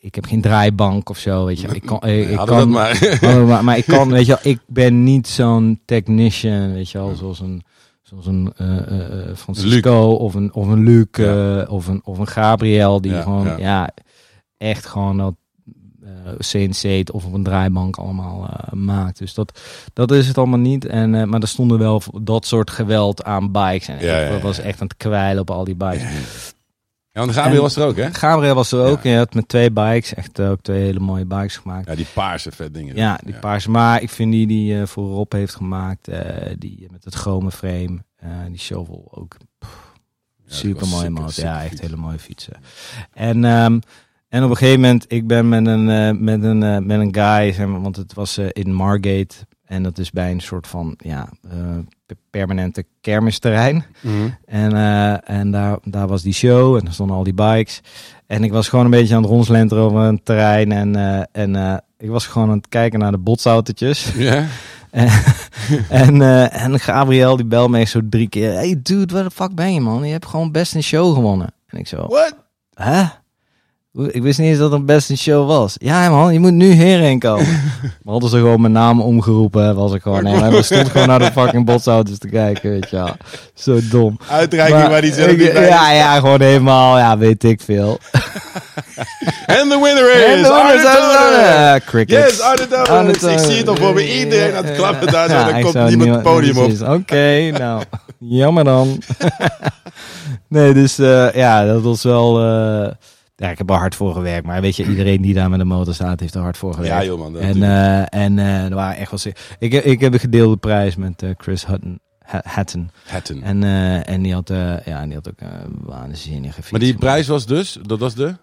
ik, 0.00 0.14
heb 0.14 0.24
geen 0.24 0.40
draaibank 0.40 1.08
of 1.10 1.18
zo, 1.18 1.44
weet 1.44 1.60
je. 1.60 1.68
Ik 1.68 1.82
kan, 1.82 2.02
ik, 2.06 2.36
kan, 2.36 2.70
maar. 2.70 3.18
Maar, 3.20 3.64
maar 3.64 3.76
ik 3.76 3.86
kan, 3.96 4.08
weet 4.08 4.26
je 4.26 4.38
wel, 4.42 4.52
ik 4.52 4.60
ben 4.66 5.04
niet 5.04 5.28
zo'n 5.28 5.80
technician, 5.84 6.72
weet 6.72 6.90
je 6.90 6.98
wel, 6.98 7.14
zoals 7.14 7.40
een, 7.40 7.62
zoals 8.02 8.26
een 8.26 8.52
eh, 8.56 8.78
eh, 8.78 9.28
eh, 9.30 9.36
Francisco 9.36 10.10
of 10.10 10.34
een, 10.34 10.54
of 10.54 10.66
een 10.66 10.82
Luc 10.82 11.06
Ja. 11.12 11.62
of, 11.68 11.86
een, 11.86 12.00
of 12.04 12.18
een 12.18 12.26
Gabriel 12.26 13.00
die 13.00 13.12
Ja, 13.12 13.22
gewoon, 13.22 13.46
ja. 13.46 13.56
ja. 13.58 13.90
echt 14.56 14.86
gewoon 14.86 15.16
dat 15.16 15.34
CNC 16.38 17.08
of 17.14 17.24
op 17.24 17.32
een 17.32 17.42
draaibank 17.42 17.96
allemaal 17.96 18.48
eh, 18.48 18.72
maakt. 18.72 19.18
Dus 19.18 19.34
dat, 19.34 19.60
dat 19.92 20.10
is 20.10 20.28
het 20.28 20.38
allemaal 20.38 20.58
niet. 20.58 20.84
En, 20.86 21.14
eh, 21.14 21.24
maar 21.24 21.40
er 21.40 21.48
stonden 21.48 21.78
wel 21.78 22.02
dat 22.22 22.46
soort 22.46 22.70
geweld 22.70 23.24
aan 23.24 23.52
bikes. 23.52 23.88
En 23.88 23.98
Ja, 24.00 24.18
ja, 24.20 24.32
ja. 24.32 24.38
was 24.40 24.58
echt 24.58 24.80
aan 24.80 24.86
het 24.86 24.96
kwijlen 24.96 25.40
op 25.40 25.50
al 25.50 25.64
die 25.64 25.74
bikes. 25.76 26.02
Ja, 27.12 27.20
want 27.24 27.32
Gabriel 27.36 27.56
En- 27.56 27.62
was 27.62 27.76
er 27.76 27.86
ook, 27.86 27.96
hè? 27.96 28.14
Gabriel 28.14 28.54
was 28.54 28.72
er 28.72 28.80
ook. 28.84 28.96
Ja. 28.96 29.02
En 29.02 29.08
hij 29.08 29.18
had 29.18 29.34
met 29.34 29.48
twee 29.48 29.70
bikes, 29.70 30.14
echt 30.14 30.38
eh, 30.38 30.50
ook 30.50 30.60
twee 30.62 30.82
hele 30.82 31.00
mooie 31.00 31.24
bikes 31.26 31.56
gemaakt. 31.56 31.86
Ja, 31.88 31.94
die 31.94 32.06
paarse 32.14 32.50
vet 32.50 32.74
dingen. 32.74 32.96
Ja, 32.96 33.18
die 33.24 33.34
paarse. 33.38 33.70
Maar 33.70 34.02
ik 34.02 34.10
vind 34.10 34.32
die 34.32 34.46
die 34.46 34.80
eh, 34.80 34.86
voor 34.86 35.08
Rob 35.08 35.32
heeft 35.32 35.54
gemaakt, 35.54 36.08
eh, 36.08 36.52
die 36.58 36.86
met 36.90 37.04
het 37.04 37.14
chrome 37.14 37.50
frame, 37.50 37.98
eh, 38.16 38.28
die 38.48 38.58
shovel 38.58 39.08
ook. 39.14 39.36
Ja, 39.58 40.54
super 40.54 40.88
mooie 40.88 41.10
motor. 41.10 41.44
Ja, 41.44 41.64
echt 41.64 41.80
hele 41.80 41.96
mooie 41.96 42.18
fietsen. 42.18 42.54
En, 43.12 43.44
ehm, 43.44 43.78
en 44.28 44.44
op 44.44 44.50
een 44.50 44.56
gegeven 44.56 44.80
moment, 44.80 45.04
ik 45.08 45.26
ben 45.26 45.48
met 45.48 45.66
een, 45.66 45.90
eh, 45.90 46.10
met 46.20 46.42
een, 46.42 46.62
eh, 46.62 46.78
met 46.78 47.00
een 47.00 47.14
guy, 47.14 47.52
zeg 47.52 47.66
maar, 47.66 47.80
want 47.80 47.96
het 47.96 48.14
was 48.14 48.38
eh, 48.38 48.46
in 48.52 48.72
Margate. 48.74 49.34
En 49.64 49.82
dat 49.82 49.98
is 49.98 50.10
bij 50.10 50.30
een 50.30 50.40
soort 50.40 50.66
van 50.66 50.94
ja, 50.98 51.28
pe- 52.06 52.16
permanente 52.30 52.84
kermisterrein. 53.00 53.84
Mhm. 54.00 54.14
En, 54.44 54.72
en 55.24 55.50
daar, 55.50 55.78
daar 55.84 56.06
was 56.08 56.22
die 56.22 56.32
show 56.32 56.76
en 56.76 56.86
er 56.86 56.92
stonden 56.92 57.16
al 57.16 57.22
die 57.24 57.34
bikes. 57.34 57.80
En 58.26 58.44
ik 58.44 58.52
was 58.52 58.68
gewoon 58.68 58.84
een 58.84 58.90
beetje 58.90 59.14
aan 59.14 59.22
het 59.22 59.30
rondslenteren 59.30 59.84
over 59.84 60.00
een 60.00 60.22
terrein. 60.22 60.72
En, 60.72 60.96
en 61.32 61.82
ik 61.98 62.08
was 62.10 62.26
gewoon 62.26 62.50
aan 62.50 62.56
het 62.56 62.68
kijken 62.68 62.98
naar 62.98 63.10
de 63.10 63.18
botsautootjes. 63.18 64.12
Ja? 64.16 64.44
en, 64.90 65.08
en, 65.88 66.22
en 66.50 66.80
Gabriel 66.80 67.36
die 67.36 67.46
belde 67.46 67.68
me 67.78 67.84
zo 67.84 68.00
drie 68.08 68.28
keer. 68.28 68.52
Hey 68.52 68.80
dude, 68.82 69.14
waar 69.14 69.24
de 69.24 69.30
fuck 69.30 69.54
ben 69.54 69.74
je 69.74 69.80
man? 69.80 70.04
Je 70.06 70.12
hebt 70.12 70.26
gewoon 70.26 70.52
best 70.52 70.74
een 70.74 70.82
show 70.82 71.14
gewonnen. 71.14 71.52
En 71.66 71.78
ik 71.78 71.86
zo, 71.86 72.06
What? 72.06 72.34
hè? 72.74 73.02
Ik 74.06 74.22
wist 74.22 74.38
niet 74.38 74.48
eens 74.48 74.58
dat 74.58 74.72
het 74.72 74.86
best 74.86 75.10
een 75.10 75.18
show 75.18 75.46
was. 75.46 75.74
Ja 75.78 76.10
man, 76.10 76.32
je 76.32 76.38
moet 76.40 76.52
nu 76.52 76.70
hierheen 76.72 77.18
komen. 77.18 77.46
maar 78.02 78.12
hadden 78.12 78.30
ze 78.30 78.36
gewoon 78.36 78.60
mijn 78.60 78.72
naam 78.72 79.00
omgeroepen, 79.00 79.74
was 79.74 79.92
ik 79.92 80.02
gewoon. 80.02 80.22
Nee, 80.22 80.40
maar 80.40 80.64
stond 80.64 80.88
gewoon 80.88 81.06
naar 81.06 81.18
de 81.18 81.32
fucking 81.32 81.64
botsauto's 81.64 82.18
te 82.18 82.28
kijken, 82.28 82.70
weet 82.70 82.90
je 82.90 82.96
wel. 82.96 83.16
Zo 83.54 83.78
dom. 83.90 84.18
Uitreiking 84.30 84.80
Maar 84.80 84.90
waar 84.90 85.00
die 85.00 85.12
zelf 85.12 85.30
ik- 85.30 85.38
niet 85.38 85.52
bij 85.52 85.62
is. 85.62 85.68
Ja, 85.68 85.92
ja, 85.92 86.18
gewoon 86.18 86.40
helemaal, 86.40 86.98
ja, 86.98 87.18
weet 87.18 87.44
ik 87.44 87.60
veel. 87.60 87.98
En 89.46 89.68
de 89.68 89.78
winner 89.82 90.14
is 90.38 90.44
En 90.46 90.52
Arne 90.52 91.80
cricket. 91.86 92.30
Yes, 92.30 92.40
Arne 92.40 93.12
Ik 93.12 93.38
zie 93.38 93.56
het 93.56 93.68
al 93.68 93.76
voor 93.76 93.94
me. 93.94 94.18
Iedereen 94.18 94.54
aan 94.54 94.64
het 94.64 94.76
klappen 94.76 95.12
daar. 95.12 95.30
Ja, 95.30 95.50
dan 95.50 95.60
komt 95.62 95.88
niemand 95.88 96.10
het 96.10 96.22
podium 96.22 96.58
op. 96.58 96.88
Oké, 96.88 97.50
nou, 97.50 97.82
jammer 98.18 98.64
dan. 98.64 99.02
nee, 100.48 100.74
dus 100.74 100.98
eh, 100.98 101.32
ja, 101.34 101.64
dat 101.66 101.82
was 101.82 102.02
wel... 102.02 102.40
eh, 102.40 102.90
ja, 103.40 103.50
ik 103.50 103.58
heb 103.58 103.70
er 103.70 103.76
hard 103.76 103.94
voor 103.94 104.12
gewerkt. 104.14 104.46
Maar 104.46 104.60
weet 104.60 104.76
je, 104.76 104.84
iedereen 104.88 105.22
die 105.22 105.34
daar 105.34 105.50
met 105.50 105.58
de 105.58 105.64
motor 105.64 105.94
staat, 105.94 106.20
heeft 106.20 106.34
er 106.34 106.40
hard 106.40 106.56
voor 106.56 106.74
gewerkt. 106.74 106.94
Ja, 106.94 107.04
joh, 107.04 107.18
man. 107.18 107.38
En, 107.38 107.62
eh, 107.62 108.22
en 108.24 108.38
eh, 108.38 108.64
er 108.64 108.74
waren 108.74 108.96
echt 108.96 109.10
wel... 109.10 109.18
zeer- 109.18 109.36
Ik, 109.58 109.72
ik 109.72 110.00
heb 110.00 110.12
een 110.12 110.20
gedeelde 110.20 110.56
prijs 110.56 110.96
met 110.96 111.22
eh, 111.22 111.30
Chris 111.36 111.66
Hutton. 111.66 112.00
Ha- 112.22 112.42
Hatton. 112.44 112.90
Hatton. 113.06 113.42
En, 113.42 113.62
en 114.04 114.22
die 114.22 114.34
had, 114.34 114.48
ja, 114.84 115.04
die 115.04 115.14
had 115.14 115.28
ook 115.28 115.40
een 115.40 115.78
waanzinnige 115.84 116.54
fiets. 116.54 116.70
Maar 116.70 116.80
die 116.80 116.94
prijs 116.96 117.26
was 117.26 117.46
dus, 117.46 117.78
dat 117.82 117.98
was 117.98 118.14
de? 118.14 118.34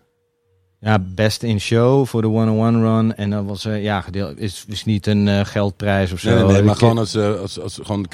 Ja, 0.86 1.00
best 1.16 1.44
in 1.44 1.60
show 1.60 2.06
voor 2.06 2.22
de 2.22 2.28
101 2.28 2.82
run. 2.82 3.16
En 3.16 3.30
dat 3.30 3.46
was, 3.46 3.66
eh, 3.66 3.84
ja, 3.84 4.02
gedeeld, 4.02 4.40
is, 4.40 4.66
is 4.68 4.86
niet 4.86 5.08
een 5.08 5.28
eh, 5.28 5.40
geldprijs 5.44 6.12
of 6.12 6.20
zo. 6.20 6.30
Nee, 6.30 6.44
nee, 6.44 6.52
nee, 6.54 6.62
maar 6.62 6.74
Ik- 6.74 6.80
gewoon 6.80 6.98
als, 6.98 7.16
eh, 7.16 7.40
als, 7.40 7.60
als 7.60 7.80
gewoon, 7.84 8.06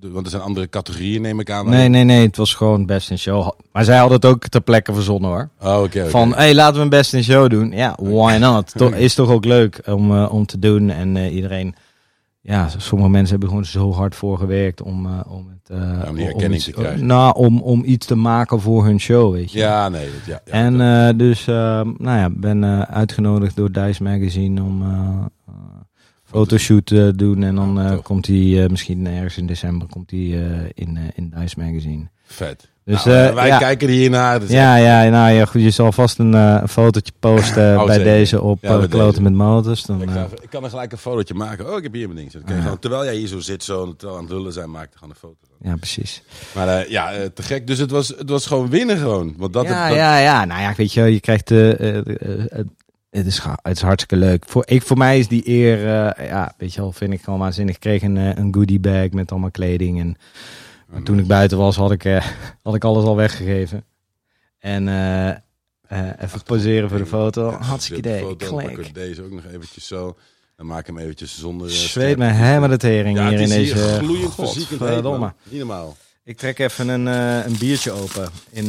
want 0.00 0.24
er 0.24 0.30
zijn 0.30 0.42
andere 0.42 0.68
categorieën 0.68 1.22
neem 1.22 1.40
ik 1.40 1.50
aan. 1.50 1.68
Nee, 1.70 1.88
nee, 1.88 2.04
nee, 2.04 2.26
het 2.26 2.36
was 2.36 2.54
gewoon 2.54 2.86
best 2.86 3.10
in 3.10 3.18
show. 3.18 3.50
Maar 3.72 3.84
zij 3.84 3.96
hadden 3.96 4.16
het 4.16 4.24
ook 4.26 4.46
ter 4.48 4.60
plekke 4.60 4.94
verzonnen 4.94 5.30
hoor. 5.30 5.48
Oh, 5.62 5.82
oké. 5.82 6.08
Van, 6.10 6.28
hé, 6.28 6.36
hey, 6.36 6.54
laten 6.54 6.76
we 6.76 6.82
een 6.82 6.88
best 6.88 7.14
in 7.14 7.24
show 7.24 7.50
doen. 7.50 7.70
Ja, 7.70 7.96
why 8.02 8.36
not? 8.40 8.72
Toch, 8.76 8.94
is 9.06 9.14
toch 9.14 9.30
ook 9.30 9.44
leuk 9.44 9.80
om, 9.86 10.24
om 10.24 10.46
te 10.46 10.58
doen. 10.58 10.90
En 10.90 11.16
iedereen, 11.16 11.74
ja, 12.48 12.68
sommige 12.76 13.10
mensen 13.10 13.30
hebben 13.30 13.48
gewoon 13.48 13.64
zo 13.64 13.92
hard 13.92 14.14
voor 14.14 14.38
gewerkt 14.38 14.82
om, 14.82 15.06
eh, 15.06 15.20
om 15.32 15.48
het... 15.48 15.78
eh, 15.78 16.08
om 16.08 16.14
die 16.16 16.26
erkenning 16.26 16.54
iets- 16.54 16.64
te 16.64 16.70
krijgen. 16.70 17.06
Nou, 17.06 17.34
om, 17.36 17.60
om 17.62 17.82
iets 17.84 18.06
te 18.06 18.14
maken 18.14 18.60
voor 18.60 18.84
hun 18.84 19.00
show, 19.00 19.32
weet 19.32 19.52
je. 19.52 19.58
Ja, 19.58 19.88
nee. 19.88 20.04
Dat, 20.06 20.26
ja, 20.26 20.40
ja, 20.44 20.52
en 20.52 20.80
eh, 20.80 21.18
dus, 21.18 21.46
eh, 21.46 21.54
nou 21.98 22.18
ja, 22.18 22.30
ben 22.30 22.64
eh, 22.64 22.80
uitgenodigd 22.80 23.56
door 23.56 23.72
Dice 23.72 24.02
Magazine 24.02 24.62
om 24.62 24.82
eh 24.82 24.88
eh, 25.48 25.54
fotoshoot 26.24 26.86
te 26.86 27.12
doen. 27.16 27.42
En 27.42 27.54
dan 27.54 27.74
Ja, 27.74 27.90
eh, 27.92 27.98
komt 28.02 28.26
hij 28.26 28.62
eh, 28.64 28.68
misschien 28.70 29.06
ergens 29.06 29.36
in 29.38 29.46
december 29.46 29.88
komt 29.88 30.10
hij 30.10 30.20
eh, 30.20 30.70
in, 30.74 30.96
eh, 30.96 31.02
in 31.14 31.32
Dice 31.38 31.60
Magazine. 31.60 32.08
vet. 32.24 32.68
Dus, 32.86 33.04
Nou, 33.04 33.26
eh, 33.28 33.34
wij 33.34 33.46
ja. 33.46 33.58
kijken 33.58 33.88
hiernaar. 33.88 34.40
Dus 34.40 34.50
Ja, 34.50 34.76
ja, 34.76 35.08
nou 35.10 35.32
ja, 35.32 35.44
goed. 35.44 35.62
Je 35.62 35.70
zal 35.70 35.92
vast 35.92 36.18
een, 36.18 36.34
eh, 36.34 36.58
een 36.60 36.68
fotootje 36.68 37.12
posten 37.20 37.78
Oh, 37.78 37.84
bij 37.86 37.94
zeker. 37.96 38.12
deze 38.12 38.42
op 38.42 38.58
Ja, 38.62 38.68
eh, 38.70 38.78
bij 38.78 38.88
Kloten 38.88 39.08
deze. 39.08 39.22
met 39.22 39.32
Motors. 39.32 39.82
Dan, 39.82 40.02
Ik, 40.02 40.08
eh, 40.08 40.14
ga 40.14 40.26
ik 40.42 40.50
kan 40.50 40.64
er 40.64 40.70
gelijk 40.70 40.92
een 40.92 40.98
fotootje 40.98 41.34
maken. 41.34 41.70
Oh, 41.70 41.76
ik 41.76 41.82
heb 41.82 41.92
hier 41.92 42.06
mijn 42.06 42.18
ding. 42.18 42.32
Dan 42.32 42.42
kan 42.42 42.50
je 42.52 42.56
Ah, 42.58 42.64
gewoon, 42.64 42.78
terwijl 42.78 43.04
jij 43.04 43.14
hier 43.14 43.26
zo 43.26 43.40
zit, 43.40 43.64
zo 43.64 43.96
terwijl 43.96 44.18
aan 44.18 44.24
het 44.24 44.32
lullen 44.34 44.52
zijn, 44.52 44.70
maak 44.70 44.84
ik 44.84 44.94
gewoon 44.94 45.10
een 45.10 45.16
foto. 45.16 45.36
ja, 45.60 45.76
precies. 45.76 46.22
Maar 46.54 46.68
eh, 46.68 46.90
ja, 46.90 47.12
eh, 47.12 47.24
te 47.34 47.42
gek. 47.42 47.66
Dus 47.66 47.78
het 47.78 47.90
was, 47.90 48.08
het 48.08 48.30
was 48.30 48.46
gewoon 48.46 48.68
winnen 48.70 48.98
gewoon. 48.98 49.34
Want 49.36 49.52
dat, 49.52 49.64
ja, 49.64 49.88
dat- 49.88 49.96
ja, 49.96 50.18
ja. 50.18 50.44
Nou 50.44 50.60
ja, 50.60 50.72
weet 50.76 50.92
je, 50.92 51.00
wel, 51.00 51.08
je 51.10 51.20
krijgt... 51.20 51.50
eh, 51.50 51.70
eh, 51.80 51.96
eh, 51.96 52.58
eh, 52.58 52.64
het 53.10 53.26
is, 53.26 53.40
het 53.62 53.76
is 53.76 53.82
hartstikke 53.82 54.24
leuk. 54.26 54.44
Voor, 54.46 54.62
ik, 54.66 54.82
voor 54.82 54.96
mij 54.96 55.18
is 55.18 55.28
die 55.28 55.48
eer, 55.48 55.78
eh, 55.78 56.28
ja, 56.28 56.52
weet 56.58 56.74
je 56.74 56.80
wel, 56.80 56.92
vind 56.92 57.12
ik 57.12 57.22
gewoon 57.22 57.38
waanzinnig. 57.38 57.74
Ik 57.74 57.80
kreeg 57.80 58.02
een, 58.02 58.16
eh, 58.16 58.34
een 58.34 58.54
goodie 58.54 58.80
bag 58.80 59.10
met 59.10 59.30
allemaal 59.30 59.50
kleding. 59.50 60.00
En 60.00 60.16
Toen 61.04 61.18
ik 61.18 61.26
buiten 61.26 61.58
was, 61.58 61.76
had 61.76 61.90
ik, 61.92 62.04
eh, 62.04 62.26
had 62.62 62.74
ik 62.74 62.84
alles 62.84 63.04
al 63.04 63.16
weggegeven. 63.16 63.84
En 64.58 64.88
eh, 64.88 65.28
eh, 65.28 66.10
even 66.20 66.42
poseren 66.42 66.88
voor 66.88 66.98
de 66.98 67.06
foto. 67.06 67.50
Ja, 67.50 67.58
Hartstikke 67.58 68.02
de 68.02 68.08
idee. 68.08 68.20
foto, 68.20 68.56
Klik. 68.56 68.78
ik 68.78 68.94
deze 68.94 69.22
ook 69.22 69.30
nog 69.30 69.44
eventjes 69.44 69.86
zo. 69.86 70.16
Dan 70.56 70.66
maak 70.66 70.80
ik 70.80 70.86
hem 70.86 70.98
eventjes 70.98 71.38
zonder... 71.38 71.70
Zweet 71.70 72.18
me 72.18 72.26
helemaal 72.26 72.68
de 72.68 72.76
tering 72.76 73.18
Ja, 73.18 73.28
hier 73.28 73.40
in 73.40 73.48
deze... 73.48 73.76
gloeiend 73.76 74.34
fysiek. 74.34 74.70
Niet 74.70 75.58
normaal. 75.58 75.96
Ik 76.24 76.36
trek 76.36 76.58
even 76.58 76.88
een, 76.88 77.06
een 77.46 77.58
biertje 77.58 77.90
open. 77.90 78.28
In, 78.50 78.64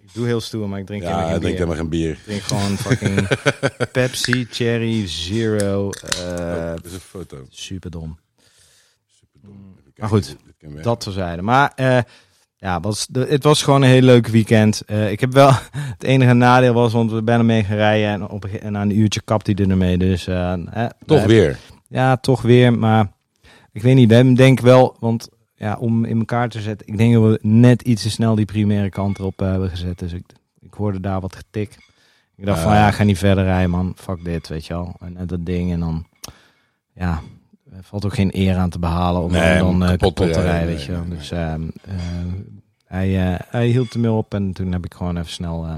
ik 0.00 0.14
doe 0.16 0.26
heel 0.26 0.40
stoer, 0.40 0.68
maar 0.68 0.78
ik 0.78 0.86
drink 0.86 1.02
Ja, 1.02 1.08
helemaal 1.08 1.30
geen 1.30 1.40
drinkt 1.40 1.58
bier. 1.58 1.66
helemaal 1.66 1.76
geen 1.76 2.00
bier. 2.00 2.10
Ik 2.10 2.22
drink 2.24 2.42
gewoon 2.42 2.76
fucking 2.76 3.28
Pepsi 3.92 4.46
Cherry 4.50 5.06
Zero. 5.08 5.86
Oh, 6.20 6.74
dit 6.74 6.84
is 6.84 6.92
een 6.92 7.00
foto. 7.00 7.46
super 7.50 7.90
dom. 7.90 8.18
Superdom. 9.18 9.54
Even 9.78 9.82
kijken, 9.84 9.92
Maar 9.96 10.08
goed, 10.08 10.36
Dat 10.82 11.00
terzijde. 11.00 11.42
Maar 11.42 11.72
eh, 11.76 11.98
ja, 12.56 12.80
was 12.80 13.06
de, 13.06 13.26
het 13.28 13.42
was 13.44 13.62
gewoon 13.62 13.82
een 13.82 13.88
heel 13.88 14.02
leuk 14.02 14.26
weekend. 14.26 14.80
Eh, 14.86 15.10
ik 15.10 15.20
heb 15.20 15.32
wel 15.32 15.50
het 15.96 16.02
enige 16.02 16.32
nadeel 16.32 16.72
was, 16.72 16.92
want 16.92 17.10
we 17.10 17.22
zijn 17.24 17.38
ermee 17.38 17.64
gaan 17.64 17.76
rijden 17.76 18.08
en, 18.10 18.28
op, 18.28 18.44
en 18.44 18.72
na 18.72 18.82
een 18.82 18.98
uurtje 18.98 19.20
kapt 19.24 19.46
hij 19.46 19.54
er 19.56 19.70
ermee. 19.70 19.98
Dus 19.98 20.26
eh, 20.26 20.52
eh, 20.52 20.90
Toch 21.06 21.20
we- 21.22 21.26
weer. 21.26 21.58
Ja, 21.88 22.16
toch 22.16 22.42
weer. 22.42 22.78
Maar 22.78 23.12
ik 23.72 23.82
weet 23.82 23.94
niet, 23.94 24.10
hebben 24.10 24.34
denk 24.34 24.60
wel, 24.60 24.96
want 24.98 25.28
ja, 25.54 25.76
om 25.76 26.04
in 26.04 26.18
elkaar 26.18 26.48
te 26.48 26.60
zetten. 26.60 26.86
Ik 26.86 26.96
denk 26.98 27.14
dat 27.14 27.22
we 27.22 27.38
net 27.42 27.82
iets 27.82 28.02
te 28.02 28.10
snel 28.10 28.34
die 28.34 28.44
primaire 28.44 28.88
kant 28.88 29.18
erop 29.18 29.38
hebben 29.38 29.70
gezet. 29.70 29.98
Dus 29.98 30.12
ik, 30.12 30.24
ik 30.60 30.74
hoorde 30.74 31.00
daar 31.00 31.20
wat 31.20 31.36
getik. 31.36 31.76
Ik 32.36 32.46
dacht 32.46 32.60
van 32.60 32.70
Ah. 32.70 32.76
ja, 32.76 32.88
ik 32.88 32.94
ga 32.94 33.02
niet 33.04 33.18
verder 33.18 33.44
rijden 33.44 33.70
man. 33.70 33.92
Fuck 33.96 34.24
dit, 34.24 34.48
weet 34.48 34.66
je 34.66 34.74
wel. 34.74 34.94
En, 35.00 35.26
dat 35.26 35.46
ding 35.46 35.72
en 35.72 35.80
dan, 35.80 36.06
ja, 36.94 37.20
valt 37.82 38.04
ook 38.04 38.14
geen 38.14 38.30
eer 38.36 38.56
aan 38.56 38.70
te 38.70 38.78
behalen 38.78 39.22
om 39.22 39.30
Nee, 39.32 39.40
hem 39.40 39.58
dan 39.58 39.82
eh, 39.82 39.88
kapot 39.88 40.14
kapot, 40.14 40.32
te 40.32 40.40
rijden, 40.42 40.66
weet 40.68 40.82
je 40.82 40.92
wel. 40.92 41.08
Dus 41.08 41.30
ehm, 41.30 41.62
eh, 41.82 41.94
hij, 42.84 43.32
eh, 43.32 43.38
hij 43.48 43.66
hield 43.66 43.94
ermee 43.94 44.10
op 44.10 44.34
en 44.34 44.52
toen 44.52 44.72
heb 44.72 44.84
ik 44.84 44.94
gewoon 44.94 45.16
even 45.16 45.30
snel... 45.30 45.66
eh, 45.66 45.74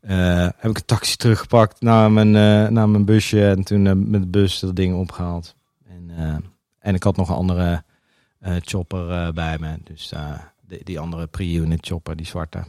eh, 0.00 0.48
heb 0.56 0.70
ik 0.70 0.76
een 0.76 0.84
taxi 0.84 1.16
teruggepakt 1.16 1.80
naar 1.80 2.12
mijn, 2.12 2.36
eh, 2.36 2.68
naar 2.68 2.88
mijn 2.88 3.04
busje 3.04 3.48
en 3.48 3.64
toen 3.64 3.86
eh, 3.86 3.92
met 3.96 4.20
de 4.22 4.28
bus 4.28 4.58
dat 4.60 4.76
ding 4.76 4.94
opgehaald. 4.94 5.54
En, 5.88 6.10
eh, 6.16 6.36
en 6.78 6.94
ik 6.94 7.02
had 7.02 7.16
nog 7.16 7.28
een 7.28 7.34
andere 7.34 7.82
eh, 8.40 8.56
chopper 8.60 9.10
eh, 9.10 9.28
bij 9.32 9.58
me. 9.58 9.74
Dus 9.84 10.12
eh, 10.12 10.32
die, 10.66 10.84
die 10.84 10.98
andere 11.00 11.26
pre-unit 11.26 11.86
chopper, 11.86 12.16
die 12.16 12.26
zwarte. 12.26 12.62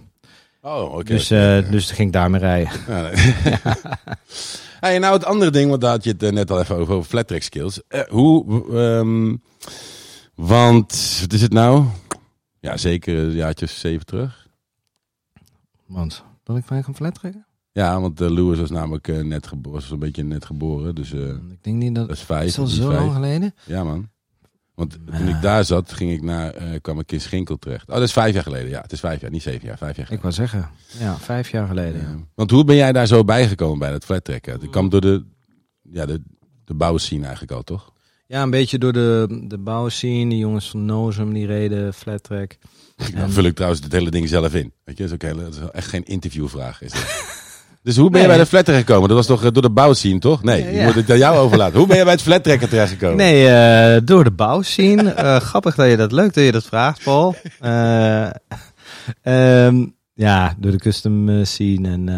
Oh, 0.61 0.93
oké. 0.93 1.03
dus, 1.03 1.31
oké, 1.31 1.57
eh, 1.57 1.71
dus 1.71 1.91
ging 1.91 2.07
ik 2.07 2.13
daarmee 2.13 2.39
rijden. 2.39 2.71
Ja, 2.87 3.01
nee. 3.01 3.13
hey, 4.79 4.99
nou, 4.99 5.13
het 5.13 5.25
andere 5.25 5.51
ding, 5.51 5.69
want 5.69 5.81
daar 5.81 5.91
had 5.91 6.03
je 6.03 6.11
het 6.11 6.23
eh, 6.23 6.31
net 6.31 6.51
al 6.51 6.59
even 6.59 6.75
over, 6.75 6.93
over 6.93 7.09
flat 7.09 7.27
track 7.27 7.41
skills. 7.41 7.81
Eh, 7.87 8.01
hoe, 8.01 8.63
ehm, 8.77 9.35
want, 10.35 11.17
wat 11.21 11.33
is 11.33 11.41
het 11.41 11.53
nou? 11.53 11.85
Ja, 12.59 12.77
zeker 12.77 13.17
een 13.17 13.31
jaartje 13.31 13.65
zeven 13.65 14.05
terug. 14.05 14.47
Want 15.85 16.23
dat 16.43 16.57
ik 16.57 16.69
mij 16.69 16.83
gaan 16.83 16.95
flat 16.95 17.13
trekken? 17.15 17.45
Ja, 17.71 18.01
want 18.01 18.21
eh, 18.21 18.29
Lewis 18.29 18.59
was 18.59 18.69
namelijk 18.69 19.23
net 19.23 19.47
geboren, 19.47 19.79
was 19.79 19.91
een 19.91 19.99
beetje 19.99 20.23
net 20.23 20.45
geboren, 20.45 20.95
dus 20.95 21.11
Ik 21.11 21.63
denk 21.63 21.77
niet 21.77 21.95
dat... 21.95 22.07
dat 22.07 22.17
is 22.17 22.23
vijf. 22.23 22.45
Is 22.45 22.55
dat 22.55 22.69
zo 22.69 22.89
vijf. 22.89 22.99
lang 22.99 23.13
geleden? 23.13 23.55
Ja, 23.65 23.83
man. 23.83 24.09
Want 24.81 24.97
toen 25.17 25.27
ik 25.27 25.41
daar 25.41 25.65
zat, 25.65 25.93
ging 25.93 26.11
ik 26.11 26.21
naar, 26.21 26.53
eh, 26.53 26.67
kwam 26.81 26.99
ik 26.99 27.11
in 27.11 27.21
Schinkel 27.21 27.57
terecht. 27.59 27.87
Oh, 27.89 27.93
dat 27.95 28.03
is 28.03 28.11
vijf 28.11 28.33
jaar 28.33 28.43
geleden. 28.43 28.69
Ja, 28.69 28.81
het 28.81 28.91
is 28.91 28.99
vijf 28.99 29.21
jaar, 29.21 29.31
niet 29.31 29.41
zeven 29.41 29.67
jaar, 29.67 29.77
vijf 29.77 29.95
jaar 29.95 30.11
Ik 30.11 30.19
geleden. 30.21 30.21
wou 30.21 30.33
zeggen, 30.49 30.69
ja, 30.99 31.17
vijf 31.17 31.49
jaar 31.51 31.67
geleden. 31.67 32.01
ja. 32.01 32.15
Want 32.35 32.51
hoe 32.51 32.63
ben 32.63 32.75
jij 32.75 32.91
daar 32.91 33.07
zo 33.07 33.23
bijgekomen 33.23 33.79
bij 33.79 33.91
dat 33.91 34.05
flat 34.05 34.23
tracken? 34.23 34.59
Dat 34.59 34.69
kwam 34.69 34.89
door 34.89 35.01
de, 35.01 35.25
ja, 35.81 36.05
de, 36.05 36.21
de 36.65 36.73
bouwscene 36.73 37.21
eigenlijk 37.23 37.51
al, 37.51 37.63
toch? 37.63 37.91
Ja, 38.27 38.41
een 38.41 38.49
beetje 38.49 38.77
door 38.77 38.93
de, 38.93 39.43
de 39.47 39.57
bouwscene. 39.57 40.29
Die 40.29 40.37
jongens 40.39 40.69
van 40.69 40.85
Nozem, 40.85 41.33
die 41.33 41.45
reden 41.45 41.93
flat 41.93 42.23
track. 42.23 42.57
Dan 42.95 43.13
En- 43.13 43.31
vul 43.31 43.43
ik 43.43 43.55
trouwens 43.55 43.83
het 43.83 43.91
hele 43.91 44.11
ding 44.11 44.29
zelf 44.29 44.53
in. 44.55 44.73
Weet 44.83 44.97
je, 44.97 45.03
dat 45.03 45.05
is, 45.05 45.13
ook 45.13 45.21
hele, 45.21 45.43
dat 45.43 45.53
is 45.53 45.69
echt 45.71 45.87
geen 45.87 46.03
interviewvraag. 46.03 46.81
Is 46.81 46.91
dat. 46.91 47.30
Dus 47.83 47.97
hoe 47.97 48.09
ben 48.09 48.21
je 48.21 48.27
bij 48.27 48.37
de 48.37 48.45
flat 48.45 48.69
gekomen? 48.69 49.07
Dat 49.07 49.17
was 49.17 49.25
toch 49.25 49.43
eh, 49.43 49.51
door 49.51 49.61
de 49.61 49.69
bouwscene, 49.69 50.19
toch? 50.19 50.43
Nee, 50.43 50.63
Ja, 50.63 50.79
je 50.79 50.85
moet 50.85 50.95
het 50.95 51.11
aan 51.11 51.17
jou 51.17 51.37
overlaten. 51.37 51.77
Hoe 51.77 51.87
ben 51.87 51.97
je 51.97 52.03
bij 52.03 52.13
het 52.13 52.21
flat 52.21 52.43
tracken 52.43 52.69
terechtgekomen? 52.69 53.17
Nee, 53.17 53.47
eh, 53.47 54.01
door 54.03 54.23
de 54.23 54.31
bouwscene. 54.31 55.09
Eh, 55.21 55.35
grappig 55.39 55.75
dat 55.75 55.89
je 55.89 55.97
dat 55.97 56.11
leuk 56.11 56.33
dat 56.33 56.43
je 56.43 56.51
dat 56.51 56.63
vraagt, 56.63 57.03
Paul. 57.03 57.35
Eh, 57.59 58.29
ehm, 59.65 59.85
ja, 60.13 60.55
door 60.57 60.71
de 60.71 60.77
custom 60.77 61.45
scene. 61.45 61.89
En, 61.89 62.09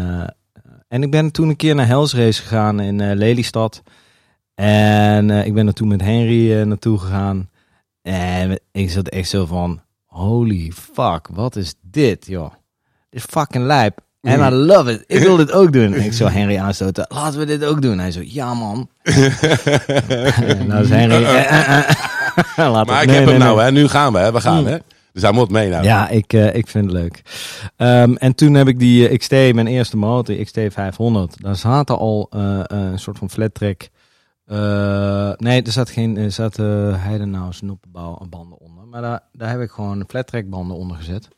en 0.88 1.02
ik 1.02 1.10
ben 1.10 1.30
toen 1.30 1.48
een 1.48 1.56
keer 1.56 1.74
naar 1.74 1.86
Hells 1.86 2.14
Race 2.14 2.42
gegaan 2.42 2.80
in 2.80 3.14
Lelystad. 3.14 3.82
En 4.54 5.30
ik 5.30 5.54
ben 5.54 5.66
er 5.66 5.72
toen 5.72 5.88
met 5.88 6.00
Henry 6.00 6.62
naartoe 6.62 6.98
gegaan. 6.98 7.50
En 8.02 8.60
ik 8.72 8.90
zat 8.90 9.08
echt 9.08 9.28
zo 9.28 9.46
van, 9.46 9.80
holy 10.04 10.72
fuck, 10.74 11.28
wat 11.30 11.56
is 11.56 11.74
dit, 11.82 12.26
joh. 12.26 12.52
Dit 13.10 13.20
is 13.20 13.26
fucking 13.30 13.64
lijp. 13.64 14.00
En 14.24 14.40
I 14.40 14.50
love 14.54 14.90
it. 14.92 15.04
Ik 15.06 15.18
wil 15.22 15.36
dit 15.36 15.52
ook 15.52 15.72
doen. 15.72 15.92
En 15.94 16.04
ik 16.04 16.12
zou 16.12 16.30
Henry 16.38 16.58
aanstoten. 16.58 17.06
Laten 17.08 17.38
we 17.38 17.46
dit 17.46 17.64
ook 17.64 17.82
doen. 17.82 17.98
Hij 17.98 18.10
zo, 18.10 18.20
ja 18.24 18.54
man. 18.54 18.88
Nou 20.66 20.82
is 20.82 20.88
Henry. 20.88 21.22
Laat 22.72 22.86
maar 22.86 23.02
ik 23.02 23.10
heb 23.10 23.24
nee, 23.24 23.28
hem 23.34 23.38
nou, 23.38 23.62
hè. 23.62 23.70
Nu 23.72 23.88
gaan 23.88 24.12
we, 24.12 24.18
hè. 24.18 24.32
We 24.32 24.40
gaan, 24.40 24.60
Mm. 24.60 24.66
hè. 24.66 24.76
Dus 25.12 25.22
hij 25.22 25.32
moet 25.32 25.50
mee 25.50 25.68
nou. 25.68 25.84
Ja, 25.84 26.08
ik, 26.08 26.32
eh, 26.32 26.54
ik 26.54 26.68
vind 26.68 26.84
het 26.84 26.94
leuk. 26.94 27.22
Ehm, 27.76 28.14
en 28.14 28.34
toen 28.34 28.54
heb 28.54 28.68
ik 28.68 28.78
die 28.78 29.08
eh, 29.08 29.18
XT, 29.18 29.30
mijn 29.30 29.66
eerste 29.66 29.96
motor, 29.96 30.36
XT 30.44 30.58
500. 30.68 31.42
Daar 31.42 31.56
zaten 31.56 31.98
al 31.98 32.26
eh, 32.30 32.60
een 32.64 32.98
soort 32.98 33.18
van 33.18 33.30
flat 33.30 33.54
track. 33.54 33.88
nee, 35.38 35.62
er 35.62 35.72
zat 35.72 35.90
geen, 35.90 36.16
er 36.16 36.30
zaten 36.32 37.00
Heidenau's 37.00 37.60
noppenbouwbanden 37.60 38.58
onder. 38.58 38.84
Maar 38.86 39.02
daar, 39.02 39.20
daar 39.32 39.50
heb 39.50 39.60
ik 39.60 39.70
gewoon 39.70 40.04
flat 40.08 40.26
track 40.26 40.48
banden 40.48 40.76
onder 40.76 40.96
gezet. 40.96 41.28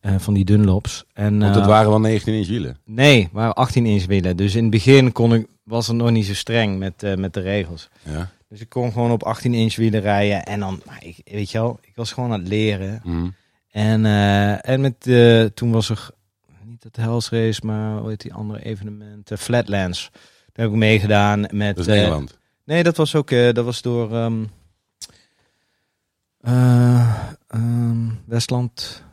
Eh, 0.00 0.14
van 0.18 0.34
die 0.34 0.44
Dunlops. 0.44 1.04
En, 1.12 1.38
Want 1.38 1.54
het 1.54 1.64
eh, 1.64 1.70
waren 1.70 1.90
wel 1.90 2.00
19 2.00 2.34
inch 2.34 2.46
wielen. 2.46 2.78
Nee, 2.84 3.28
maar 3.32 3.52
18 3.52 3.86
inch 3.86 4.06
wielen. 4.06 4.36
Dus 4.36 4.54
in 4.54 4.62
het 4.62 4.70
begin 4.70 5.12
kon 5.12 5.34
ik, 5.34 5.46
was 5.62 5.86
het 5.86 5.96
nog 5.96 6.10
niet 6.10 6.26
zo 6.26 6.34
streng 6.34 6.78
met, 6.78 7.02
eh, 7.02 7.14
met 7.14 7.34
de 7.34 7.40
regels. 7.40 7.88
Ja. 8.02 8.30
Dus 8.48 8.60
ik 8.60 8.68
kon 8.68 8.92
gewoon 8.92 9.10
op 9.10 9.22
18 9.22 9.54
inch 9.54 9.76
wielen 9.76 10.00
rijden. 10.00 10.44
En 10.44 10.60
dan, 10.60 10.82
maar 10.86 11.04
ik, 11.04 11.20
weet 11.24 11.50
je 11.50 11.58
wel, 11.58 11.78
ik 11.82 11.92
was 11.94 12.12
gewoon 12.12 12.32
aan 12.32 12.38
het 12.38 12.48
leren. 12.48 13.00
Mhm. 13.04 13.28
En, 13.70 14.04
en 14.62 14.80
met, 14.80 15.00
toen 15.56 15.70
was 15.70 15.90
er 15.90 16.10
niet 16.64 16.82
het 16.82 16.96
Hells 16.96 17.30
Race, 17.30 17.66
maar 17.66 17.98
hoe 17.98 18.08
heet 18.08 18.20
die 18.20 18.34
andere 18.34 18.64
evenement? 18.64 19.30
Flatlands. 19.34 20.10
Daar 20.52 20.64
heb 20.64 20.70
ik 20.70 20.80
meegedaan 20.80 21.40
met... 21.40 21.76
Dat 21.76 21.86
is 21.86 21.94
Nederland. 21.94 22.38
nee, 22.64 22.82
dat 22.82 22.96
was 22.96 23.14
ook, 23.14 23.30
dat 23.30 23.64
was 23.64 23.82
door 23.82 24.14
ehm, 24.14 24.44
eh, 26.40 27.28
ehm, 27.48 28.08
Westland 28.26 29.04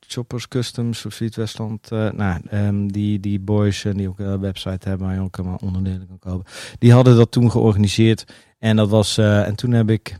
Choppers 0.00 0.48
Customs 0.48 1.06
of 1.06 1.18
Westland. 1.18 1.90
eh, 1.92 2.10
nou, 2.10 2.40
ehm, 2.48 2.86
die, 2.86 3.20
die 3.20 3.40
boys 3.40 3.84
eh, 3.84 3.94
die 3.94 4.08
ook 4.08 4.18
een 4.18 4.40
website 4.40 4.88
hebben 4.88 5.06
waar 5.06 5.16
je 5.16 5.22
ook 5.22 5.38
allemaal 5.38 5.58
onderdelen 5.62 6.06
kan 6.06 6.18
kopen. 6.18 6.52
Die 6.78 6.92
hadden 6.92 7.16
dat 7.16 7.30
toen 7.30 7.50
georganiseerd. 7.50 8.24
En 8.58 8.76
dat 8.76 8.88
was, 8.88 9.18
eh, 9.18 9.46
en 9.46 9.54
toen 9.54 9.72
heb 9.72 9.90
ik, 9.90 10.18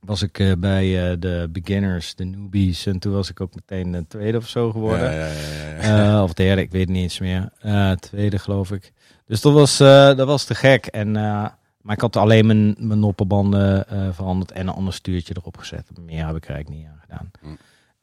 was 0.00 0.22
ik 0.22 0.38
eh, 0.38 0.52
bij 0.58 1.10
eh, 1.10 1.16
de 1.18 1.48
beginners, 1.52 2.14
de 2.14 2.24
newbies. 2.24 2.86
En 2.86 2.98
toen 2.98 3.12
was 3.12 3.30
ik 3.30 3.40
ook 3.40 3.54
meteen 3.54 3.92
de 3.92 4.06
tweede 4.08 4.38
of 4.38 4.48
zo 4.48 4.70
geworden. 4.70 5.12
Ja, 5.12 5.26
ja, 5.26 5.32
ja. 5.80 6.14
Eh, 6.16 6.22
of 6.22 6.32
derde, 6.34 6.62
ik 6.62 6.70
weet 6.70 6.80
het 6.80 6.90
niet 6.90 7.02
eens 7.02 7.18
meer. 7.18 7.52
Eh, 7.58 7.90
tweede 7.92 8.38
geloof 8.38 8.72
ik. 8.72 8.92
Dus 9.26 9.40
dat 9.40 9.52
was, 9.52 9.80
eh, 9.80 10.14
dat 10.16 10.26
was 10.26 10.44
te 10.44 10.54
gek. 10.54 10.86
En, 10.86 11.16
eh, 11.16 11.46
maar 11.82 11.94
ik 11.94 12.00
had 12.00 12.16
alleen 12.16 12.46
mijn, 12.46 12.74
mijn 12.78 13.00
noppenbanden 13.00 13.88
eh, 13.88 14.08
veranderd 14.12 14.52
en 14.52 14.68
een 14.68 14.74
ander 14.74 14.92
stuurtje 14.94 15.34
erop 15.36 15.56
gezet. 15.56 15.90
Meer 16.00 16.26
heb 16.26 16.36
ik 16.36 16.44
er 16.48 16.54
eigenlijk 16.54 16.82
niet 16.82 16.90
aan 16.92 17.00
gedaan. 17.00 17.30
Hm. 17.40 17.46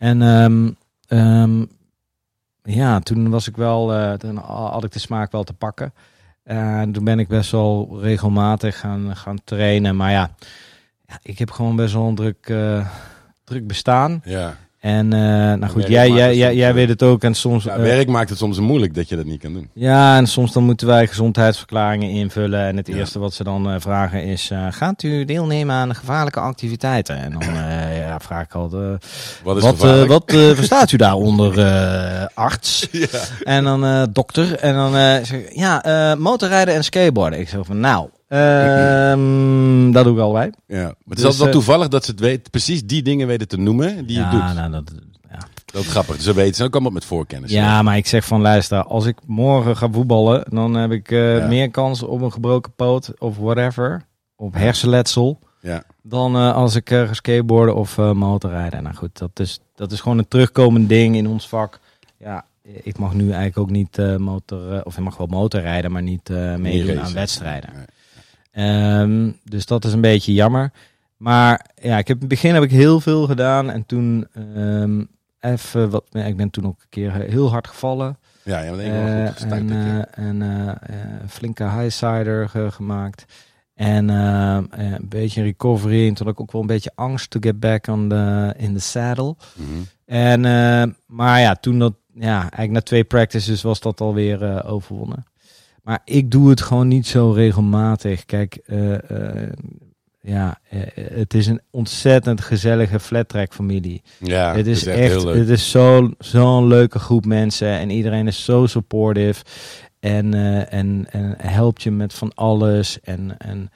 En 0.05 0.21
ehm, 0.21 0.69
ehm, 1.07 1.63
ja, 2.63 2.99
toen 2.99 3.29
was 3.29 3.47
ik 3.47 3.55
wel, 3.55 3.93
eh, 3.93 4.13
toen 4.13 4.37
had 4.47 4.83
ik 4.83 4.91
de 4.91 4.99
smaak 4.99 5.31
wel 5.31 5.43
te 5.43 5.53
pakken. 5.53 5.93
En 6.43 6.91
toen 6.91 7.03
ben 7.03 7.19
ik 7.19 7.27
best 7.27 7.51
wel 7.51 7.97
regelmatig 8.01 8.79
gaan, 8.79 9.15
gaan 9.15 9.37
trainen. 9.43 9.95
Maar 9.95 10.11
ja, 10.11 10.29
ik 11.21 11.39
heb 11.39 11.51
gewoon 11.51 11.75
best 11.75 11.93
wel 11.93 12.07
een 12.07 12.15
druk, 12.15 12.49
eh, 12.49 12.87
druk 13.43 13.67
bestaan. 13.67 14.21
ja. 14.25 14.55
En 14.79 15.13
eh, 15.13 15.19
nou 15.19 15.67
goed, 15.67 15.87
jij, 15.87 16.09
jij, 16.09 16.35
jij, 16.35 16.55
jij 16.55 16.73
weet 16.73 16.89
het 16.89 17.03
ook. 17.03 17.23
En 17.23 17.33
soms, 17.33 17.63
Ja, 17.63 17.79
werk 17.79 18.07
maakt 18.07 18.29
het 18.29 18.37
soms 18.37 18.59
moeilijk 18.59 18.95
dat 18.95 19.09
je 19.09 19.15
dat 19.15 19.25
niet 19.25 19.41
kan 19.41 19.53
doen. 19.53 19.69
ja, 19.73 20.17
en 20.17 20.27
soms 20.27 20.53
dan 20.53 20.63
moeten 20.63 20.87
wij 20.87 21.07
gezondheidsverklaringen 21.07 22.09
invullen. 22.09 22.59
En 22.65 22.77
het 22.77 22.87
Ja. 22.87 22.95
eerste 22.95 23.19
wat 23.19 23.33
ze 23.33 23.43
dan 23.43 23.81
vragen 23.81 24.23
is: 24.23 24.51
gaat 24.69 25.03
u 25.03 25.25
deelnemen 25.25 25.75
aan 25.75 25.95
gevaarlijke 25.95 26.39
activiteiten? 26.39 27.17
En 27.17 27.31
dan 27.31 27.41
ja, 28.19 28.25
vraag 28.25 28.43
ik 28.45 28.53
altijd: 28.53 29.01
eh, 29.01 29.07
Wat 29.43 29.57
is 29.57 29.63
wat, 29.63 29.83
eh, 29.83 30.03
wat 30.03 30.31
eh, 30.31 30.49
verstaat 30.51 30.91
u 30.91 30.97
daaronder, 30.97 31.59
eh 31.59 32.25
arts? 32.33 32.87
Ja. 32.91 33.07
En 33.43 33.63
dan 33.63 34.09
dokter. 34.11 34.55
En 34.59 34.75
dan 34.75 34.91
zeg 35.25 35.31
ik: 35.31 35.55
ja, 35.55 36.15
motorrijden 36.19 36.73
en 36.73 36.83
skateboarden. 36.83 37.39
Ik 37.39 37.49
zeg 37.49 37.65
van: 37.65 37.79
nou, 37.79 38.09
Ehm, 38.27 39.91
dat 39.95 40.03
doe 40.03 40.13
ik 40.15 40.19
allebei. 40.21 40.49
Ja. 40.67 40.81
Maar 40.81 40.87
het 40.87 40.95
is 41.07 41.15
Dus, 41.15 41.23
altijd 41.25 41.41
wel 41.43 41.51
toevallig 41.51 41.87
dat 41.87 42.05
ze 42.05 42.11
het 42.11 42.19
weet, 42.19 42.51
precies 42.51 42.83
die 42.85 43.01
dingen 43.01 43.27
weten 43.27 43.47
te 43.47 43.57
noemen 43.57 44.05
die 44.05 44.15
je 44.17 44.21
ja, 44.21 44.31
doet. 44.31 44.55
nou, 44.55 44.71
dat, 44.71 44.91
ja. 45.31 45.37
Dat 45.65 45.81
is 45.83 45.89
grappig. 45.89 46.21
Ze 46.21 46.33
weten 46.33 46.55
ze 46.55 46.63
ook 46.63 46.73
allemaal 46.73 46.91
met 46.91 47.05
voorkennis. 47.05 47.51
ja, 47.51 47.81
maar 47.81 47.97
ik 47.97 48.07
zeg 48.07 48.25
van 48.25 48.41
luister, 48.41 48.83
als 48.83 49.05
ik 49.05 49.17
morgen 49.25 49.77
ga 49.77 49.87
voetballen, 49.91 50.43
dan 50.49 50.73
heb 50.73 50.91
ik 50.91 51.09
Ja. 51.09 51.47
meer 51.47 51.71
kans 51.71 52.03
op 52.03 52.21
een 52.21 52.31
gebroken 52.31 52.73
poot 52.75 53.11
of 53.19 53.37
whatever. 53.37 54.05
Op 54.35 54.53
hersenletsel. 54.53 55.39
Ja. 55.65 55.83
Dan 56.01 56.35
eh, 56.35 56.53
als 56.53 56.75
ik 56.75 56.89
eh, 56.91 57.07
ga 57.07 57.13
skateboarden 57.13 57.75
of 57.75 57.97
eh, 57.97 58.11
motorrijden. 58.11 58.83
Nou 58.83 58.95
goed, 58.95 59.17
dat 59.17 59.39
is, 59.39 59.59
dat 59.75 59.91
is 59.91 60.01
gewoon 60.01 60.17
een 60.17 60.27
terugkomend 60.27 60.89
ding 60.89 61.15
in 61.15 61.27
ons 61.27 61.47
vak. 61.49 61.79
Ja, 62.17 62.45
ik 62.63 62.97
mag 62.97 63.13
nu 63.13 63.23
eigenlijk 63.23 63.57
ook 63.57 63.69
niet 63.69 63.97
motor, 64.19 64.83
of 64.83 64.97
ik 64.97 65.03
mag 65.03 65.17
wel 65.17 65.27
motorrijden, 65.27 65.91
maar 65.91 66.01
niet 66.01 66.29
meedoen 66.57 66.99
aan 67.01 67.13
wedstrijden. 67.13 67.69
Nee. 67.75 67.85
Ehm, 68.51 69.31
dus 69.43 69.65
dat 69.65 69.85
is 69.85 69.93
een 69.93 70.01
beetje 70.01 70.33
jammer. 70.33 70.71
Maar 71.17 71.65
ja, 71.81 71.97
ik 71.97 72.07
heb, 72.07 72.15
in 72.15 72.21
het 72.21 72.29
begin 72.29 72.53
heb 72.53 72.63
ik 72.63 72.71
heel 72.71 72.99
veel 72.99 73.25
gedaan. 73.25 73.69
En 73.71 73.85
toen 73.85 74.27
ehm, 74.55 75.03
even 75.39 75.89
wat. 75.89 76.03
ja, 76.09 76.23
Ik 76.23 76.37
ben 76.37 76.49
toen 76.49 76.65
ook 76.65 76.79
een 76.81 76.89
keer 76.89 77.11
heel 77.13 77.49
hard 77.49 77.67
gevallen. 77.67 78.17
Ja, 78.43 78.59
ja, 78.61 78.71
maar 78.71 78.79
ik 78.79 78.91
en 80.11 80.41
en 80.41 81.29
flinke 81.29 81.69
highsider 81.69 82.49
ge- 82.49 82.71
gemaakt. 82.71 83.25
En 83.75 84.09
eh, 84.09 84.57
eh, 84.57 84.63
een 84.71 85.05
beetje 85.09 85.41
recovery. 85.43 86.07
En 86.07 86.13
toen 86.13 86.25
had 86.25 86.35
ik 86.35 86.41
ook 86.41 86.51
wel 86.51 86.61
een 86.61 86.67
beetje 86.67 86.91
angst 86.95 87.29
to 87.29 87.39
get 87.39 87.59
back 87.59 87.87
on 87.87 88.09
the, 88.09 88.53
in 88.57 88.73
the 88.73 88.79
saddle. 88.79 89.35
Mhm. 89.55 89.69
En, 90.05 90.45
eh, 90.45 90.83
maar 91.07 91.39
ja, 91.39 91.55
toen 91.55 91.79
dat, 91.79 91.93
ja, 92.13 92.39
eigenlijk 92.39 92.71
na 92.71 92.81
twee 92.81 93.03
practices 93.03 93.61
was 93.61 93.79
dat 93.79 94.01
alweer 94.01 94.43
eh 94.43 94.71
overwonnen. 94.73 95.25
Maar 95.83 96.01
ik 96.05 96.31
doe 96.31 96.49
het 96.49 96.61
gewoon 96.61 96.87
niet 96.87 97.07
zo 97.07 97.31
regelmatig. 97.31 98.25
Kijk, 98.25 98.55
eh, 98.55 98.93
ja, 100.21 100.59
het 100.95 101.33
is 101.33 101.47
een 101.47 101.61
ontzettend 101.71 102.41
gezellige 102.41 102.99
flat 102.99 103.27
track 103.29 103.53
familie. 103.53 104.01
Ja, 104.19 104.55
het 104.55 104.67
is 104.67 104.85
echt, 104.85 105.11
heel 105.11 105.25
leuk. 105.25 105.35
het 105.35 105.49
is 105.49 105.71
zo- 105.71 106.11
zo'n 106.19 106.67
leuke 106.67 106.99
groep 106.99 107.25
mensen 107.25 107.67
en 107.67 107.89
iedereen 107.89 108.27
is 108.27 108.43
zo 108.45 108.65
supportive 108.65 109.43
en, 110.05 110.33
eh, 110.33 110.73
en, 110.73 111.05
en 111.11 111.35
helpt 111.37 111.83
je 111.83 111.91
met 111.91 112.13
van 112.13 112.31
alles. 112.35 112.99
En, 113.01 113.37
en 113.37 113.69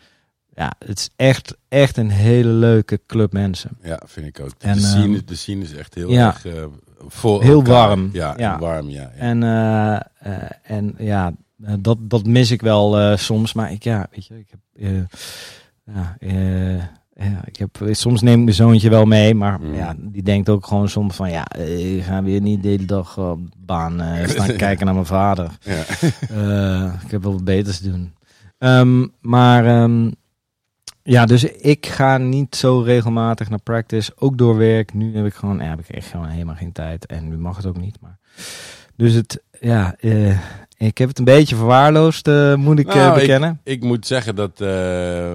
ja, 0.55 0.71
het 0.85 0.97
is 0.99 1.09
echt, 1.15 1.57
echt 1.67 1.97
een 1.97 2.09
hele 2.09 2.49
leuke 2.49 2.99
club 3.07 3.33
mensen. 3.33 3.77
Ja, 3.83 4.01
vind 4.05 4.27
ik 4.27 4.39
ook. 4.39 4.51
En, 4.59 4.73
de, 4.73 4.79
scene, 4.81 5.17
ehm, 5.17 5.25
de 5.25 5.35
scene 5.35 5.63
is 5.63 5.73
echt 5.73 5.93
heel 5.95 6.09
ja. 6.11 6.27
erg 6.27 6.45
eh, 6.45 6.63
voor 7.07 7.43
Heel 7.43 7.53
elkaar. 7.53 7.87
warm. 7.87 8.09
Ja, 8.13 8.33
Ja. 8.37 8.59
warm, 8.59 8.89
ja. 8.89 9.01
ja. 9.01 9.09
En, 9.11 9.43
eh, 9.43 9.95
eh, 10.33 10.49
en 10.63 10.95
ja, 10.97 11.33
eh, 11.63 11.73
dat, 11.79 11.97
dat 12.01 12.25
mis 12.25 12.51
ik 12.51 12.61
wel 12.61 12.99
eh, 12.99 13.17
soms. 13.17 13.53
Maar 13.53 13.71
ik, 13.71 13.83
ja, 13.83 14.07
weet 14.11 14.25
je, 14.25 14.37
ik 14.39 14.47
heb, 14.49 14.59
eh, 14.89 15.01
ja, 15.95 16.15
eh, 16.19 16.83
ja, 17.19 17.41
ik 17.45 17.55
heb, 17.57 17.79
soms 17.91 18.21
neem 18.21 18.37
ik 18.37 18.43
mijn 18.43 18.55
zoontje 18.55 18.89
wel 18.89 19.05
mee, 19.05 19.35
maar 19.35 19.59
Mm. 19.59 19.73
ja, 19.73 19.95
die 19.97 20.23
denkt 20.23 20.49
ook 20.49 20.67
gewoon 20.67 20.89
soms 20.89 21.15
van, 21.15 21.29
ja, 21.31 21.45
eh, 21.47 21.97
ik 21.97 22.03
ga 22.03 22.23
weer 22.23 22.41
niet 22.41 22.63
de 22.63 22.69
hele 22.69 22.85
dag 22.85 23.17
op 23.17 23.51
de 23.51 23.57
baan 23.65 24.01
eh, 24.01 24.27
staan 24.35 24.55
kijken 24.55 24.85
naar 24.85 24.93
mijn 24.93 25.05
vader. 25.05 25.51
Ja. 25.61 25.83
Eh, 26.29 26.93
ik 27.05 27.11
heb 27.11 27.23
wel 27.23 27.31
wat 27.31 27.43
beters 27.43 27.79
te 27.79 27.91
doen. 27.91 28.13
Ehm, 28.57 29.07
maar 29.21 29.65
ehm, 29.65 30.11
ja, 31.03 31.25
dus 31.25 31.43
ik 31.43 31.85
ga 31.85 32.17
niet 32.17 32.55
zo 32.55 32.79
regelmatig 32.81 33.49
naar 33.49 33.61
practice, 33.61 34.11
ook 34.15 34.37
door 34.37 34.57
werk. 34.57 34.93
Nu 34.93 35.15
heb 35.15 35.25
ik 35.25 35.33
gewoon, 35.33 35.57
ja, 35.57 35.63
heb 35.69 35.79
ik 35.79 35.89
echt 35.89 36.07
gewoon 36.07 36.27
helemaal 36.27 36.55
geen 36.55 36.71
tijd 36.71 37.05
en 37.05 37.27
nu 37.27 37.37
mag 37.37 37.55
het 37.57 37.65
ook 37.65 37.77
niet. 37.79 37.97
Maar 38.01 38.17
dus 38.95 39.13
het, 39.13 39.43
ja, 39.59 39.95
eh, 39.99 40.37
ik 40.87 40.97
heb 40.97 41.07
het 41.07 41.19
een 41.19 41.25
beetje 41.25 41.55
verwaarloosd, 41.55 42.27
eh, 42.27 42.55
moet 42.55 42.79
ik 42.79 42.87
eh, 42.87 42.95
Nou, 42.95 43.19
bekennen. 43.19 43.59
Ik 43.63 43.83
moet 43.83 44.07
zeggen 44.07 44.35
dat 44.35 44.61
eh, 44.61 45.33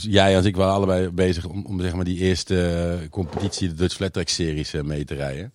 jij 0.00 0.36
als 0.36 0.44
ik 0.44 0.56
waren 0.56 0.74
allebei 0.74 1.10
bezig 1.10 1.46
om, 1.46 1.64
om 1.66 1.80
zeg 1.80 1.94
maar 1.94 2.04
die 2.04 2.18
eerste 2.18 2.98
competitie, 3.10 3.68
de 3.68 3.74
Dutch 3.74 3.94
Flat 3.94 4.12
Track 4.12 4.28
series, 4.28 4.72
mee 4.72 5.04
te 5.04 5.14
rijden. 5.14 5.52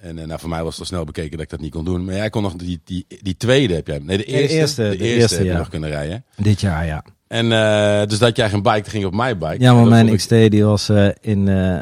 En 0.00 0.14
nou, 0.14 0.40
voor 0.40 0.48
mij 0.48 0.62
was 0.62 0.70
het 0.70 0.80
al 0.80 0.86
snel 0.86 1.04
bekeken 1.04 1.30
dat 1.30 1.40
ik 1.40 1.50
dat 1.50 1.60
niet 1.60 1.72
kon 1.72 1.84
doen. 1.84 2.04
Maar 2.04 2.14
jij 2.14 2.30
kon 2.30 2.42
nog 2.42 2.54
die, 2.54 2.80
die, 2.84 3.06
die 3.22 3.36
tweede 3.36 3.74
heb 3.74 3.86
jij. 3.86 3.98
Nee, 3.98 4.16
de 4.16 4.24
eerste. 4.24 4.56
eerste, 4.56 4.82
de 4.82 4.88
de 4.88 4.96
eerste, 4.96 5.20
eerste, 5.20 5.36
heb 5.36 5.44
je 5.44 5.50
ja. 5.50 5.58
nog 5.58 5.68
kunnen 5.68 5.90
rijden. 5.90 6.24
Dit 6.36 6.60
jaar, 6.60 6.86
ja. 6.86 7.04
En 7.34 7.52
eh, 7.52 8.06
dus 8.06 8.18
dat 8.18 8.36
jij 8.36 8.50
geen 8.50 8.62
bike, 8.62 8.90
ging 8.90 9.04
op 9.04 9.14
mijn 9.14 9.38
bike. 9.38 9.56
Ja, 9.58 9.74
maar 9.74 9.86
mijn 9.86 10.08
ik- 10.08 10.16
XT 10.16 10.28
die 10.28 10.64
was 10.64 10.88
eh, 10.88 11.08
in... 11.20 11.48
eh, 11.48 11.80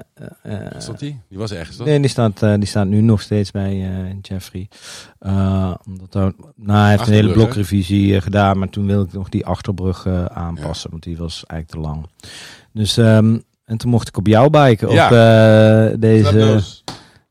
Stond 0.78 0.98
die? 0.98 1.20
Die 1.28 1.38
was 1.38 1.53
ergens, 1.53 1.76
toch? 1.76 1.86
Nee, 1.86 2.00
die 2.00 2.09
staat, 2.11 2.40
die 2.40 2.66
staat 2.66 2.86
nu 2.86 3.00
nog 3.00 3.20
steeds 3.20 3.50
bij 3.50 3.86
Jeffrey. 4.22 4.68
Omdat 5.86 6.12
hij, 6.14 6.32
nou, 6.57 6.78
hij 6.80 6.90
heeft 6.90 7.07
een 7.07 7.12
hele 7.12 7.32
blokrevisie 7.32 8.20
gedaan, 8.20 8.59
maar 8.59 8.68
toen 8.68 8.86
wilde 8.86 9.05
ik 9.07 9.12
nog 9.12 9.28
die 9.28 9.46
achterbrug 9.46 10.07
aanpassen, 10.28 10.90
want 10.90 11.03
die 11.03 11.16
was 11.16 11.44
eigenlijk 11.46 11.84
te 11.84 11.90
lang. 11.90 12.07
Dus, 12.72 12.96
ehm, 12.96 13.38
en 13.64 13.76
toen 13.76 13.90
mocht 13.90 14.09
ik 14.09 14.16
op 14.16 14.26
jouw 14.26 14.48
bike, 14.48 14.86
op 14.88 14.92
Ja. 14.94 15.09
deze... 15.96 16.61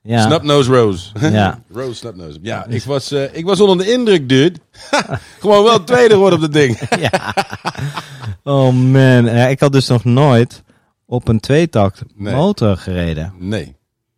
Ja, 0.03 0.25
Snapnose 0.25 0.71
Rose. 0.75 1.09
Ja. 1.31 1.61
Rose 1.73 1.93
Snapnose. 1.95 2.39
Ja, 2.41 2.65
ik 2.67 2.83
was, 2.83 3.11
eh, 3.11 3.23
ik 3.35 3.45
was 3.45 3.61
onder 3.61 3.85
de 3.85 3.91
indruk, 3.91 4.29
dude. 4.29 4.59
Gewoon 5.39 5.63
wel 5.63 5.83
tweede 5.83 6.13
geworden 6.13 6.35
op 6.39 6.45
dat 6.45 6.53
ding. 6.53 6.79
ja. 7.11 7.33
Oh 8.43 8.73
man, 8.73 9.25
ja, 9.25 9.47
ik 9.47 9.59
had 9.59 9.71
dus 9.71 9.87
nog 9.87 10.03
nooit 10.03 10.63
op 11.05 11.27
een 11.27 11.39
tweetakt 11.39 12.01
Nee. 12.15 12.35
motor 12.35 12.77
gereden. 12.77 13.33
Nee, 13.39 13.75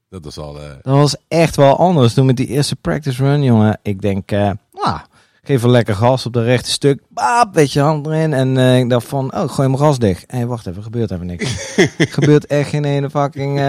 dat 0.10 0.24
was 0.24 0.38
al... 0.38 0.60
eh, 0.62 0.68
Dat 0.82 0.96
was 0.96 1.16
echt 1.28 1.56
wel 1.56 1.78
anders. 1.78 2.14
Toen 2.14 2.26
met 2.26 2.38
die 2.38 2.48
eerste 2.48 2.76
practice 2.76 3.24
run, 3.24 3.44
jongen. 3.44 3.80
Ik 3.82 4.02
denk, 4.02 4.30
nou, 4.32 5.00
geef 5.44 5.62
wel 5.62 5.72
lekker 5.72 5.96
gas 5.96 6.26
op 6.26 6.34
de 6.34 6.44
rechte 6.44 6.72
stuk. 6.72 7.02
Baap, 7.10 7.54
weet 7.54 7.74
je, 7.74 7.80
hand 7.80 8.06
erin. 8.06 8.34
En 8.34 8.58
ik 8.58 8.90
dacht 8.90 9.08
van, 9.08 9.34
oh, 9.36 9.50
gooi 9.50 9.68
mijn 9.68 9.80
gas 9.82 10.00
dicht. 10.00 10.24
Hé, 10.28 10.46
wacht 10.46 10.68
even, 10.68 10.84
gebeurt 10.84 11.12
even 11.12 11.26
niks. 11.26 11.76
gebeurt 11.98 12.46
echt 12.46 12.70
geen 12.70 12.86
ene 12.86 13.10
fucking... 13.10 13.62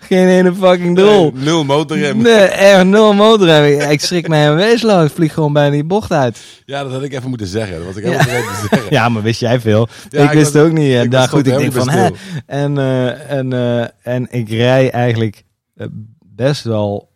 geen 0.00 0.28
ene 0.28 0.54
fucking 0.54 0.96
drol. 0.96 1.30
nee, 1.34 1.44
nul 1.44 1.64
motorrem. 1.64 2.22
Nee, 2.22 2.34
echt 2.34 2.84
nul 2.84 3.12
motor. 3.14 3.64
Ik, 3.66 3.82
ik 3.82 4.00
schrik 4.00 4.28
mij 4.28 4.48
een 4.48 4.54
weesloos. 4.56 5.08
Ik 5.08 5.14
vlieg 5.14 5.32
gewoon 5.32 5.52
bijna 5.52 5.70
die 5.70 5.84
bocht 5.84 6.12
uit. 6.12 6.38
Ja, 6.64 6.82
dat 6.82 6.92
had 6.92 7.02
ik 7.02 7.12
even 7.12 7.28
moeten 7.28 7.46
zeggen. 7.46 7.76
Dat 7.76 7.86
was 7.86 7.96
ik 7.96 8.02
helemaal 8.02 8.24
vergeten 8.24 8.52
te 8.52 8.66
zeggen. 8.70 8.92
Ja, 8.96 9.08
maar 9.08 9.22
wist 9.22 9.40
jij 9.40 9.60
veel? 9.60 9.88
Ja, 10.10 10.22
ik 10.22 10.30
wist 10.30 10.52
was- 10.52 10.62
het 10.62 10.62
ook 10.62 10.72
niet. 10.78 10.94
En 10.94 11.02
ik 11.04 11.10
daar 11.10 11.28
goed, 11.28 11.46
ik 11.46 11.58
denk 11.58 11.72
van, 11.72 11.88
hè. 11.90 12.08
En, 12.46 12.78
eh, 12.78 13.30
en, 13.30 13.52
eh, 13.52 13.86
en 14.02 14.26
ik 14.30 14.48
rij 14.48 14.90
eigenlijk 14.90 15.44
eh, 15.76 15.86
best 16.24 16.64
wel 16.64 17.08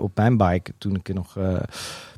op 0.00 0.10
mijn 0.14 0.36
bike, 0.36 0.72
toen 0.78 0.94
ik 0.94 1.14
nog 1.14 1.36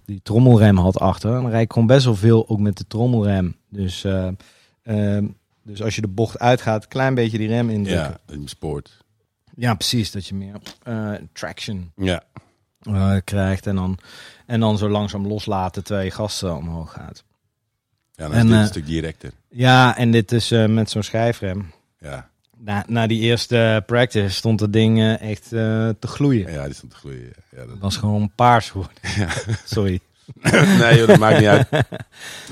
die 0.04 0.20
trommelrem 0.22 0.76
had 0.78 0.98
achter, 0.98 1.30
dan 1.30 1.50
rijd 1.50 1.62
ik 1.64 1.72
gewoon 1.72 1.86
best 1.88 2.04
wel 2.04 2.14
veel 2.16 2.48
ook 2.48 2.58
met 2.58 2.76
de 2.78 2.84
trommelrem. 2.88 3.56
Dus, 3.70 4.06
dus 5.64 5.82
als 5.82 5.94
je 5.94 6.00
de 6.00 6.08
bocht 6.08 6.38
uitgaat, 6.38 6.88
klein 6.88 7.14
beetje 7.14 7.38
die 7.38 7.48
rem 7.48 7.70
indrukken. 7.70 8.18
Ja, 8.26 8.34
in 8.34 8.48
sport. 8.48 9.01
Ja, 9.56 9.74
precies. 9.74 10.10
Dat 10.10 10.26
je 10.26 10.34
meer 10.34 10.54
eh, 10.82 11.12
traction 11.32 11.92
Ja. 11.96 12.22
eh, 12.82 13.16
krijgt 13.24 13.66
en 13.66 13.74
dan, 13.76 13.98
en 14.46 14.60
dan 14.60 14.78
zo 14.78 14.88
langzaam 14.88 15.26
loslaten 15.26 15.84
terwijl 15.84 16.06
je 16.06 16.12
gas 16.12 16.42
eh, 16.42 16.56
omhoog 16.56 16.92
gaat. 16.92 17.24
Ja, 18.12 18.28
dan 18.28 18.32
is 18.32 18.38
En, 18.40 18.46
dit 18.46 18.54
eh, 18.54 18.60
een 18.60 18.66
stuk 18.66 18.86
directer. 18.86 19.32
Ja, 19.48 19.96
en 19.96 20.10
dit 20.10 20.32
is 20.32 20.50
eh, 20.50 20.66
met 20.66 20.90
zo'n 20.90 21.02
schijfrem. 21.02 21.72
Ja. 21.98 22.30
Na, 22.56 22.84
na 22.88 23.06
die 23.06 23.20
eerste 23.20 23.82
practice 23.86 24.28
stond 24.34 24.60
het 24.60 24.72
ding 24.72 24.98
eh, 24.98 25.20
echt 25.30 25.44
eh, 25.44 25.88
te 25.98 26.06
gloeien. 26.06 26.52
ja, 26.52 26.64
die 26.64 26.74
stond 26.74 26.92
te 26.92 26.98
gloeien. 26.98 27.32
Ja, 27.50 27.58
dat... 27.58 27.68
Het 27.70 27.78
was 27.78 27.96
gewoon 27.96 28.30
paars 28.34 28.70
geworden. 28.70 28.94
Sorry. 29.64 30.00
nee, 30.78 30.98
joh, 30.98 31.06
dat 31.06 31.18
maakt 31.18 31.38
niet 31.38 31.48
uit. 31.48 31.68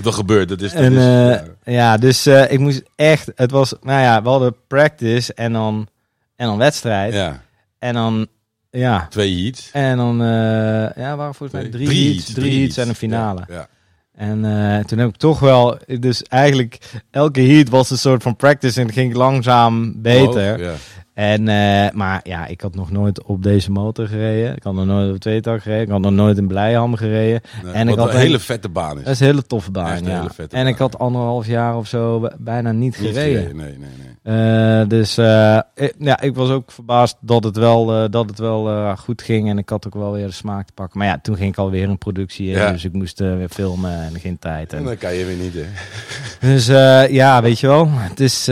Dat 0.03 0.15
gebeurt. 0.15 0.49
Dat 0.49 0.61
is... 0.61 0.73
Dat 0.73 0.83
En, 0.83 0.93
is 0.93 0.99
eh, 0.99 1.47
ja. 1.65 1.73
ja, 1.73 1.97
dus 1.97 2.27
eh, 2.27 2.53
ik 2.53 2.59
moest 2.59 2.83
echt... 2.97 3.33
Het 3.35 3.51
was, 3.51 3.75
nou 3.83 4.01
ja, 4.01 4.23
we 4.23 4.29
hadden 4.29 4.57
practice 4.67 5.35
en 5.35 5.53
dan, 5.53 5.89
en 6.41 6.47
dan 6.47 6.59
wedstrijd. 6.59 7.13
ja, 7.13 7.43
En 7.79 7.95
dan, 7.95 8.27
ja... 8.71 9.07
twee 9.11 9.43
heats. 9.43 9.71
En 9.73 9.97
dan, 9.97 10.23
eh 10.23 10.27
ja, 10.97 11.17
waren 11.17 11.35
volgens 11.35 11.53
mij 11.61 11.71
Twee- 11.71 11.87
drie, 11.87 12.13
heats, 12.13 12.33
drie 12.33 12.61
heats 12.61 12.77
en 12.77 12.89
een 12.89 12.95
finale. 12.95 13.45
Ja, 13.49 13.55
ja. 13.55 13.69
En 14.15 14.45
eh, 14.45 14.85
toen 14.85 14.99
heb 14.99 15.09
ik 15.09 15.17
toch 15.17 15.41
wel, 15.41 15.79
dus 15.99 16.23
eigenlijk 16.23 16.79
elke 17.11 17.41
heat 17.41 17.69
was 17.69 17.91
een 17.91 17.99
soort 17.99 18.23
van 18.23 18.37
practice 18.37 18.81
en 18.81 18.87
het 18.87 18.95
ging 18.95 19.15
langzaam 19.15 20.03
beter. 20.03 20.55
Oh, 20.55 20.61
ja. 20.61 20.73
En, 21.15 21.49
eh, 21.49 21.91
maar 21.93 22.21
ja, 22.23 22.47
ik 22.47 22.61
had 22.61 22.75
nog 22.75 22.91
nooit 22.91 23.23
op 23.23 23.43
deze 23.43 23.71
motor 23.71 24.07
gereden. 24.07 24.57
Ik 24.57 24.63
had 24.63 24.75
nog 24.75 24.87
nooit 24.87 25.15
op 25.15 25.19
tweetak 25.21 25.63
gereden. 25.63 25.83
Ik 25.85 25.91
had 25.91 26.01
nog 26.01 26.13
nooit 26.13 26.39
in 26.39 26.47
Blijham 26.47 26.95
gereden. 26.97 27.41
Nee, 27.65 27.73
En 27.73 27.89
ik 27.89 27.99
had 27.99 28.13
een 28.15 28.21
hele 28.21 28.39
vette 28.39 28.69
baan 28.69 28.99
is. 28.99 29.05
Dat 29.05 29.13
is 29.13 29.21
een 29.21 29.27
hele 29.27 29.43
toffe 29.47 29.71
baan, 29.71 29.93
Echt 29.93 30.07
ja. 30.07 30.29
vette 30.31 30.57
en 30.57 30.67
ik 30.67 30.77
had 30.79 30.99
anderhalf 30.99 31.47
jaar 31.47 31.77
of 31.77 31.87
zo 31.87 32.29
bijna 32.39 32.73
niet 32.73 32.81
Niet 32.81 32.95
gereden. 33.09 33.23
gereden, 33.43 33.57
Nee, 33.57 33.79
nee, 33.79 33.79
nee. 33.79 34.81
Eh, 34.81 34.89
dus 34.89 35.19
eh, 35.19 35.59
ik- 35.75 35.95
ja, 35.99 36.21
ik 36.21 36.35
was 36.35 36.51
ook 36.51 36.71
verbaasd 36.73 37.17
dat 37.21 37.45
het 37.45 37.57
wel, 37.57 38.11
dat 38.11 38.29
het 38.29 38.39
wel 38.39 38.95
goed 38.97 39.23
ging. 39.23 39.49
En 39.49 39.59
ik 39.59 39.69
had 39.69 39.87
ook 39.87 39.95
wel 39.95 40.13
weer 40.13 40.27
de 40.27 40.33
smaak 40.33 40.67
te 40.67 40.73
pakken. 40.73 40.99
Maar 40.99 41.09
ja, 41.09 41.19
toen 41.23 41.37
ging 41.37 41.53
ik 41.53 41.59
alweer 41.59 41.89
in 41.89 41.99
productie. 41.99 42.47
Ja. 42.47 42.73
Dus 42.73 42.85
ik 42.85 42.93
moest 42.93 43.19
weer 43.19 43.49
filmen 43.49 43.93
en 44.03 44.21
geen 44.21 44.39
tijd. 44.39 44.73
En 44.73 44.79
En, 44.79 44.85
dan 44.85 44.97
kan 44.97 45.15
je 45.15 45.25
weer 45.25 45.37
niet, 45.37 45.55
hè. 45.55 45.65
dus 46.49 46.67
ja, 47.13 47.43
weet 47.43 47.61
je 47.61 47.67
wel. 47.67 47.89
Het 47.91 48.21
is... 48.21 48.49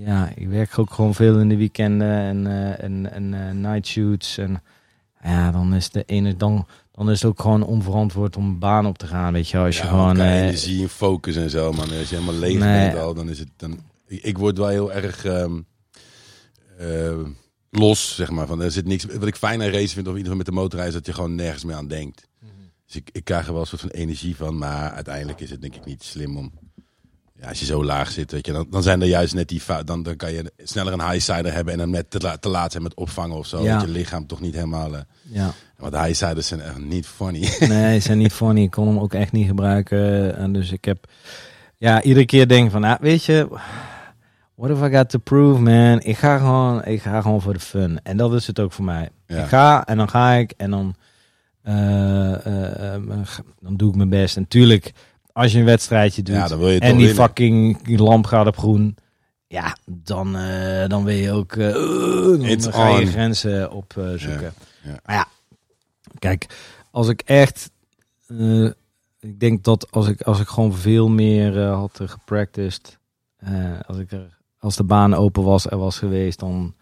eh, 0.00 0.06
ja, 0.06 0.32
ik 0.34 0.48
werk 0.48 0.78
ook 0.78 0.92
gewoon 0.92 1.14
veel 1.14 1.38
in 1.38 1.48
de 1.48 1.56
weekenden 1.56 2.18
en, 2.18 2.46
eh, 2.46 2.84
en, 2.84 3.12
en 3.12 3.34
eh, 3.34 3.54
night 3.54 3.86
shoots. 3.86 4.38
En 4.38 4.62
ja, 5.22 5.50
dan 5.50 5.74
is 5.74 5.90
de 5.90 6.02
ene... 6.06 6.36
Dan, 6.36 6.66
dan 6.92 7.10
is 7.10 7.22
het 7.22 7.30
ook 7.30 7.40
gewoon 7.40 7.62
onverantwoord 7.62 8.36
om 8.36 8.44
een 8.44 8.58
baan 8.58 8.86
op 8.86 8.98
te 8.98 9.06
gaan, 9.06 9.32
weet 9.32 9.48
je. 9.48 9.58
Als 9.58 9.76
je 9.76 9.82
Ja, 9.82 9.88
gewoon... 9.88 10.14
qua 10.14 10.24
eh, 10.24 10.42
energie 10.42 10.82
en 10.82 10.88
focus 10.88 11.36
en 11.36 11.50
zo, 11.50 11.72
man. 11.72 11.90
Als 11.98 12.08
je 12.08 12.14
helemaal 12.14 12.34
leeg 12.34 12.58
Nee. 12.58 12.90
bent 12.90 13.02
al, 13.02 13.14
dan 13.14 13.28
is 13.28 13.38
het... 13.38 13.48
Dan, 13.56 13.78
ik, 14.06 14.38
word 14.38 14.58
wel 14.58 14.68
heel 14.68 14.92
erg 14.92 15.24
ehm, 15.24 15.60
eh, 16.78 17.18
los, 17.70 18.14
zeg 18.14 18.30
maar. 18.30 18.46
Van, 18.46 18.62
er 18.62 18.70
zit 18.70 18.86
niks, 18.86 19.04
wat 19.04 19.26
ik 19.26 19.36
fijn 19.36 19.62
aan 19.62 19.68
racen 19.68 19.88
vind, 19.88 20.06
of 20.06 20.12
in 20.12 20.18
ieder 20.18 20.32
geval 20.32 20.36
met 20.36 20.46
de 20.46 20.52
motorrijden, 20.52 20.94
is 20.94 20.98
dat 21.04 21.06
je 21.14 21.20
gewoon 21.20 21.34
nergens 21.34 21.64
meer 21.64 21.76
aan 21.76 21.88
denkt. 21.88 22.28
Dus 22.86 22.96
ik, 22.96 23.08
ik 23.12 23.24
krijg 23.24 23.46
er 23.46 23.52
wel 23.52 23.60
een 23.60 23.66
soort 23.66 23.80
van 23.80 23.90
energie 23.90 24.36
van, 24.36 24.58
maar 24.58 24.90
uiteindelijk 24.90 25.40
is 25.40 25.50
het 25.50 25.60
denk 25.60 25.74
ik 25.74 25.84
niet 25.84 26.02
slim 26.02 26.36
om... 26.36 26.52
Ja, 27.40 27.48
als 27.48 27.58
je 27.60 27.64
zo 27.66 27.84
laag 27.84 28.10
zit, 28.10 28.32
weet 28.32 28.46
je, 28.46 28.52
dan, 28.52 28.66
dan 28.70 28.82
zijn 28.82 29.00
er 29.00 29.06
juist 29.08 29.34
net 29.34 29.48
die... 29.48 29.62
Dan, 29.84 30.02
dan 30.02 30.16
kan 30.16 30.32
je 30.32 30.52
sneller 30.56 30.92
een 30.92 31.10
highsider 31.10 31.52
hebben 31.52 31.72
en 31.72 31.78
dan 31.78 31.90
net 31.90 32.10
te, 32.10 32.18
la- 32.18 32.36
te 32.36 32.48
laat 32.48 32.70
zijn 32.70 32.82
met 32.82 32.94
opvangen 32.94 33.36
of 33.36 33.46
zo. 33.46 33.62
Ja. 33.62 33.78
Dat 33.78 33.86
je 33.86 33.92
lichaam 33.92 34.26
toch 34.26 34.40
niet 34.40 34.54
helemaal... 34.54 34.94
eh, 34.94 35.00
ja. 35.22 35.52
want 35.76 35.94
highsiders 35.94 36.46
zijn 36.46 36.60
echt 36.60 36.78
niet 36.78 37.06
funny. 37.06 37.48
Nee, 37.68 37.98
ze 37.98 38.06
zijn 38.06 38.18
niet 38.18 38.32
funny. 38.32 38.62
Ik 38.62 38.70
kon 38.70 38.86
hem 38.86 38.98
ook 38.98 39.14
echt 39.14 39.32
niet 39.32 39.46
gebruiken. 39.46 40.36
En 40.36 40.52
dus 40.52 40.72
ik 40.72 40.84
heb 40.84 41.06
ja, 41.76 42.02
iedere 42.02 42.26
keer 42.26 42.48
denk 42.48 42.70
van, 42.70 42.84
ah, 42.84 43.00
weet 43.00 43.24
je, 43.24 43.48
what 44.54 44.70
have 44.70 44.86
I 44.90 44.96
got 44.96 45.08
to 45.10 45.18
prove, 45.18 45.60
man? 45.60 46.00
Ik 46.02 46.16
ga 46.18 46.38
gewoon, 46.38 46.84
ik 46.84 47.02
ga 47.02 47.20
gewoon 47.20 47.40
voor 47.40 47.52
de 47.52 47.60
fun. 47.60 48.00
En 48.02 48.16
dat 48.16 48.34
is 48.34 48.46
het 48.46 48.60
ook 48.60 48.72
voor 48.72 48.84
mij. 48.84 49.08
Ja. 49.26 49.42
Ik 49.42 49.48
ga 49.48 49.86
en 49.86 49.96
dan 49.96 50.08
ga 50.08 50.32
ik 50.32 50.52
en 50.56 50.70
dan, 50.70 50.94
eh, 51.62 52.46
eh, 52.46 52.94
eh, 52.94 53.02
dan 53.60 53.76
doe 53.76 53.90
ik 53.90 53.96
mijn 53.96 54.08
best. 54.08 54.36
En 54.36 54.48
tuurlijk, 54.48 54.92
als 55.40 55.52
je 55.52 55.58
een 55.58 55.64
wedstrijdje 55.64 56.22
doet 56.22 56.34
Ja, 56.34 56.48
dan 56.48 56.58
wil 56.58 56.68
je 56.68 56.80
en 56.80 56.96
die 56.96 57.06
winnen. 57.06 57.24
fucking 57.24 57.98
lamp 57.98 58.26
gaat 58.26 58.46
op 58.46 58.56
groen, 58.58 58.96
ja, 59.46 59.76
dan, 59.86 60.36
eh, 60.36 60.88
dan 60.88 61.04
wil 61.04 61.14
je 61.16 61.32
ook, 61.32 61.52
eh, 61.52 61.72
dan 62.62 62.72
ga 62.72 62.88
je 62.98 63.06
grenzen 63.06 63.70
opzoeken. 63.70 64.52
Ja, 64.82 64.90
ja. 64.90 65.00
Maar 65.04 65.16
ja, 65.16 65.26
kijk, 66.18 66.46
als 66.90 67.08
ik 67.08 67.20
echt, 67.20 67.70
eh, 68.26 68.64
ik 69.20 69.40
denk 69.40 69.64
dat 69.64 69.90
als 69.90 70.08
ik, 70.08 70.22
als 70.22 70.40
ik 70.40 70.48
gewoon 70.48 70.74
veel 70.74 71.08
meer 71.08 71.62
eh, 71.62 71.74
had 71.74 71.98
uh, 72.02 72.08
gepracticed, 72.08 72.98
eh, 73.36 73.80
als 73.86 73.98
ik 73.98 74.12
er, 74.12 74.38
als 74.58 74.76
de 74.76 74.84
baan 74.84 75.14
open 75.14 75.42
was 75.42 75.70
er 75.70 75.78
was 75.78 75.98
geweest, 75.98 76.38
dan, 76.38 76.74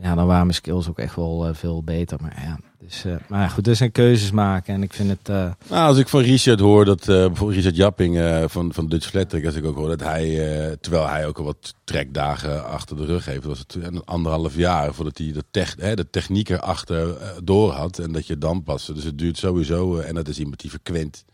ja, 0.00 0.14
dan 0.14 0.26
waren 0.26 0.42
mijn 0.42 0.54
skills 0.54 0.88
ook 0.88 0.98
echt 0.98 1.16
wel 1.16 1.46
eh, 1.46 1.54
veel 1.54 1.82
beter. 1.82 2.18
Maar 2.22 2.42
ja, 2.44 2.58
dus, 2.78 3.04
eh, 3.04 3.14
maar 3.28 3.40
ja, 3.40 3.48
goed, 3.48 3.66
er 3.66 3.76
zijn 3.76 3.92
keuzes 3.92 4.30
maken 4.30 4.74
en 4.74 4.82
ik 4.82 4.92
vind 4.92 5.08
het, 5.08 5.28
eh, 5.28 5.50
Nou, 5.68 5.88
als 5.88 5.98
ik 5.98 6.08
van 6.08 6.20
Richard 6.20 6.60
hoor, 6.60 6.84
dat 6.84 7.00
eh, 7.00 7.06
bijvoorbeeld 7.06 7.54
Richard 7.58 7.76
Japping 7.76 8.18
eh, 8.18 8.44
van, 8.46 8.72
van 8.72 8.88
Dutch 8.88 9.06
Flattrick, 9.08 9.44
als 9.46 9.54
ik 9.54 9.64
ook 9.64 9.76
hoor 9.76 9.88
dat 9.88 10.00
hij, 10.00 10.24
eh, 10.68 10.72
terwijl 10.80 11.08
hij 11.08 11.26
ook 11.26 11.38
al 11.38 11.44
wat 11.44 11.74
trekdagen 11.84 12.66
achter 12.66 12.96
de 12.96 13.04
rug 13.04 13.24
heeft, 13.24 13.44
was 13.44 13.58
het 13.58 13.76
een 13.80 14.04
anderhalf 14.04 14.56
jaar 14.56 14.94
voordat 14.94 15.18
hij 15.18 15.32
de, 15.32 15.44
tech, 15.50 15.74
hè, 15.78 15.94
de 15.94 16.10
techniek 16.10 16.48
erachter 16.48 17.16
door 17.44 17.72
had 17.72 17.98
en 17.98 18.12
dat 18.12 18.26
je 18.26 18.38
dan 18.38 18.62
paste. 18.62 18.92
Dus 18.92 19.04
het 19.04 19.18
duurt 19.18 19.38
sowieso, 19.38 19.98
en 19.98 20.14
dat 20.14 20.28
is 20.28 20.38
iemand 20.38 20.60
die 20.60 20.70
frequent, 20.70 21.24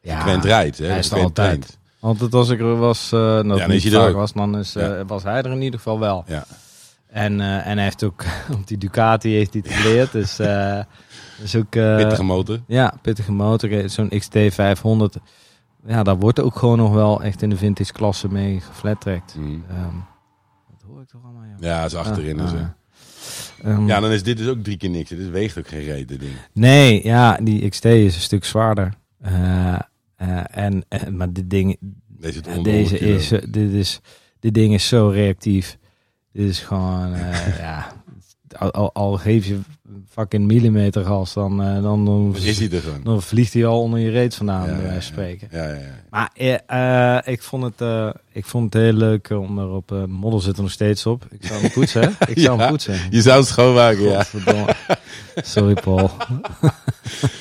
ja, 0.00 0.14
frequent 0.20 0.44
rijdt. 0.44 0.78
Hè, 0.78 0.86
hij 0.86 0.98
is 0.98 1.12
altijd. 1.12 1.34
traint. 1.34 1.78
Want 2.00 2.34
als 2.34 2.48
ik 2.48 2.60
er 2.60 2.76
was, 2.76 3.10
nou, 3.10 3.56
ja, 3.56 3.66
is 3.66 3.66
niet 3.84 3.92
hij 3.92 3.92
er 3.92 4.06
vaak 4.06 4.14
was, 4.14 4.32
dan 4.32 4.58
is, 4.58 4.74
eh, 4.76 4.82
Ja. 4.88 5.04
was 5.04 5.22
hij 5.22 5.42
er 5.42 5.50
in 5.50 5.62
ieder 5.62 5.78
geval 5.80 5.98
wel. 5.98 6.24
Ja. 6.26 6.44
En, 7.10 7.40
eh, 7.40 7.66
en 7.66 7.74
hij 7.74 7.82
heeft 7.84 8.04
ook 8.04 8.24
op 8.56 8.66
die 8.66 8.78
Ducati 8.78 9.30
heeft 9.34 9.52
hij 9.52 9.62
het 9.66 9.74
geleerd. 9.74 10.12
Dus, 10.12 10.38
eh 10.38 10.80
dus 11.40 11.56
ook, 11.56 11.74
eh, 11.74 11.96
Pittige 11.96 12.24
motor. 12.24 12.60
Ja, 12.66 12.94
pittige 13.02 13.32
motor. 13.32 13.88
Zo'n 13.88 14.08
XT 14.08 14.36
500. 14.48 15.16
Ja, 15.86 16.02
daar 16.02 16.18
wordt 16.18 16.40
ook 16.40 16.56
gewoon 16.56 16.78
nog 16.78 16.92
wel 16.92 17.22
echt 17.22 17.42
in 17.42 17.50
de 17.50 17.56
vintage 17.56 17.92
klasse 17.92 18.28
mee 18.28 18.60
geflattrekt. 18.60 19.34
Mm. 19.38 19.64
Ehm 19.68 19.96
dat 20.70 20.88
hoor 20.88 21.00
ik 21.00 21.08
toch 21.08 21.24
allemaal, 21.24 21.42
ja. 21.44 21.56
Ja, 21.68 21.84
is 21.84 21.94
achterin. 21.94 22.38
Ehm, 22.38 23.86
Ja, 23.86 24.00
dan 24.00 24.10
is 24.10 24.22
dit 24.22 24.36
dus 24.36 24.46
ook 24.48 24.62
drie 24.62 24.76
keer 24.76 24.90
niks. 24.90 25.10
Dit 25.10 25.30
weegt 25.30 25.58
ook 25.58 25.68
geen 25.68 26.06
ding. 26.06 26.22
Nee, 26.52 27.04
ja, 27.04 27.36
die 27.42 27.68
XT 27.68 27.84
is 27.84 28.14
een 28.14 28.20
stuk 28.20 28.44
zwaarder. 28.44 28.94
En, 30.50 30.84
maar 31.10 31.32
dit 31.32 31.50
ding, 31.50 31.76
Deze, 32.06 32.36
het 32.36 32.46
ja, 32.46 32.56
onder 32.56 32.72
deze 32.72 32.96
100 32.96 33.28
kilo. 33.28 33.38
is, 33.40 33.50
dit 33.50 33.72
is, 33.72 34.00
dit 34.40 34.54
ding 34.54 34.74
is 34.74 34.88
zo 34.88 35.08
reactief. 35.08 35.78
Dit 36.32 36.48
is 36.48 36.58
gewoon, 36.60 37.14
eh, 37.14 37.58
ja, 37.64 37.92
al, 38.58 38.70
al, 38.72 38.92
al 38.94 39.16
geef 39.16 39.46
je 39.46 39.58
fucking 40.08 40.46
millimeter 40.46 41.04
gas, 41.04 41.32
dan, 41.32 41.62
eh, 41.62 41.82
dan, 41.82 42.04
dan, 42.04 42.36
is 42.42 42.58
hij 42.58 42.70
er 42.70 42.80
gewoon. 42.80 43.00
dan 43.02 43.22
vliegt 43.22 43.52
hij 43.52 43.66
al 43.66 43.80
onder 43.80 43.98
je 44.00 44.10
reet 44.10 44.34
vandaan, 44.34 44.64
bij 44.66 44.76
wijze 44.76 44.92
van 44.92 45.02
spreken. 45.02 45.48
ja, 45.50 45.64
ja, 45.68 45.74
ja. 45.74 45.98
Maar 46.10 46.30
eh, 46.34 47.32
ik, 47.32 47.42
vond 47.42 47.62
het, 47.78 48.14
ik 48.32 48.44
vond 48.44 48.72
het 48.74 48.82
heel 48.82 48.92
leuk 48.92 49.30
om 49.30 49.58
erop. 49.58 49.92
eh 49.92 50.04
modder 50.04 50.42
zit 50.42 50.56
er 50.56 50.62
nog 50.62 50.70
steeds 50.70 51.06
op. 51.06 51.26
Ik 51.30 51.44
zou 51.46 51.60
hem 51.60 51.70
poetsen. 51.70 52.02
hè? 52.02 52.26
Ik 52.30 52.38
zou 52.38 52.58
hem 52.60 52.68
poetsen. 52.68 52.98
Je 53.10 53.22
zou 53.22 53.38
het 53.38 53.48
schoonmaken, 53.48 54.02
ja. 54.02 54.24
Sorry, 55.34 55.74
Paul. 55.74 56.10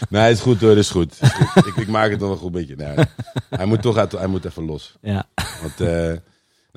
Nee, 0.10 0.22
het 0.22 0.36
is 0.36 0.42
goed 0.42 0.62
hoor, 0.62 0.78
is 0.78 0.90
goed. 0.90 1.18
Is 1.22 1.30
goed. 1.32 1.66
ik, 1.68 1.76
ik 1.76 1.88
maak 1.88 2.10
het 2.10 2.20
nog 2.20 2.32
een 2.32 2.38
goed 2.38 2.52
beetje. 2.52 2.76
Nee, 2.76 2.96
hij 3.50 3.66
moet 3.66 3.82
toch 3.82 3.98
uit, 3.98 4.12
hij 4.12 4.28
moet 4.28 4.46
even 4.46 4.66
los. 4.66 4.98
Ja, 5.02 5.26
Want 5.62 5.90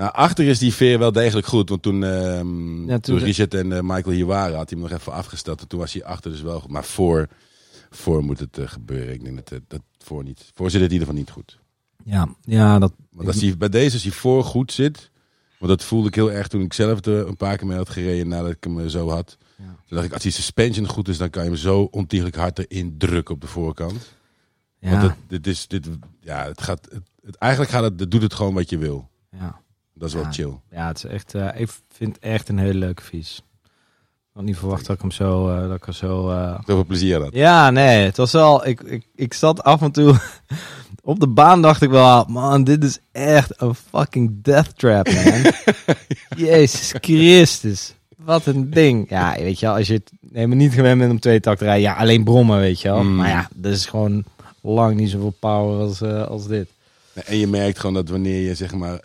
nou, 0.03 0.15
achter 0.15 0.45
is 0.45 0.59
die 0.59 0.75
veer 0.75 0.99
wel 0.99 1.13
degelijk 1.13 1.47
goed. 1.47 1.69
Want 1.69 1.83
toen, 1.83 2.01
Ja, 2.87 2.99
toen, 2.99 3.19
Richard 3.19 3.55
en 3.55 3.73
eh, 3.73 3.81
Michael 3.83 4.15
hier 4.15 4.27
waren, 4.27 4.57
had 4.57 4.71
hij 4.71 4.79
hem 4.79 4.89
nog 4.89 4.99
even 4.99 5.13
afgesteld. 5.13 5.61
En 5.61 5.69
toen 5.69 5.79
was 5.79 5.93
hij 5.93 6.05
achter 6.05 6.31
dus 6.31 6.43
wel 6.43 6.61
goed. 6.61 6.71
Maar 6.71 6.85
voor, 6.85 7.29
voor 7.91 8.25
moet 8.25 8.39
het 8.39 8.59
eh, 8.59 8.69
gebeuren. 8.69 9.15
Ik 9.15 9.25
denk 9.25 9.37
dat, 9.37 9.51
eh, 9.51 9.59
dat 9.69 9.81
voor 9.99 10.25
niet. 10.25 10.51
Voor 10.55 10.71
zit 10.71 10.81
het 10.81 10.91
in 10.91 10.99
ieder 10.99 11.09
geval 11.09 11.23
niet 11.23 11.31
goed. 11.31 11.59
ja, 12.05 12.29
ja 12.41 12.79
dat, 12.79 12.93
Want 13.11 13.29
als 13.29 13.41
hij, 13.41 13.57
bij 13.57 13.69
deze, 13.69 13.93
als 13.93 14.03
hij 14.03 14.13
voor 14.13 14.45
goed 14.45 14.73
zit. 14.73 15.11
Want 15.59 15.79
dat 15.79 15.85
voelde 15.85 16.09
ik 16.09 16.15
heel 16.15 16.33
erg 16.33 16.49
toen 16.49 16.61
ik 16.61 16.73
zelf 16.73 17.05
er 17.05 17.27
een 17.27 17.37
paar 17.37 17.57
keer 17.57 17.67
mee 17.67 17.77
had 17.77 17.91
gereden 17.91 18.29
nadat 18.29 18.51
ik 18.51 18.65
hem 18.65 18.89
zo 18.89 19.09
had. 19.09 19.37
Ja. 19.59 19.65
Toen 19.65 19.97
dacht 19.97 20.05
ik, 20.05 20.13
als 20.13 20.23
die 20.23 20.33
suspension 20.33 20.87
goed 20.89 21.09
is, 21.09 21.19
dan 21.19 21.31
kan 21.31 21.43
je 21.43 21.49
hem 21.49 21.59
zo 21.59 21.89
ontiegelijk 21.91 22.37
hard 22.37 22.59
erin 22.59 22.99
drukken 22.99 23.35
op 23.35 23.41
de 23.41 23.47
voorkant. 23.47 24.15
ja, 24.79 24.91
Want 24.91 25.03
het, 25.03 25.15
dit 25.27 25.47
is, 25.47 25.67
dit, 25.67 25.89
ja, 26.21 26.45
het 26.45 26.63
gaat, 26.63 26.89
het, 27.23 27.37
eigenlijk 27.37 27.73
gaat 27.73 27.83
het, 27.83 28.01
het 28.01 28.11
doet 28.11 28.23
het 28.23 28.35
gewoon 28.35 28.55
wat 28.55 28.71
je 28.71 28.79
wil. 28.79 29.11
ja, 29.31 29.62
Dat 30.03 30.11
is 30.11 30.15
wel 30.17 30.25
Ja. 30.25 30.33
chill. 30.33 30.53
ja, 30.71 30.87
het 30.87 30.97
is 30.97 31.05
echt. 31.05 31.35
eh, 31.35 31.49
ik 31.61 31.69
vind 31.93 32.15
het 32.15 32.25
echt 32.25 32.49
een 32.49 32.59
hele 32.59 32.79
leuke 32.79 33.03
fiets. 33.03 33.43
Ik 33.63 33.69
had 34.39 34.45
niet 34.45 34.57
verwacht 34.57 34.87
dat 34.87 34.97
ik 34.97 35.03
hem 35.03 35.11
zo, 35.11 35.49
eh, 35.49 35.69
dat 35.69 35.77
ik 35.77 35.87
er 35.87 35.95
zo. 35.95 36.31
eh, 36.31 36.55
Zoveel 36.67 36.85
plezier 36.85 37.23
aan. 37.23 37.29
Ja, 37.33 37.71
nee, 37.71 38.05
het 38.05 38.17
was 38.17 38.33
wel. 38.33 38.67
Ik, 38.67 38.81
ik, 38.81 39.07
ik 39.15 39.35
zat 39.35 39.63
af 39.63 39.83
en 39.83 39.91
toe 39.93 40.15
op 41.13 41.21
de 41.21 41.27
baan, 41.29 41.63
dacht 41.63 41.83
ik 41.83 41.91
wel, 41.91 42.25
man, 42.29 42.65
dit 42.65 42.85
is 42.85 42.99
echt 43.13 43.61
een 43.63 43.75
fucking 43.75 44.43
death 44.43 44.79
trap, 44.79 45.09
man. 45.13 45.53
Jezus 46.47 46.95
Christus, 47.01 47.95
wat 48.17 48.47
een 48.47 48.71
ding. 48.71 49.11
Ja, 49.11 49.35
weet 49.39 49.59
je 49.61 49.67
wel, 49.67 49.75
als 49.77 49.87
je 49.87 49.93
het 49.95 50.11
helemaal 50.33 50.57
niet 50.57 50.73
gewend 50.73 50.99
bent 50.99 51.11
om 51.11 51.21
twee 51.21 51.41
takt 51.41 51.59
te 51.59 51.65
rijden, 51.65 51.83
ja, 51.83 51.95
alleen 51.95 52.25
brommen, 52.25 52.59
weet 52.59 52.81
je 52.81 52.89
wel. 52.89 53.03
Mm. 53.03 53.17
Maar 53.17 53.29
ja, 53.29 53.49
dat 53.55 53.73
is 53.73 53.87
gewoon 53.87 54.25
lang 54.61 54.97
niet 54.97 55.11
zoveel 55.11 55.35
power 55.39 55.81
als, 55.81 56.03
als 56.03 56.47
dit. 56.47 56.69
En 57.25 57.37
je 57.37 57.47
merkt 57.47 57.79
gewoon 57.79 57.95
dat 57.95 58.09
wanneer 58.09 58.41
je 58.41 58.55
zeg 58.55 58.75
maar, 58.75 59.05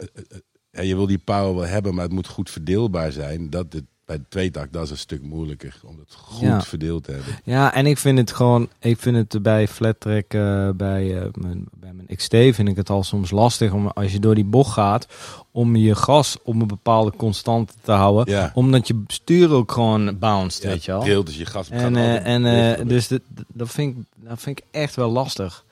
ja, 0.77 0.83
je 0.83 0.95
wil 0.95 1.07
die 1.07 1.21
power 1.23 1.55
wel 1.55 1.65
hebben, 1.67 1.93
maar 1.95 2.03
het 2.03 2.13
moet 2.13 2.27
goed 2.27 2.49
verdeelbaar 2.49 3.11
zijn. 3.11 3.49
Dat 3.49 3.71
dit, 3.71 3.83
bij 4.05 4.17
de 4.17 4.23
tweetakt, 4.29 4.73
dat 4.73 4.83
is 4.83 4.89
een 4.89 4.97
stuk 4.97 5.21
moeilijker 5.21 5.75
om 5.83 5.99
het 5.99 6.13
goed 6.15 6.41
Ja. 6.41 6.61
verdeeld 6.61 7.03
te 7.03 7.11
hebben. 7.11 7.33
Ja, 7.43 7.73
en 7.73 7.85
ik 7.85 7.97
vind 7.97 8.17
het 8.17 8.31
gewoon, 8.31 8.69
ik 8.79 8.97
vind 8.99 9.15
het 9.31 9.43
bij 9.43 9.67
flat 9.67 9.99
track, 9.99 10.33
eh, 10.33 10.69
bij, 10.75 11.17
eh, 11.21 11.27
mijn, 11.33 11.65
bij 11.79 11.93
mijn 11.93 12.07
XT 12.17 12.29
vind 12.31 12.67
ik 12.67 12.75
het 12.75 12.89
al 12.89 13.03
soms 13.03 13.31
lastig 13.31 13.71
om 13.73 13.87
als 13.87 14.11
je 14.11 14.19
door 14.19 14.35
die 14.35 14.43
bocht 14.45 14.71
gaat, 14.73 15.07
om 15.51 15.75
je 15.75 15.95
gas 15.95 16.37
op 16.43 16.53
een 16.61 16.67
bepaalde 16.67 17.11
constante 17.17 17.73
te 17.81 17.91
houden. 17.91 18.33
Ja. 18.33 18.51
Omdat 18.53 18.87
je 18.87 19.03
stuur 19.07 19.51
ook 19.51 19.71
gewoon 19.71 20.17
bounced, 20.19 20.63
Ja, 20.63 20.69
weet 20.69 20.85
je 20.85 20.91
wel. 20.91 21.01
trilt, 21.01 21.25
dus 21.25 21.37
je 21.37 21.45
gas 21.45 21.69
En, 21.69 21.95
altijd 21.95 22.23
en 22.23 22.87
dus 22.87 23.07
dat, 23.07 23.21
dat, 23.47 23.69
vind 23.69 23.97
ik, 23.97 24.03
dat 24.15 24.39
vind 24.41 24.59
ik 24.59 24.65
echt 24.71 24.95
wel 24.95 25.09
lastig. 25.11 25.65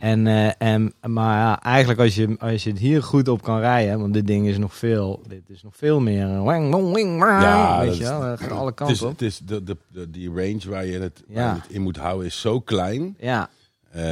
En, 0.00 0.26
eh, 0.26 0.50
en, 0.58 0.92
maar 1.06 1.38
ja, 1.38 1.62
eigenlijk 1.62 2.00
als 2.00 2.14
je, 2.14 2.36
als 2.38 2.64
je 2.64 2.70
het 2.70 2.78
hier 2.78 3.02
goed 3.02 3.28
op 3.28 3.42
kan 3.42 3.58
rijden, 3.60 4.00
want 4.00 4.14
dit 4.14 4.26
ding 4.26 4.46
is 4.48 4.58
nog 4.58 4.76
veel, 4.76 5.22
dit 5.28 5.42
is 5.50 5.62
nog 5.62 5.76
veel 5.76 6.00
meer. 6.00 6.26
Ja, 6.26 7.78
weet 7.78 7.88
dat 7.88 7.96
je 7.96 8.02
is- 8.02 8.08
wel, 8.08 8.20
dat 8.20 8.40
gaat 8.40 8.50
alle 8.50 8.66
het 8.66 8.74
kanten 8.74 8.96
is, 8.96 9.02
op. 9.02 9.10
het 9.10 9.22
is 9.22 9.38
de, 9.38 9.64
de, 9.64 9.76
de, 9.88 10.10
die 10.10 10.28
range 10.28 10.60
waar 10.68 10.86
je, 10.86 10.98
het, 10.98 11.22
waar 11.28 11.36
Ja. 11.44 11.54
je 11.54 11.60
het 11.60 11.70
in 11.70 11.82
moet 11.82 11.96
houden 11.96 12.26
is 12.26 12.40
zo 12.40 12.60
klein. 12.60 13.14
Ja, 13.18 13.48
Eh, 13.90 14.02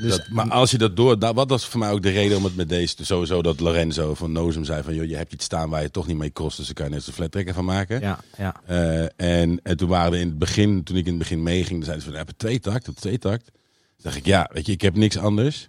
Dus- 0.00 0.10
dat, 0.16 0.28
maar 0.30 0.48
als 0.50 0.70
je 0.70 0.78
dat 0.78 0.96
door, 0.96 1.18
dat, 1.18 1.34
wat 1.34 1.50
was 1.50 1.66
voor 1.66 1.80
mij 1.80 1.90
ook 1.90 2.02
de 2.02 2.10
reden 2.10 2.36
om 2.36 2.44
het 2.44 2.56
met 2.56 2.68
deze, 2.68 3.04
sowieso 3.04 3.42
dat 3.42 3.60
Lorenzo 3.60 4.14
van 4.14 4.32
Nozem 4.32 4.64
zei 4.64 4.82
van, 4.82 4.94
joh, 4.94 5.04
je 5.04 5.16
hebt 5.16 5.32
iets 5.32 5.44
staan 5.44 5.70
waar 5.70 5.82
je 5.82 5.90
toch 5.90 6.06
niet 6.06 6.16
mee 6.16 6.30
kost, 6.30 6.56
dus 6.56 6.66
dan 6.66 6.74
kan 6.74 6.84
je 6.84 6.90
net 6.90 7.02
zo'n 7.02 7.12
flat 7.14 7.30
tracker 7.32 7.54
van 7.54 7.64
maken. 7.64 8.00
ja, 8.00 8.18
ja. 8.38 8.54
Eh, 8.66 9.40
en, 9.40 9.60
en 9.62 9.76
toen 9.76 9.88
waren 9.88 10.12
we 10.12 10.18
in 10.18 10.28
het 10.28 10.38
begin, 10.38 10.82
toen 10.82 10.96
ik 10.96 11.04
in 11.04 11.10
het 11.10 11.18
begin 11.18 11.42
meeging, 11.42 11.70
dan 11.74 11.82
zeiden 11.82 11.96
ze 11.98 12.02
van, 12.04 12.10
we 12.10 12.16
hebben 12.16 12.36
twee 12.36 12.60
takt, 12.60 12.96
twee 12.96 13.18
takt. 13.18 13.50
Dacht 13.96 14.16
ik, 14.16 14.26
ja, 14.26 14.50
weet 14.52 14.66
je, 14.66 14.72
ik 14.72 14.80
heb 14.80 14.96
niks 14.96 15.18
anders. 15.18 15.68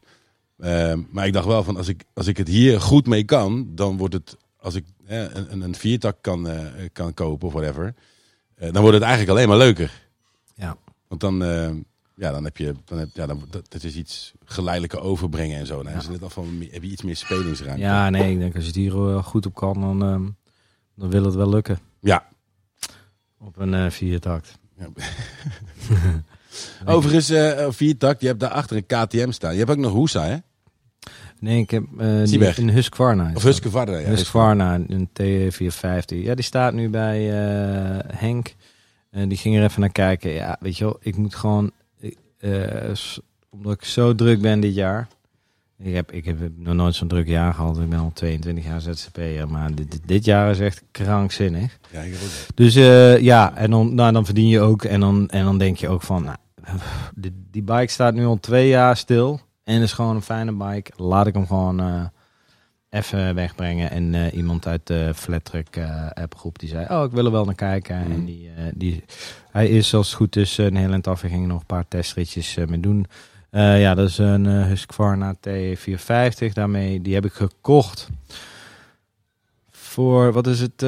Eh, 0.58 0.94
maar 1.10 1.26
ik 1.28 1.34
dacht 1.34 1.46
wel 1.46 1.64
van, 1.64 1.78
als 1.78 1.88
ik, 1.88 2.04
als 2.14 2.28
ik 2.28 2.38
het 2.38 2.48
hier 2.48 2.82
goed 2.82 3.08
mee 3.08 3.24
kan, 3.24 3.68
dan 3.76 3.98
wordt 3.98 4.14
het, 4.14 4.38
als 4.60 4.76
ik 4.76 4.86
eh, 5.06 5.22
een, 5.34 5.62
een, 5.62 5.76
viertak 5.76 6.18
kan, 6.22 6.48
eh, 6.50 6.66
kan 6.94 7.14
kopen 7.14 7.48
of 7.48 7.54
whatever, 7.54 7.94
eh, 8.56 8.72
dan 8.72 8.82
wordt 8.82 8.94
het 8.98 9.04
eigenlijk 9.06 9.32
alleen 9.38 9.48
maar 9.48 9.58
leuker. 9.58 9.92
Ja. 10.56 10.78
Want 11.08 11.22
dan, 11.22 11.44
eh, 11.44 11.70
ja, 12.16 12.32
dan 12.32 12.44
heb 12.44 12.58
je, 12.58 12.74
dan 12.86 12.98
heb, 12.98 13.10
ja, 13.14 13.26
dan, 13.26 13.44
dat, 13.50 13.72
dat 13.72 13.84
is 13.84 13.96
iets 13.96 14.34
geleidelijker 14.46 15.00
overbrengen 15.02 15.60
en 15.60 15.66
zo. 15.66 15.84
Dan 15.84 15.92
Ja. 15.92 15.98
is 15.98 16.08
net 16.08 16.24
al 16.24 16.30
van, 16.30 16.68
heb 16.72 16.84
je 16.84 16.90
iets 16.90 17.02
meer 17.04 17.16
spelingsruimte. 17.16 17.82
Ja, 17.82 18.10
nee, 18.10 18.32
ik 18.32 18.40
denk 18.40 18.54
als 18.56 18.62
je 18.64 18.70
het 18.70 18.80
hier 18.80 18.94
eh, 19.10 19.24
goed 19.24 19.46
op 19.46 19.54
kan, 19.56 19.82
dan, 19.82 20.04
ehm, 20.04 20.28
dan 20.96 21.10
wil 21.10 21.24
het 21.24 21.36
wel 21.36 21.50
lukken. 21.50 21.80
Ja. 22.00 22.28
Op 23.40 23.58
een 23.58 23.92
viertakt. 23.92 24.58
Ja. 24.78 24.88
Overigens, 26.86 27.30
eh 27.30 27.66
viertakt, 27.70 28.22
je 28.22 28.28
hebt 28.28 28.40
daarachter 28.40 28.78
een 28.78 28.86
KTM 28.86 29.32
staan. 29.32 29.52
Je 29.52 29.58
hebt 29.58 29.72
ook 29.72 29.78
nog 29.78 29.92
Hoesa, 29.92 30.24
hè? 30.26 30.38
Nee, 31.40 31.62
ik 31.62 31.72
heb 31.72 31.84
eh, 31.98 32.24
die 32.24 32.60
een 32.60 32.70
Husqvarna. 32.70 33.32
Of 33.36 33.44
Husqvarna, 33.44 33.98
ja. 33.98 34.08
Husqvarna, 34.08 34.74
een 34.88 35.10
T450. 35.22 36.24
Ja, 36.24 36.36
die 36.36 36.44
staat 36.44 36.74
nu 36.74 36.90
bij 36.90 37.30
eh, 37.30 38.00
Henk. 38.08 38.56
En 39.12 39.30
die 39.30 39.38
ging 39.38 39.56
er 39.56 39.64
even 39.64 39.82
naar 39.82 39.92
kijken. 39.92 40.32
Ja, 40.32 40.58
weet 40.60 40.78
je 40.78 40.84
wel, 40.84 40.98
ik 41.02 41.16
moet 41.18 41.36
gewoon... 41.36 41.72
eh, 42.40 42.92
omdat 43.50 43.74
ik 43.74 43.86
zo 43.86 44.16
druk 44.16 44.42
ben 44.42 44.60
dit 44.60 44.76
jaar. 44.76 45.08
Ik 45.80 45.94
heb, 45.94 46.12
ik 46.12 46.26
heb 46.26 46.38
nog 46.56 46.74
nooit 46.74 46.96
zo'n 46.96 47.08
druk 47.08 47.28
jaar 47.28 47.54
gehad. 47.54 47.80
Ik 47.80 47.90
ben 47.90 48.00
al 48.00 48.12
22 48.14 48.66
jaar 48.66 48.82
ZZP'er. 48.82 49.50
Maar 49.50 49.72
dit, 50.06 50.26
jaar 50.26 50.52
is 50.52 50.60
echt 50.60 50.84
krankzinnig. 50.92 51.78
Ja, 51.92 52.02
ik. 52.02 52.16
Dus 52.56 52.76
eh, 52.76 53.20
ja, 53.20 53.56
en 53.56 53.72
dan, 53.72 53.96
nou, 53.96 54.14
dan 54.14 54.26
verdien 54.26 54.48
je 54.48 54.60
ook. 54.60 54.84
En 54.84 55.00
dan, 55.00 55.30
en 55.30 55.44
dan 55.44 55.58
denk 55.58 55.78
je 55.78 55.88
ook 55.88 56.02
van, 56.02 56.24
nou, 56.24 56.38
die, 57.16 57.48
die 57.52 57.64
bike 57.64 57.92
staat 57.92 58.14
nu 58.14 58.26
al 58.26 58.40
twee 58.40 58.68
jaar 58.68 58.98
stil. 58.98 59.40
En 59.64 59.82
is 59.82 59.94
gewoon 59.94 60.16
een 60.16 60.22
fijne 60.22 60.54
bike. 60.54 60.92
Laat 60.96 61.28
ik 61.28 61.34
hem 61.34 61.48
gewoon 61.48 61.80
eh, 61.80 62.06
even 62.90 63.36
wegbrengen. 63.36 63.92
En 63.92 64.16
eh, 64.16 64.34
iemand 64.34 64.68
uit 64.68 64.88
de 64.88 65.12
Flattrack 65.16 65.76
eh 65.76 66.10
appgroep 66.14 66.60
die 66.60 66.70
zei, 66.70 66.86
oh, 66.90 67.04
ik 67.04 67.12
wil 67.12 67.26
er 67.26 67.32
wel 67.32 67.46
naar 67.46 67.56
kijken. 67.56 68.00
Mhm. 68.00 68.12
En 68.12 68.26
die, 68.26 68.52
die, 68.74 69.04
hij 69.52 69.68
is 69.68 69.94
als 69.94 70.08
het 70.08 70.16
goed 70.16 70.36
is 70.36 70.58
een 70.58 70.76
heel 70.76 70.92
eind 70.92 71.08
af. 71.08 71.22
We 71.22 71.30
gingen 71.30 71.48
nog 71.48 71.60
een 71.60 71.66
paar 71.66 71.88
testritjes 71.88 72.56
mee 72.68 72.80
doen. 72.80 73.06
Ja, 73.52 73.96
dat 73.96 74.10
is 74.10 74.18
een 74.18 74.46
Husqvarna 74.46 75.36
T450. 75.36 76.54
Daarmee, 76.54 77.02
die 77.02 77.14
heb 77.14 77.26
ik 77.26 77.34
gekocht 77.34 78.10
voor, 79.72 80.32
wat 80.32 80.48
is 80.48 80.60
het, 80.60 80.86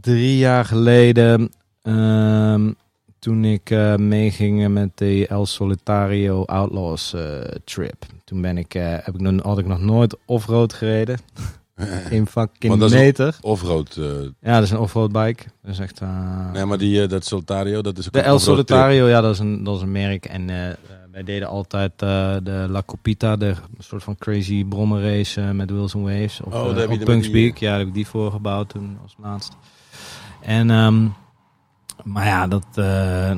drie 0.00 0.36
jaar 0.36 0.64
geleden. 0.64 1.52
ehm, 1.82 2.70
toen 3.22 3.44
ik 3.44 3.70
eh, 3.70 3.94
meeging 3.96 4.68
met 4.68 4.90
de 4.94 5.26
El 5.26 5.46
Solitario 5.46 6.44
Outlaws 6.44 7.12
eh, 7.14 7.22
trip. 7.64 8.04
Toen 8.24 8.40
ben 8.40 8.58
ik, 8.58 8.74
eh, 8.74 8.82
heb 8.88 9.14
ik 9.14 9.20
nog, 9.20 9.42
had 9.42 9.58
ik 9.58 9.66
nog 9.66 9.80
nooit 9.80 10.16
off-road 10.26 10.72
gereden. 10.72 11.18
Geen 12.08 12.26
fucking 12.26 12.78
dat 12.78 12.90
is- 12.90 12.96
meter. 12.96 13.36
Offroad. 13.40 13.98
Ja, 14.40 14.54
dat 14.54 14.62
is 14.62 14.70
een 14.70 14.78
off-road 14.78 15.12
bike. 15.12 15.42
Dat 15.62 15.72
is 15.72 15.78
echt... 15.78 16.00
nee, 16.52 16.64
maar 16.64 16.78
die, 16.78 17.06
dat 17.06 17.24
Soltario, 17.24 17.82
dat 17.82 17.98
is 17.98 18.06
ook 18.06 18.12
de 18.12 18.20
El 18.20 18.38
Solitario, 18.38 19.08
ja, 19.08 19.20
dat 19.20 19.32
is 19.32 19.38
een, 19.38 19.64
dat 19.64 19.76
is 19.76 19.82
een 19.82 19.92
merk. 19.92 20.24
En 20.24 20.46
wij 21.12 21.22
deden 21.24 21.48
altijd 21.48 21.98
de 21.98 22.66
La 22.68 22.82
Copita, 22.86 23.36
de 23.36 23.54
soort 23.78 24.02
van 24.02 24.16
crazy 24.18 24.64
brommerrace 24.64 25.40
met 25.40 25.70
and 25.70 25.92
Waves. 25.92 26.40
Op, 26.40 26.52
Oh, 26.54 26.64
daar 26.64 26.76
heb 26.76 26.88
je 26.88 26.92
op 26.92 26.98
de- 26.98 27.04
Punks 27.04 27.30
Peak. 27.30 27.56
Ja, 27.56 27.68
daar 27.70 27.78
heb 27.78 27.88
ik 27.88 27.94
die 27.94 28.06
voor 28.06 28.30
gebouwd 28.30 28.68
toen 28.68 28.98
als 29.02 29.14
laatst. 29.22 29.56
En, 30.40 30.70
ehm, 30.70 31.04
maar 32.04 32.26
ja, 32.26 32.46
dat, 32.46 32.66
eh, 32.74 32.84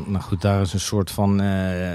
nou 0.07 0.21
goed, 0.21 0.41
daar 0.41 0.61
is 0.61 0.73
een 0.73 0.81
soort 0.81 1.11
van 1.11 1.41
eh, 1.41 1.91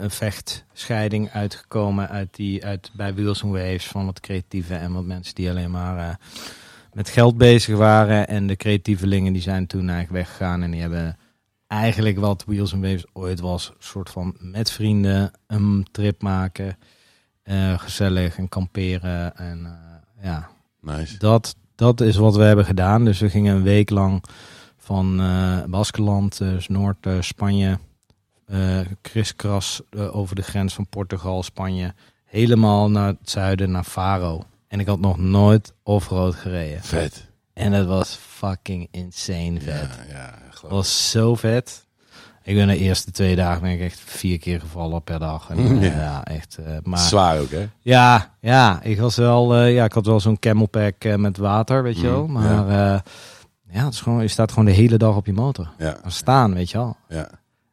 een 0.00 0.10
vechtscheiding 0.10 1.30
uitgekomen 1.30 2.08
uit 2.08 2.34
die, 2.34 2.64
uit, 2.64 2.90
bij 2.92 3.14
Wheels 3.14 3.42
and 3.42 3.52
Waves 3.52 3.86
van 3.86 4.06
wat 4.06 4.20
creatieve 4.20 4.74
en 4.74 4.92
wat 4.92 5.04
mensen 5.04 5.34
die 5.34 5.50
alleen 5.50 5.70
maar 5.70 6.18
met 6.92 7.08
geld 7.08 7.36
bezig 7.36 7.76
waren. 7.76 8.28
En 8.28 8.46
de 8.46 8.56
creatievelingen 8.56 9.32
die 9.32 9.42
zijn 9.42 9.66
toen 9.66 9.88
eigenlijk 9.88 10.10
weggegaan 10.12 10.62
en 10.62 10.70
die 10.70 10.80
hebben 10.80 11.16
eigenlijk 11.66 12.18
wat 12.18 12.44
Wheels 12.46 12.72
and 12.72 12.82
Waves 12.82 13.04
ooit 13.12 13.40
was. 13.40 13.68
Een 13.68 13.74
soort 13.78 14.10
van 14.10 14.36
met 14.38 14.70
vrienden 14.70 15.30
een 15.46 15.86
trip 15.92 16.22
maken. 16.22 16.78
gezellig 17.76 18.36
en 18.38 18.48
kamperen. 18.48 19.36
En 19.36 19.78
ja, 20.22 20.48
Nice. 20.80 21.18
dat, 21.18 21.56
dat 21.74 22.00
is 22.00 22.16
wat 22.16 22.36
we 22.36 22.42
hebben 22.42 22.64
gedaan. 22.64 23.04
Dus 23.04 23.20
we 23.20 23.30
gingen 23.30 23.56
een 23.56 23.62
week 23.62 23.90
lang 23.90 24.22
van 24.86 25.20
eh 25.20 25.64
Baskeland, 25.68 26.38
dus 26.38 26.68
Noord-Spanje, 26.68 27.78
eh 28.46 28.78
kriskras 29.00 29.80
eh, 29.90 30.16
over 30.16 30.36
de 30.36 30.42
grens 30.42 30.74
van 30.74 30.86
Portugal, 30.88 31.42
Spanje, 31.42 31.94
helemaal 32.24 32.90
naar 32.90 33.06
het 33.06 33.30
zuiden, 33.30 33.70
naar 33.70 33.84
Faro. 33.84 34.42
En 34.68 34.80
ik 34.80 34.86
had 34.86 35.00
nog 35.00 35.18
nooit 35.18 35.72
off-road 35.82 36.34
gereden. 36.34 36.82
Vet. 36.82 37.26
En 37.52 37.72
het 37.72 37.86
was 37.86 38.18
fucking 38.20 38.88
insane 38.90 39.60
vet. 39.60 39.88
Ja, 40.08 40.14
ja. 40.14 40.34
Het 40.50 40.70
was 40.70 41.10
zo 41.10 41.34
vet. 41.34 41.84
Ik 42.42 42.54
ben 42.54 42.66
de 42.66 42.76
eerste 42.78 43.10
twee 43.10 43.36
dagen 43.36 43.62
ben 43.62 43.70
ik 43.70 43.80
echt 43.80 43.98
vier 44.04 44.38
keer 44.38 44.60
gevallen 44.60 45.02
per 45.02 45.18
dag. 45.18 45.50
En, 45.50 45.58
eh, 45.58 45.82
Ja. 45.90 45.98
ja. 46.00 46.24
echt. 46.24 46.56
eh, 46.64 46.76
maar 46.82 46.98
Zwaar 46.98 47.38
ook, 47.40 47.50
hè? 47.50 47.66
ja, 47.82 48.34
ja, 48.40 48.82
ik 48.82 49.00
was 49.00 49.16
wel, 49.16 49.54
eh, 49.54 49.74
ja, 49.74 49.84
ik 49.84 49.92
had 49.92 50.06
wel 50.06 50.20
zo'n 50.20 50.38
camelpack 50.38 51.04
eh, 51.04 51.14
met 51.14 51.36
water, 51.36 51.82
weet 51.82 51.96
je 52.00 52.06
Mm, 52.06 52.12
wel. 52.12 52.26
Maar 52.26 53.02
ja. 53.76 53.84
het 53.84 53.94
is 53.94 54.00
gewoon, 54.00 54.22
je 54.22 54.28
staat 54.28 54.50
gewoon 54.50 54.64
de 54.64 54.70
hele 54.72 54.96
dag 54.96 55.16
op 55.16 55.26
je 55.26 55.32
motor. 55.32 55.68
Ja, 55.78 55.96
staan, 56.06 56.54
weet 56.54 56.70
je 56.70 56.78
wel. 56.78 56.96
ja, 57.08 57.28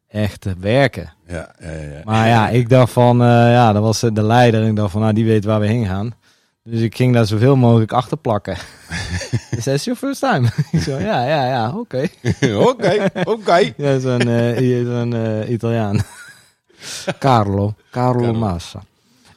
Echt 0.07 0.45
eh, 0.45 0.53
werken. 0.59 1.13
ja, 1.27 1.55
ja. 1.59 1.71
ja. 1.71 2.01
Maar 2.03 2.27
ja, 2.27 2.49
ik 2.49 2.69
dacht 2.69 2.91
van, 2.91 3.21
eh, 3.21 3.27
ja, 3.27 3.73
dat 3.73 3.83
was 3.83 4.03
eh, 4.03 4.09
de 4.13 4.23
leider. 4.23 4.61
En 4.61 4.67
ik 4.67 4.75
dacht 4.75 4.91
van, 4.91 5.01
nou, 5.01 5.13
die 5.13 5.25
weet 5.25 5.43
waar 5.45 5.59
we 5.59 5.67
heen 5.67 5.85
gaan. 5.85 6.13
Dus 6.63 6.79
ik 6.81 6.95
ging 6.95 7.13
daar 7.13 7.25
zoveel 7.25 7.55
mogelijk 7.55 7.91
achter 7.91 8.17
plakken. 8.17 8.57
Is 9.57 9.63
that 9.63 9.83
your 9.83 9.99
first 9.99 10.19
time? 10.19 10.47
ik 10.71 10.81
zo, 10.81 10.97
ja, 10.99 11.25
ja, 11.25 11.45
ja, 11.47 11.77
oké. 11.77 12.07
Oké, 12.69 13.09
oké. 13.23 13.73
Ja, 13.77 13.99
zo'n 13.99 14.55
hier 14.57 14.85
zo'n, 14.85 15.13
eh, 15.13 15.49
Italiaan. 15.49 15.99
Carlo. 17.19 17.73
Carlo, 17.91 18.21
Carlo. 18.21 18.33
Massa. 18.33 18.83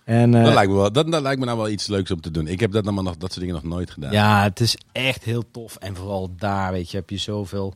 En, 0.06 0.34
eh, 0.34 0.44
Dat 0.44 0.54
lijkt, 0.54 0.70
me 0.70 0.76
wel, 0.76 0.92
dat, 0.92 1.12
dat 1.12 1.22
lijkt 1.22 1.40
me 1.40 1.46
nou 1.46 1.58
wel 1.58 1.68
iets 1.68 1.86
leuks 1.86 2.10
om 2.10 2.20
te 2.20 2.30
doen. 2.30 2.46
Ik 2.46 2.60
heb 2.60 2.72
dat, 2.72 2.84
nog, 2.84 3.16
dat 3.16 3.32
soort 3.32 3.40
dingen 3.40 3.54
nog 3.54 3.64
nooit 3.64 3.90
gedaan. 3.90 4.12
Ja, 4.12 4.42
het 4.42 4.60
is 4.60 4.76
echt 4.92 5.24
heel 5.24 5.50
tof. 5.50 5.76
En 5.76 5.96
vooral 5.96 6.30
daar, 6.36 6.72
weet 6.72 6.90
je, 6.90 6.96
heb 6.96 7.10
je 7.10 7.16
zoveel... 7.16 7.74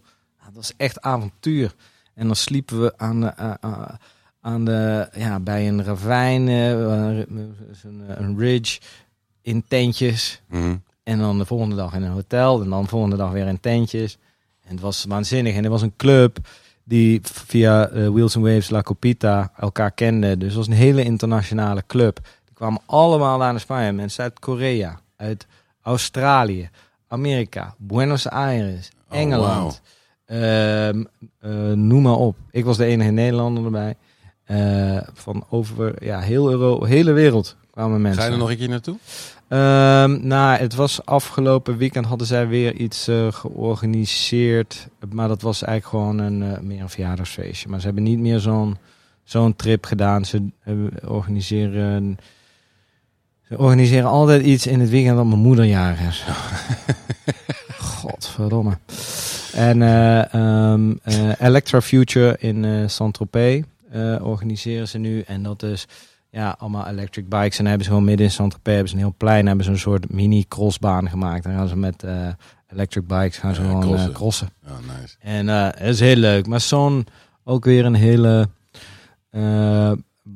Dat 0.53 0.63
is 0.63 0.73
echt 0.77 1.01
avontuur. 1.01 1.75
En 2.15 2.27
dan 2.27 2.37
sliepen 2.37 2.83
we 2.83 2.93
aan 2.97 3.21
de, 3.21 3.27
eh, 3.27 3.53
eh, 3.61 3.89
aan 4.41 4.65
de, 4.65 5.09
ja, 5.17 5.41
bij 5.41 5.69
een 5.69 5.85
ravijn, 5.85 6.49
eh, 6.49 6.71
een, 6.71 7.55
een 8.07 8.39
ridge, 8.39 8.81
in 9.43 9.65
tentjes. 9.69 10.43
Mhm. 10.49 10.77
En 11.03 11.19
dan 11.19 11.39
de 11.39 11.45
volgende 11.45 11.77
dag 11.77 11.95
in 11.95 12.03
een 12.03 12.13
hotel. 12.13 12.63
En 12.63 12.69
dan 12.69 12.83
de 12.83 12.89
volgende 12.89 13.17
dag 13.17 13.31
weer 13.31 13.47
in 13.47 13.61
tentjes. 13.61 14.19
En 14.63 14.71
het 14.71 14.81
was 14.81 15.05
waanzinnig. 15.09 15.55
En 15.55 15.65
er 15.65 15.71
was 15.71 15.83
een 15.83 15.97
club 15.97 16.39
die 16.91 17.21
via 17.23 17.89
eh, 17.89 18.09
Wheels 18.09 18.37
and 18.37 18.45
Waves 18.45 18.71
La 18.71 18.83
Copita 18.83 19.53
elkaar 19.57 19.91
kende. 19.91 20.37
Dus 20.37 20.49
het 20.49 20.57
was 20.57 20.67
een 20.67 20.73
hele 20.73 21.03
internationale 21.05 21.83
club. 21.87 22.21
Die 22.45 22.55
kwamen 22.55 22.81
allemaal 22.87 23.39
naar 23.39 23.53
de 23.53 23.59
Spanje. 23.59 23.93
Mensen 23.93 24.23
uit 24.23 24.39
Korea, 24.39 25.01
uit 25.17 25.47
Australië, 25.83 26.71
Amerika, 27.09 27.75
Buenos 27.79 28.29
Aires, 28.29 28.91
Oh, 29.11 29.19
Engeland. 29.19 29.81
Ehm, 30.27 31.05
eh, 31.41 31.51
noem 31.75 32.03
maar 32.03 32.17
op. 32.17 32.37
Ik 32.51 32.65
was 32.65 32.77
de 32.77 32.85
enige 32.85 33.11
Nederlander 33.11 33.65
erbij. 33.65 33.97
Eh, 34.51 34.99
van 35.15 35.45
over 35.49 36.05
ja, 36.05 36.21
heel 36.21 36.51
Euro, 36.51 36.85
hele 36.85 37.13
wereld 37.13 37.57
kwamen 37.71 38.01
mensen. 38.01 38.21
Ga 38.21 38.27
je 38.27 38.33
er 38.33 38.39
nog 38.39 38.51
een 38.51 38.57
keer 38.57 38.69
naartoe? 38.69 38.97
Ehm, 39.49 40.27
nou, 40.27 40.59
het 40.59 40.75
was 40.75 41.07
afgelopen 41.07 41.77
weekend 41.77 42.07
hadden 42.07 42.27
zij 42.27 42.49
weer 42.49 42.75
iets 42.75 43.09
eh, 43.09 43.33
georganiseerd. 43.33 44.89
Maar 45.13 45.29
dat 45.29 45.43
was 45.43 45.63
eigenlijk 45.63 46.05
gewoon 46.05 46.19
een, 46.19 46.55
eh, 46.55 46.61
meer 46.61 46.81
een 46.81 46.89
verjaardagsfeestje. 46.89 47.69
Maar 47.69 47.81
ze 47.81 47.87
hebben 47.87 48.05
niet 48.05 48.19
meer 48.19 48.39
zo'n 48.39 48.77
zo'n 49.25 49.57
trip 49.57 49.85
gedaan. 49.85 50.25
Ze 50.25 50.49
organiseren... 51.07 52.19
Ze 53.49 53.59
organiseren 53.59 54.09
altijd 54.09 54.43
iets 54.43 54.67
in 54.67 54.81
het 54.81 54.91
weekend 54.91 55.17
dat 55.17 55.27
mijn 55.27 55.41
moeder 55.41 55.65
jarig 55.65 56.01
is. 56.01 56.25
Godverdomme. 57.99 58.79
En 59.55 59.83
eh 59.83 60.35
ehm, 60.35 60.93
eh, 61.03 61.41
Electra 61.41 61.81
Future 61.81 62.37
in 62.39 62.91
Saint-Tropez 62.91 63.63
organiseren 64.23 64.89
ze 64.89 64.99
nu. 64.99 65.21
En 65.21 65.43
dat 65.43 65.63
is 65.63 65.87
ja, 66.31 66.55
allemaal 66.59 66.87
electric 66.87 67.29
bikes. 67.29 67.59
En 67.59 67.65
hebben 67.67 67.85
ze 67.85 67.91
gewoon 67.91 68.05
midden 68.05 68.27
in 68.27 68.33
Saint-Tropez 68.33 68.73
hebben 68.73 68.89
ze 68.91 68.95
een 68.95 69.03
heel 69.03 69.15
plein. 69.17 69.47
Hebben 69.47 69.65
ze 69.65 69.71
een 69.71 69.79
soort 69.79 70.13
mini 70.13 70.45
crossbaan 70.49 71.09
gemaakt. 71.09 71.43
Dan 71.45 71.53
gaan 71.53 71.69
ze 71.69 71.77
met 71.77 72.03
eh, 72.03 72.29
electric 72.69 73.07
bikes 73.07 73.39
gaan 73.39 73.55
ze 73.55 73.61
Ja, 73.63 73.67
gewoon 73.67 73.81
crossen. 73.83 74.09
eh, 74.11 74.15
crossen. 74.15 74.49
Oh, 74.67 74.99
nice. 75.01 75.17
En 75.21 75.49
eh, 75.49 75.65
het 75.65 75.81
is 75.95 76.01
heel 76.01 76.17
leuk. 76.17 76.47
Maar 76.47 76.61
zo'n 76.61 77.07
ook 77.45 77.65
weer 77.65 77.85
een 77.85 77.95
hele 77.95 78.49
eh, 79.31 79.93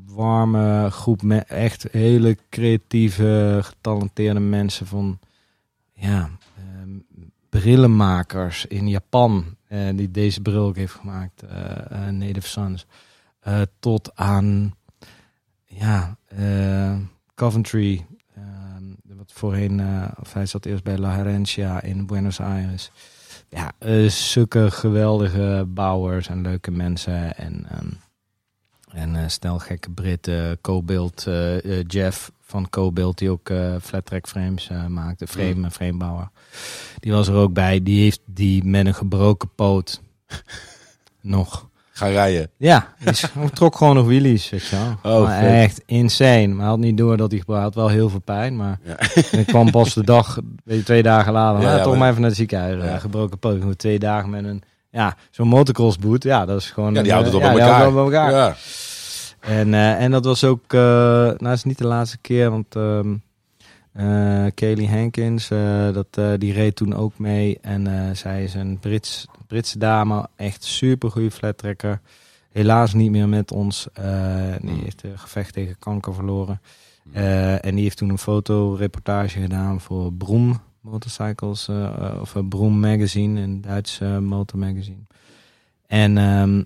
warme 0.07 0.91
groep. 0.91 1.23
Met 1.23 1.45
echt 1.49 1.87
hele 1.91 2.37
creatieve, 2.51 3.59
getalenteerde 3.63 4.41
mensen 4.41 4.87
van 4.87 5.19
ja, 5.93 6.31
ehm, 6.57 6.91
brillenmakers 7.49 8.67
in 8.67 8.89
Japan. 8.89 9.45
eh, 9.69 9.81
die 9.95 10.11
deze 10.11 10.41
bril 10.41 10.65
ook 10.65 10.77
heeft 10.77 10.93
gemaakt. 10.95 11.43
eh, 11.43 12.07
eh, 12.07 12.09
Native 12.15 12.49
Sons. 12.49 12.87
Eh, 13.45 13.61
tot 13.79 14.17
aan 14.17 14.75
ja, 15.65 16.17
eh, 16.27 16.97
Coventry. 17.35 18.07
ehm, 18.35 19.17
wat 19.17 19.33
voorheen, 19.33 19.81
eh, 19.81 20.09
of 20.21 20.33
hij 20.33 20.47
zat 20.47 20.65
eerst 20.65 20.85
bij 20.85 20.99
La 20.99 21.15
Herencia 21.15 21.83
in 21.83 22.07
Buenos 22.07 22.41
Aires. 22.41 22.91
Ja, 23.49 23.73
eh, 23.79 24.09
zulke 24.09 24.71
geweldige 24.71 25.65
bouwers 25.69 26.29
en 26.29 26.43
leuke 26.43 26.71
mensen. 26.71 27.37
En, 27.37 27.67
ehm, 27.71 27.89
en 28.99 29.17
eh 29.17 29.29
stel 29.29 29.59
gekke 29.59 29.91
Britten. 29.91 30.61
Co-build, 30.61 31.27
eh, 31.27 31.79
eh, 31.79 31.85
Jeff 31.87 32.33
van 32.41 32.69
Co-build, 32.69 33.19
die 33.19 33.31
ook 33.31 33.49
eh 33.51 33.75
flat 33.83 34.07
track 34.07 34.29
frames 34.29 34.69
eh, 34.69 34.87
maakte. 34.87 35.27
Frame, 35.27 35.55
Mm. 35.55 35.71
framebouwer. 35.71 36.29
Die 37.01 37.13
was 37.13 37.29
er 37.29 37.35
ook 37.35 37.53
bij. 37.53 37.83
Die 37.83 38.03
heeft 38.03 38.21
die 38.25 38.65
met 38.65 38.87
een 38.87 38.95
gebroken 38.95 39.49
poot 39.55 40.01
nog 41.21 41.69
gaan 41.97 42.11
rijden. 42.11 42.51
Ja, 42.57 42.89
hij 43.05 43.15
trok 43.53 43.77
gewoon 43.77 43.95
nog 43.95 44.07
wheelies, 44.07 44.51
weet 44.51 44.67
je 44.67 44.77
wel. 45.03 45.21
Oh, 45.23 45.45
echt 45.45 45.83
insane. 45.87 46.47
Maar 46.47 46.59
hij 46.59 46.67
had 46.69 46.79
niet 46.79 46.97
door 46.97 47.17
dat 47.17 47.31
hij 47.31 47.41
gebruikt 47.41 47.65
had 47.65 47.75
wel 47.75 47.89
heel 47.89 48.09
veel 48.09 48.21
pijn. 48.21 48.57
Maar 48.57 48.79
Ja. 48.85 48.97
ik 49.39 49.47
kwam 49.47 49.71
pas 49.71 49.95
de 49.95 50.05
dag, 50.05 50.39
weet 50.65 50.79
je, 50.79 50.85
twee 50.85 51.03
dagen 51.03 51.33
later, 51.33 51.63
Ja, 51.63 51.83
toch 51.83 51.97
maar- 51.97 52.09
even 52.09 52.21
naar 52.21 52.29
het 52.31 52.39
ziekenhuis. 52.39 52.83
Ja. 52.83 52.89
Ja. 52.91 52.99
gebroken 52.99 53.39
poot. 53.39 53.79
Twee 53.79 53.99
dagen 53.99 54.31
met 54.31 54.45
een, 54.45 54.63
ja, 54.91 55.17
zo'n 55.31 55.49
motocross 55.49 55.99
boot. 55.99 56.23
Ja, 56.23 56.45
dat 56.47 56.61
is 56.61 56.71
gewoon... 56.71 56.95
Ja, 56.95 57.03
die 57.03 57.13
houdt 57.13 57.27
het 57.33 57.37
eh, 57.37 57.47
op 57.47 57.53
bij 57.55 57.61
elkaar. 57.63 57.79
het 57.79 57.89
op 57.89 57.95
bij 57.95 58.03
elkaar. 58.05 58.33
Ja. 58.33 58.55
En, 59.41 59.75
eh, 59.75 60.03
en 60.03 60.11
dat 60.11 60.25
was 60.25 60.45
ook, 60.45 60.73
eh 60.73 60.81
nou 61.37 61.51
is 61.53 61.65
niet 61.65 61.79
de 61.79 61.87
laatste 61.87 62.19
keer, 62.19 62.51
want 62.51 62.77
ehm 62.77 63.15
eh 63.93 64.45
Kaylee 64.55 64.89
Hankins, 64.89 65.51
eh, 65.51 65.93
dat, 65.93 66.07
eh, 66.11 66.27
die 66.39 66.53
reed 66.53 66.77
toen 66.77 66.95
ook 66.97 67.19
mee. 67.19 67.59
En 67.63 67.87
eh, 67.87 68.15
zij 68.15 68.43
is 68.45 68.55
een 68.55 68.79
Brits, 68.81 69.27
Britse 69.47 69.79
dame, 69.79 70.29
echt 70.37 70.65
super 70.65 71.11
goede 71.11 71.31
flattrekker. 71.31 72.01
Helaas 72.53 72.95
niet 72.95 73.11
meer 73.11 73.29
met 73.29 73.53
ons. 73.53 73.87
eh, 73.93 74.55
die 74.61 74.83
heeft 74.83 75.03
een 75.03 75.19
gevecht 75.19 75.53
tegen 75.53 75.79
kanker 75.79 76.15
verloren. 76.15 76.61
Eh, 77.13 77.65
en 77.65 77.75
die 77.75 77.83
heeft 77.85 77.97
toen 77.97 78.09
een 78.09 78.19
fotoreportage 78.19 79.41
gedaan 79.41 79.81
voor 79.81 80.13
Broom 80.13 80.61
Motorcycles, 80.81 81.69
eh, 81.69 81.85
eh, 81.85 82.21
of 82.21 82.37
eh, 82.37 82.43
Broom 82.49 82.81
Magazine, 82.81 83.41
een 83.41 83.61
Duits 83.61 84.01
eh, 84.01 84.19
motormagazine. 84.19 85.03
En 85.87 86.19
ehm, 86.19 86.63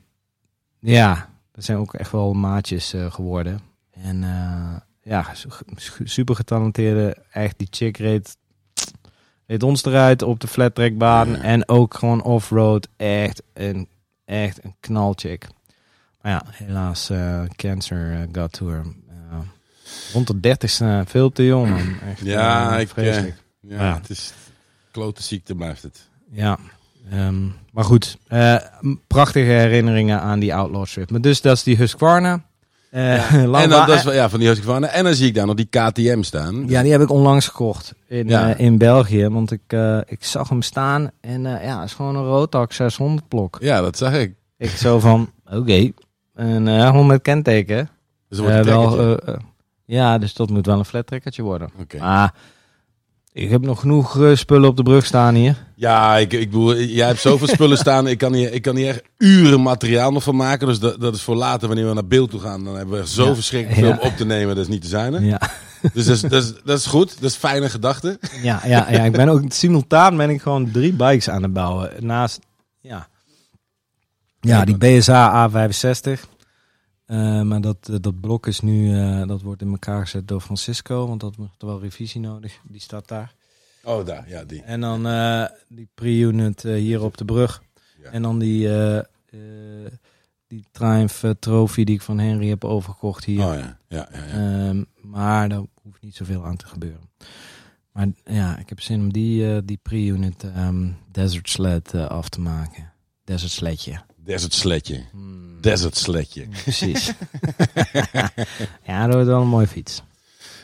ja, 0.79 1.29
dat 1.53 1.65
zijn 1.65 1.79
ook 1.79 1.95
echt 1.95 2.13
wel 2.13 2.33
maatjes 2.33 2.93
eh, 2.93 3.13
geworden. 3.13 3.61
En 3.91 4.23
eh, 4.25 4.77
ja, 5.03 5.35
su- 5.35 5.49
su- 5.77 6.07
super 6.07 6.35
getalenteerde. 6.35 7.17
Echt, 7.33 7.59
die 7.59 7.69
chick 7.71 7.97
reed, 7.97 8.37
reed 9.49 9.63
ons 9.63 9.85
eruit 9.85 10.23
op 10.23 10.41
de 10.41 10.47
flat 10.47 10.75
trackbaan. 10.75 11.29
Ja. 11.31 11.41
En 11.43 11.69
ook 11.69 11.95
gewoon 11.95 12.23
off-road. 12.23 12.89
Echt 12.97 13.43
een, 13.55 13.89
echt 14.25 14.65
een 14.65 14.75
knalchick. 14.81 15.47
Maar 16.23 16.33
ja, 16.33 16.43
helaas, 16.53 17.11
eh, 17.11 17.43
cancer 17.57 18.13
eh, 18.13 18.29
got 18.43 18.53
to 18.53 18.69
her. 18.69 18.85
Eh, 19.31 19.39
rond 20.13 20.27
de 20.27 20.41
dertigste, 20.41 21.03
veel 21.07 21.31
te 21.33 21.45
jong. 21.47 21.69
man. 21.71 22.01
Echt, 22.11 22.21
Ja, 22.21 22.79
ik, 22.79 22.89
vreselijk. 22.89 23.37
Ja, 23.61 23.83
Ja. 23.85 23.95
het 23.95 24.11
is 24.11 24.33
klote 24.91 25.23
ziekte 25.23 25.55
blijft 25.55 25.83
het. 25.83 26.09
Ja, 26.31 26.59
ehm, 27.11 27.47
maar 27.73 27.85
goed. 27.85 28.19
prachtige 29.07 29.51
herinneringen 29.51 30.21
aan 30.21 30.39
die 30.39 30.55
Outlaw 30.55 30.87
Strip. 30.87 31.11
Maar 31.11 31.21
dus 31.21 31.41
dat 31.41 31.57
is 31.57 31.63
die 31.63 31.77
Husqvarna. 31.77 32.43
Eh, 32.91 33.33
en 33.35 33.51
dan, 33.53 33.69
dat 33.69 33.89
is, 33.89 34.03
wel- 34.05 34.15
ja, 34.15 34.29
van 34.29 34.39
die 34.39 34.49
Husqvarna. 34.49 34.87
En 34.87 35.05
dan 35.05 35.15
zie 35.15 35.27
ik 35.27 35.35
daar 35.35 35.47
nog 35.47 35.55
die 35.55 35.67
KTM 35.71 36.23
staan. 36.23 36.65
Ja, 36.69 36.83
die 36.83 36.93
heb 36.93 37.01
ik 37.01 37.11
onlangs 37.11 37.47
gekocht 37.49 37.95
in, 38.07 38.29
Ja. 38.29 38.55
eh, 38.55 38.65
in 38.65 38.79
België. 38.79 39.29
Want 39.29 39.51
ik, 39.53 39.61
eh, 39.67 39.99
ik 40.07 40.25
zag 40.25 40.49
hem 40.49 40.63
staan 40.63 41.11
en 41.21 41.47
eh, 41.47 41.65
ja, 41.65 41.77
het 41.81 41.89
is 41.89 41.95
gewoon 41.95 42.17
een 42.17 42.25
Rotax 42.25 42.77
600 42.77 43.29
blok. 43.29 43.57
Ja, 43.61 43.81
dat 43.81 43.97
zag 43.99 44.13
ik. 44.15 44.35
Ik 44.59 44.71
zo 44.71 44.99
van, 44.99 45.31
oké. 45.59 45.91
En 46.35 46.69
eh, 46.69 46.87
gewoon 46.87 47.07
met 47.07 47.23
kenteken. 47.23 47.89
Dus 48.29 48.39
wordt 48.39 48.53
Eh, 48.55 48.59
een 48.61 48.65
wel, 48.67 48.99
eh, 48.99 49.35
eh, 49.35 49.41
ja, 49.85 50.19
dus 50.19 50.35
dat 50.35 50.51
moet 50.51 50.67
wel 50.67 50.79
een 50.79 50.85
flat 50.85 51.11
worden. 51.37 51.71
Oké. 51.81 51.99
Ik 53.39 53.51
heb 53.51 53.63
nog 53.63 53.81
genoeg 53.81 54.23
eh, 54.23 54.35
spullen 54.35 54.69
op 54.69 54.77
de 54.77 54.83
brug 54.83 55.07
staan 55.07 55.35
hier. 55.35 55.67
Ja, 55.75 56.17
ik, 56.17 56.33
ik 56.33 56.51
bedoel, 56.51 56.77
jij 56.77 57.07
hebt 57.07 57.21
zoveel 57.21 57.47
spullen 57.49 57.79
staan. 57.79 58.07
Ik 58.07 58.19
kan, 58.19 58.33
hier, 58.35 58.53
ik 58.53 58.63
kan 58.63 58.77
hier 58.77 58.89
echt 58.89 59.03
uren 59.19 59.63
materiaal 59.63 60.13
nog 60.13 60.23
van 60.23 60.37
maken. 60.37 60.67
Dus 60.67 60.79
dat, 60.79 61.01
dat 61.01 61.15
is 61.15 61.23
voor 61.23 61.37
later, 61.37 61.69
wanneer 61.69 61.89
we 61.89 61.95
naar 61.95 62.07
beeld 62.07 62.31
toe 62.31 62.41
gaan. 62.41 62.65
Dan 62.65 62.77
hebben 62.77 63.01
we 63.01 63.09
zo 63.09 63.27
Ja. 63.27 63.35
verschrikkelijk 63.35 63.81
veel 63.81 63.89
Ja. 64.03 64.11
op 64.11 64.17
te 64.17 64.25
nemen. 64.25 64.55
Dat 64.55 64.65
is 64.65 64.71
niet 64.71 64.83
te 64.83 64.89
zijn. 64.89 65.13
Hè? 65.13 65.19
Ja. 65.21 65.41
Dus 65.93 66.05
dat 66.07 66.15
is, 66.15 66.21
dat, 66.21 66.43
is, 66.43 66.53
dat 66.65 66.79
is 66.79 66.87
goed. 66.87 67.21
Dat 67.21 67.31
is 67.31 67.37
fijne 67.37 67.69
gedachte. 67.71 68.19
Ja, 68.43 68.61
ja, 68.65 68.87
ja, 68.91 69.05
ik 69.05 69.13
ben 69.13 69.29
ook 69.29 69.43
simultaan 69.49 70.17
ben 70.17 70.31
ik 70.31 70.43
gewoon 70.43 70.71
drie 70.71 70.93
bikes 70.93 71.31
aan 71.31 71.43
het 71.43 71.53
bouwen. 71.53 71.91
Naast, 72.01 72.39
ja, 72.81 73.09
ja 74.41 74.65
die 74.65 74.77
BSA 74.77 75.51
A65. 75.51 76.21
Eh, 77.09 77.43
maar 77.43 77.61
dat, 77.61 77.89
eh, 77.89 77.97
dat 78.01 78.21
blok 78.21 78.47
is 78.47 78.61
nu, 78.61 78.95
eh, 78.95 79.27
dat 79.27 79.43
wordt 79.43 79.63
in 79.63 79.71
elkaar 79.71 80.01
gezet 80.01 80.29
door 80.29 80.41
Francisco, 80.41 81.07
want 81.07 81.21
dat 81.21 81.37
heeft 81.37 81.63
wel 81.63 81.81
revisie 81.81 82.21
nodig. 82.21 82.61
Die 82.63 82.81
staat 82.81 83.09
daar. 83.09 83.35
Oh, 83.85 84.07
daar. 84.07 84.29
Ja, 84.29 84.45
die. 84.45 84.63
En 84.63 84.81
dan 84.81 85.03
die 85.69 85.89
pre-unit 85.95 86.63
hier 86.63 87.03
op 87.03 87.17
de 87.17 87.25
brug. 87.25 87.63
Ja. 88.03 88.11
En 88.11 88.23
dan 88.23 88.39
die, 88.39 88.69
die 90.47 90.65
Triumph 90.71 91.25
Trophy 91.39 91.85
die 91.85 91.95
ik 91.95 92.03
van 92.03 92.19
Henry 92.19 92.49
heb 92.49 92.65
overgekocht 92.65 93.25
hier. 93.25 93.47
Oh 93.47 93.55
ja. 93.55 93.79
Ja, 93.89 94.09
ja, 94.13 94.19
ja. 94.27 94.69
Ehm, 94.69 94.85
maar 95.03 95.49
daar 95.49 95.63
hoeft 95.83 96.03
niet 96.03 96.17
zoveel 96.17 96.45
aan 96.45 96.57
te 96.57 96.67
gebeuren. 96.67 97.11
Maar 97.93 98.09
ja, 98.25 98.59
ik 98.59 98.69
heb 98.69 98.81
zin 98.81 99.01
om 99.01 99.13
die, 99.13 99.65
die 99.65 99.79
pre-unit 99.83 100.43
ehm, 100.43 100.91
Desert 101.11 101.51
Sled 101.51 101.95
af 101.95 102.29
te 102.29 102.41
maken. 102.41 102.93
Desert 103.25 103.53
Sledje. 103.53 104.01
Desert 104.29 104.55
sletje. 104.55 105.01
Hmm, 105.13 105.61
Desert 105.61 105.97
sletje. 105.97 106.47
Precies. 106.63 107.13
ja, 108.87 109.05
dat 109.05 109.13
wordt 109.15 109.29
wel 109.29 109.41
een 109.41 109.49
mooie 109.49 109.67
fiets. 109.67 110.03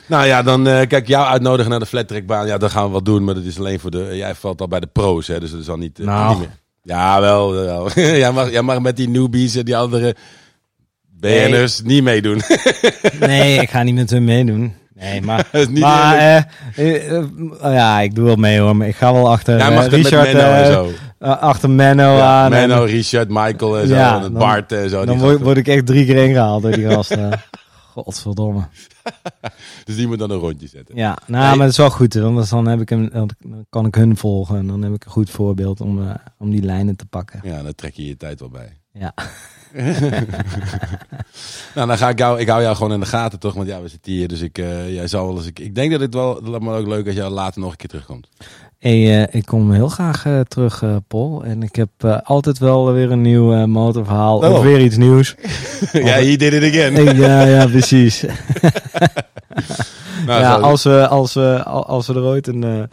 Nou 0.07 0.27
ja, 0.27 0.43
dan 0.43 0.69
eh, 0.69 0.87
kijk, 0.87 1.07
jou 1.07 1.27
uitnodigen 1.27 1.71
naar 1.71 1.81
de 1.81 1.87
flattrackbaan. 1.87 2.47
Ja, 2.47 2.59
dat 2.59 2.71
gaan 2.71 2.85
we 2.85 2.91
wel 2.91 3.03
doen, 3.03 3.25
maar 3.25 3.35
dat 3.35 3.45
is 3.45 3.59
alleen 3.59 3.81
voor 3.81 3.91
de... 3.91 4.11
Jij 4.13 4.35
valt 4.35 4.61
al 4.61 4.69
bij 4.69 4.81
de 4.81 4.87
pro's, 4.87 5.27
hè, 5.27 5.41
dus 5.41 5.51
dat 5.51 5.61
is 5.61 5.69
al 5.69 5.77
niet... 5.77 5.99
eh, 5.99 6.07
Nou. 6.07 6.29
niet 6.31 6.39
meer. 6.39 6.57
Ja, 6.83 7.21
wel. 7.21 7.53
wel. 7.53 7.91
jij, 8.25 8.33
mag, 8.33 8.51
jij 8.51 8.63
mag 8.63 8.81
met 8.81 8.97
die 8.97 9.09
newbies 9.09 9.55
en 9.57 9.65
die 9.65 9.77
andere 9.77 10.15
BN'ers 11.21 11.83
niet 11.83 12.03
meedoen. 12.03 12.43
Nee, 13.21 13.61
ik 13.61 13.71
ga 13.71 13.83
niet 13.83 13.95
met 13.95 14.11
hun 14.11 14.25
meedoen. 14.25 14.75
Nee, 14.95 15.21
maar... 15.23 15.47
Maar 15.71 16.17
eh, 16.17 16.37
eh, 16.77 17.17
eh, 17.19 17.25
ja, 17.61 18.01
ik 18.01 18.15
doe 18.15 18.25
wel 18.25 18.37
mee 18.37 18.59
hoor. 18.61 18.77
Maar 18.77 18.89
ik 18.89 18.97
ga 18.97 19.13
wel 19.13 19.31
achter 19.31 19.59
eh, 19.59 19.77
met 19.79 19.93
Richard, 19.93 20.33
En 21.25 21.31
eh, 21.31 21.39
achter 21.43 21.71
Menno 21.71 22.17
Ja, 22.17 22.45
aan. 22.45 22.53
en- 22.53 22.69
Menno, 22.69 22.85
Richard, 22.85 23.29
Michael 23.29 23.79
en 23.79 23.89
zo. 23.89 23.95
Ja, 23.95 24.15
en 24.17 24.23
dan- 24.23 24.33
Bart 24.33 24.73
en 24.73 24.91
zo. 24.91 25.05
dan 25.05 25.19
word, 25.39 25.57
ik 25.57 25.69
echt 25.69 25.87
drie 25.87 26.07
keer 26.07 26.17
ingehaald 26.25 26.63
door 26.63 26.73
die 26.73 26.89
gasten. 26.89 27.41
Godverdomme. 27.95 28.63
Dus 29.85 29.97
die 29.97 30.07
moet 30.07 30.19
dan 30.19 30.31
een 30.31 30.39
rondje 30.39 30.67
zetten. 30.69 30.97
Ja, 30.97 31.17
nou, 31.27 31.47
Nee. 31.47 31.51
maar 31.57 31.61
het 31.67 31.71
is 31.71 31.77
wel 31.77 31.91
goed. 31.91 32.15
Want 32.15 32.51
dan, 32.51 32.67
heb 32.69 32.81
ik 32.81 32.91
een, 32.91 33.11
dan 33.13 33.31
kan 33.71 33.87
ik 33.87 33.95
hun 33.95 34.17
volgen. 34.17 34.57
En 34.59 34.67
dan 34.67 34.83
heb 34.83 34.93
ik 34.95 35.05
een 35.05 35.11
goed 35.11 35.31
voorbeeld 35.31 35.81
om, 35.81 36.09
eh, 36.09 36.15
om 36.39 36.51
die 36.51 36.63
lijnen 36.63 36.97
te 36.97 37.07
pakken. 37.07 37.41
Ja, 37.43 37.63
dan 37.63 37.75
trek 37.75 37.95
je 37.95 38.07
je 38.07 38.17
tijd 38.17 38.41
wel 38.41 38.49
bij. 38.49 38.79
Ja. 38.93 39.15
Nou, 41.75 41.87
dan 41.89 41.99
ga 41.99 42.09
ik 42.09 42.19
jou, 42.19 42.41
ik 42.41 42.49
hou 42.49 42.63
jou 42.63 42.77
gewoon 42.77 42.93
in 42.93 43.01
de 43.01 43.07
gaten 43.07 43.39
toch, 43.39 43.55
want 43.55 43.67
ja, 43.69 43.83
we 43.83 43.89
zitten 43.89 44.13
hier, 44.13 44.29
dus 44.29 44.41
ik, 44.41 44.59
eh, 44.59 44.95
jij 44.95 45.07
zal 45.09 45.27
wel 45.27 45.37
eens, 45.37 45.47
ik, 45.47 45.59
ik 45.59 45.75
denk 45.75 45.91
dat 45.91 46.01
het 46.01 46.15
wel, 46.15 46.43
dat 46.43 46.63
me 46.63 46.75
ook 46.77 46.87
leuk 46.87 47.07
als 47.07 47.15
jij 47.15 47.29
later 47.29 47.61
nog 47.61 47.71
een 47.71 47.77
keer 47.77 47.89
terugkomt. 47.89 48.29
Hey, 48.85 49.23
eh, 49.23 49.35
ik 49.35 49.47
kom 49.47 49.73
heel 49.73 49.89
graag 49.89 50.27
eh, 50.27 50.41
terug, 50.41 50.83
eh, 50.83 50.97
Paul. 51.09 51.45
En 51.45 51.63
ik 51.63 51.77
heb 51.77 52.21
altijd 52.25 52.59
wel 52.59 52.93
weer 52.93 53.11
een 53.11 53.21
nieuw 53.21 53.67
motorverhaal. 53.67 54.39
Oh. 54.39 54.53
Of 54.53 54.63
weer 54.63 54.81
iets 54.81 54.97
nieuws. 54.97 55.35
ja, 55.93 56.15
he 56.15 56.37
did 56.37 56.53
it 56.53 56.63
again. 56.63 57.17
Ja, 57.17 57.43
ja, 57.43 57.67
precies. 57.67 58.25
Nou, 60.27 60.41
ja, 60.41 60.55
als 60.55 60.83
we, 60.83 61.09
als, 61.09 61.35
we, 61.35 61.63
al- 61.65 61.87
als 61.87 62.07
we 62.07 62.15
er 62.15 62.23
ooit 62.23 62.47
een 62.47 62.89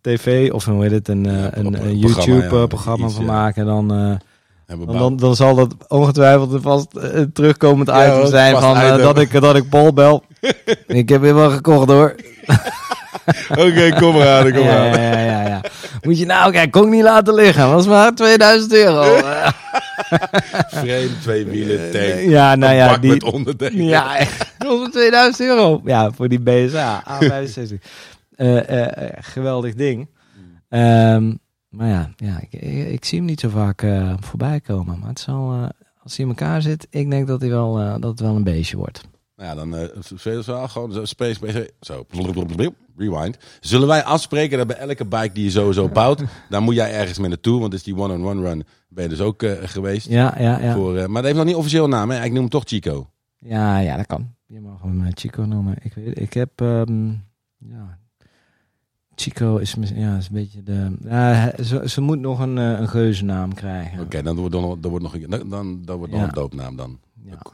tv 0.00 0.52
of 0.52 0.66
een, 0.66 0.72
hoe 0.74 0.82
heet 0.82 0.92
het, 0.92 1.08
een, 1.08 1.24
Ja, 1.24 1.56
een, 1.56 1.66
een 1.66 1.72
programma, 2.00 2.22
YouTube-programma 2.22 3.06
ja, 3.06 3.12
van 3.12 3.24
ja. 3.24 3.32
maken, 3.32 3.66
dan, 3.66 3.88
dan, 4.66 4.86
dan, 4.86 5.16
dan 5.16 5.36
zal 5.36 5.54
dat 5.54 5.74
ongetwijfeld 5.88 6.52
een 6.52 6.62
vast 6.62 6.96
eh, 6.96 7.20
terugkomend 7.32 7.88
item 7.88 8.26
zijn 8.26 8.60
van 8.60 8.74
dat, 8.98 9.18
ik, 9.18 9.40
dat 9.40 9.56
ik 9.56 9.68
Paul 9.68 9.92
bel. 9.92 10.22
ik 10.86 11.08
heb 11.08 11.20
weer 11.20 11.34
wel 11.34 11.50
gekocht 11.50 11.88
hoor. 11.88 12.14
Oké, 13.66 13.92
kom 13.98 14.14
maar 14.14 14.28
aan, 14.28 14.52
kom 14.52 14.64
maar 14.64 14.72
Ja, 14.72 14.92
aan. 14.92 15.00
ja, 15.00 15.18
ja, 15.18 15.24
ja, 15.24 15.46
ja. 15.46 15.60
Moet 16.00 16.18
je 16.18 16.26
nou, 16.26 16.52
kijk, 16.52 16.70
kon 16.70 16.82
ik 16.84 16.90
niet 16.90 17.02
laten 17.02 17.34
liggen. 17.34 17.70
Was 17.72 17.86
maar 17.86 18.14
2000 18.14 18.72
euro. 18.72 19.02
Eh, 20.10 20.18
Frame, 20.68 21.08
twee 21.20 21.44
wielen, 21.44 21.90
tank, 21.90 22.20
ja, 22.30 22.54
nou 22.54 22.74
ja, 22.74 22.96
die, 22.96 23.10
met 23.10 23.22
onderdelen. 23.22 23.84
Ja, 23.84 24.16
echt. 24.16 24.52
Dat 24.58 24.68
was 24.68 24.78
maar 24.80 24.90
2000 24.90 25.48
euro. 25.48 25.80
Ja, 25.84 26.10
voor 26.10 26.28
die 26.28 26.40
BSA 26.40 27.02
A65. 27.08 27.78
Eh, 28.36 28.58
eh, 28.68 28.96
eh, 28.96 29.10
geweldig 29.20 29.74
ding. 29.74 30.08
Ehm, 30.68 31.32
maar 31.68 31.88
ja, 31.88 32.10
ja 32.16 32.40
ik, 32.40 32.60
ik, 32.62 32.88
ik 32.88 33.04
zie 33.04 33.18
hem 33.18 33.26
niet 33.26 33.40
zo 33.40 33.48
vaak 33.48 33.82
eh, 33.82 34.12
voorbij 34.20 34.60
komen. 34.60 34.98
Maar 34.98 35.08
het 35.08 35.20
zal, 35.20 35.52
eh, 35.52 35.68
als 36.02 36.16
hij 36.16 36.24
in 36.24 36.30
elkaar 36.30 36.62
zit, 36.62 36.86
ik 36.90 37.10
denk 37.10 37.26
dat, 37.26 37.40
hij 37.40 37.50
wel, 37.50 37.78
eh, 37.78 37.90
dat 37.92 38.10
het 38.10 38.20
wel 38.20 38.36
een 38.36 38.44
beestje 38.44 38.76
wordt. 38.76 39.00
Nou 39.42 39.54
ja, 39.54 39.60
dan 39.64 39.74
uh, 39.74 39.88
we 40.22 40.42
wel 40.46 40.68
gewoon 40.68 40.92
zo, 40.92 41.04
space, 41.04 41.34
space, 41.34 41.72
zo, 41.80 42.06
rewind. 42.96 43.38
Zullen 43.60 43.88
wij 43.88 44.04
afspreken 44.04 44.58
dat 44.58 44.66
bij 44.66 44.76
elke 44.76 45.04
bike 45.04 45.30
die 45.32 45.44
je 45.44 45.50
sowieso 45.50 45.88
bouwt, 45.98 46.22
dan 46.48 46.62
moet 46.62 46.74
jij 46.74 46.92
ergens 46.92 47.18
mee 47.18 47.28
naartoe, 47.28 47.60
want 47.60 47.74
is 47.74 47.82
die 47.82 47.96
one-on-one 47.96 48.40
run, 48.42 48.64
ben 48.88 49.02
je 49.02 49.08
dus 49.08 49.20
ook 49.20 49.42
eh, 49.42 49.52
geweest. 49.62 50.08
Ja, 50.08 50.34
ja, 50.38 50.58
ja. 50.58 50.74
Voor, 50.74 50.96
eh, 50.96 51.06
maar 51.06 51.14
dat 51.14 51.24
heeft 51.24 51.36
nog 51.36 51.44
niet 51.44 51.54
officieel 51.54 51.88
naam, 51.88 52.10
hè? 52.10 52.24
Ik 52.24 52.30
noem 52.30 52.40
hem 52.40 52.48
toch 52.48 52.62
Chico. 52.66 53.10
Ja, 53.38 53.78
ja, 53.78 53.96
dat 53.96 54.06
kan. 54.06 54.34
Je 54.46 54.60
mag 54.60 54.82
hem 54.82 55.04
eh, 55.04 55.12
Chico 55.14 55.44
noemen. 55.44 55.76
Ik 55.82 55.94
weet, 55.94 56.20
ik 56.20 56.32
heb, 56.32 56.60
ehm, 56.60 57.08
ja, 57.58 57.98
Chico 59.14 59.56
is, 59.56 59.76
ja, 59.94 60.16
is 60.16 60.26
een 60.26 60.34
beetje 60.34 60.62
de, 60.62 61.54
ze, 61.64 61.88
ze 61.88 62.00
moet 62.00 62.18
nog 62.18 62.40
een, 62.40 62.58
eh, 62.58 62.80
een 62.80 62.88
geuzennaam 62.88 63.54
krijgen. 63.54 64.00
Oké, 64.00 64.22
dan 64.22 64.36
wordt 64.36 64.52
dan, 64.52 64.80
dan 64.80 64.90
wordt 64.90 65.04
nog 65.04 65.14
een, 65.14 65.30
dan, 65.30 65.48
dan, 65.48 65.82
dan 65.84 65.96
wordt 65.96 66.12
nog 66.12 66.20
Ja. 66.20 66.26
een 66.28 66.34
doopnaam 66.34 66.76
dan. 66.76 66.98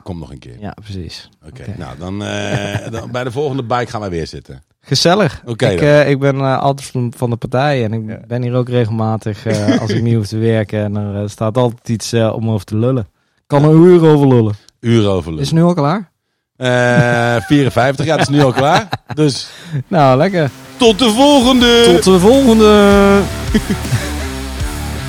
Kom 0.03 0.19
nog 0.19 0.31
een 0.31 0.39
keer. 0.39 0.57
Ja, 0.61 0.75
precies. 0.83 1.29
Oké, 1.47 1.75
nou 1.77 1.99
dan, 1.99 2.23
eh, 2.23 2.91
dan, 2.91 3.11
bij 3.11 3.25
de 3.25 3.31
volgende 3.31 3.62
bike 3.62 3.87
gaan 3.87 4.01
wij 4.01 4.11
weer 4.11 4.27
zitten. 4.27 4.62
Gezellig. 4.81 5.43
Oké. 5.45 5.69
Ik, 5.69 5.81
eh, 5.81 6.11
ik 6.11 6.19
ben 6.19 6.37
eh, 6.37 6.59
altijd 6.59 6.93
van, 7.16 7.31
de 7.31 7.37
partij 7.37 7.85
en 7.85 7.93
ik 7.93 8.27
ben 8.27 8.43
hier 8.43 8.55
ook 8.55 8.69
regelmatig 8.69 9.47
als 9.81 9.91
ik 9.91 10.03
niet 10.03 10.14
hoef 10.14 10.27
te 10.27 10.39
werken. 10.39 10.85
En 10.85 10.97
er 10.97 11.31
staat 11.31 11.57
altijd 11.57 11.89
iets 11.89 12.12
om 12.12 12.51
over 12.51 12.66
te 12.66 12.77
lullen. 12.77 13.09
Kan 13.47 13.64
er 13.64 13.71
een 13.71 13.83
uur 13.83 14.05
over 14.05 14.29
lullen. 14.29 14.55
Uur 14.81 15.09
over 15.09 15.31
lullen. 15.31 15.45
Is 15.45 15.53
nu 15.53 15.62
al 15.62 15.75
klaar? 15.75 16.11
54, 17.47 18.05
ja, 18.05 18.12
het 18.12 18.21
is 18.21 18.29
nu 18.29 18.43
al 18.43 18.53
klaar. 18.53 18.89
Dus. 19.14 19.49
Nou, 19.89 20.16
lekker. 20.16 20.51
Tot 20.77 20.99
de 20.99 21.11
volgende! 21.11 21.83
Tot 21.85 22.05
de 22.05 22.19
volgende! 22.19 23.21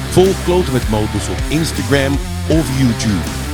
Volg 0.09 0.43
Kloten 0.43 0.73
met 0.73 0.89
Motors 0.89 1.29
op 1.29 1.37
Instagram 1.49 2.13
of 2.47 2.79
YouTube. 2.79 3.48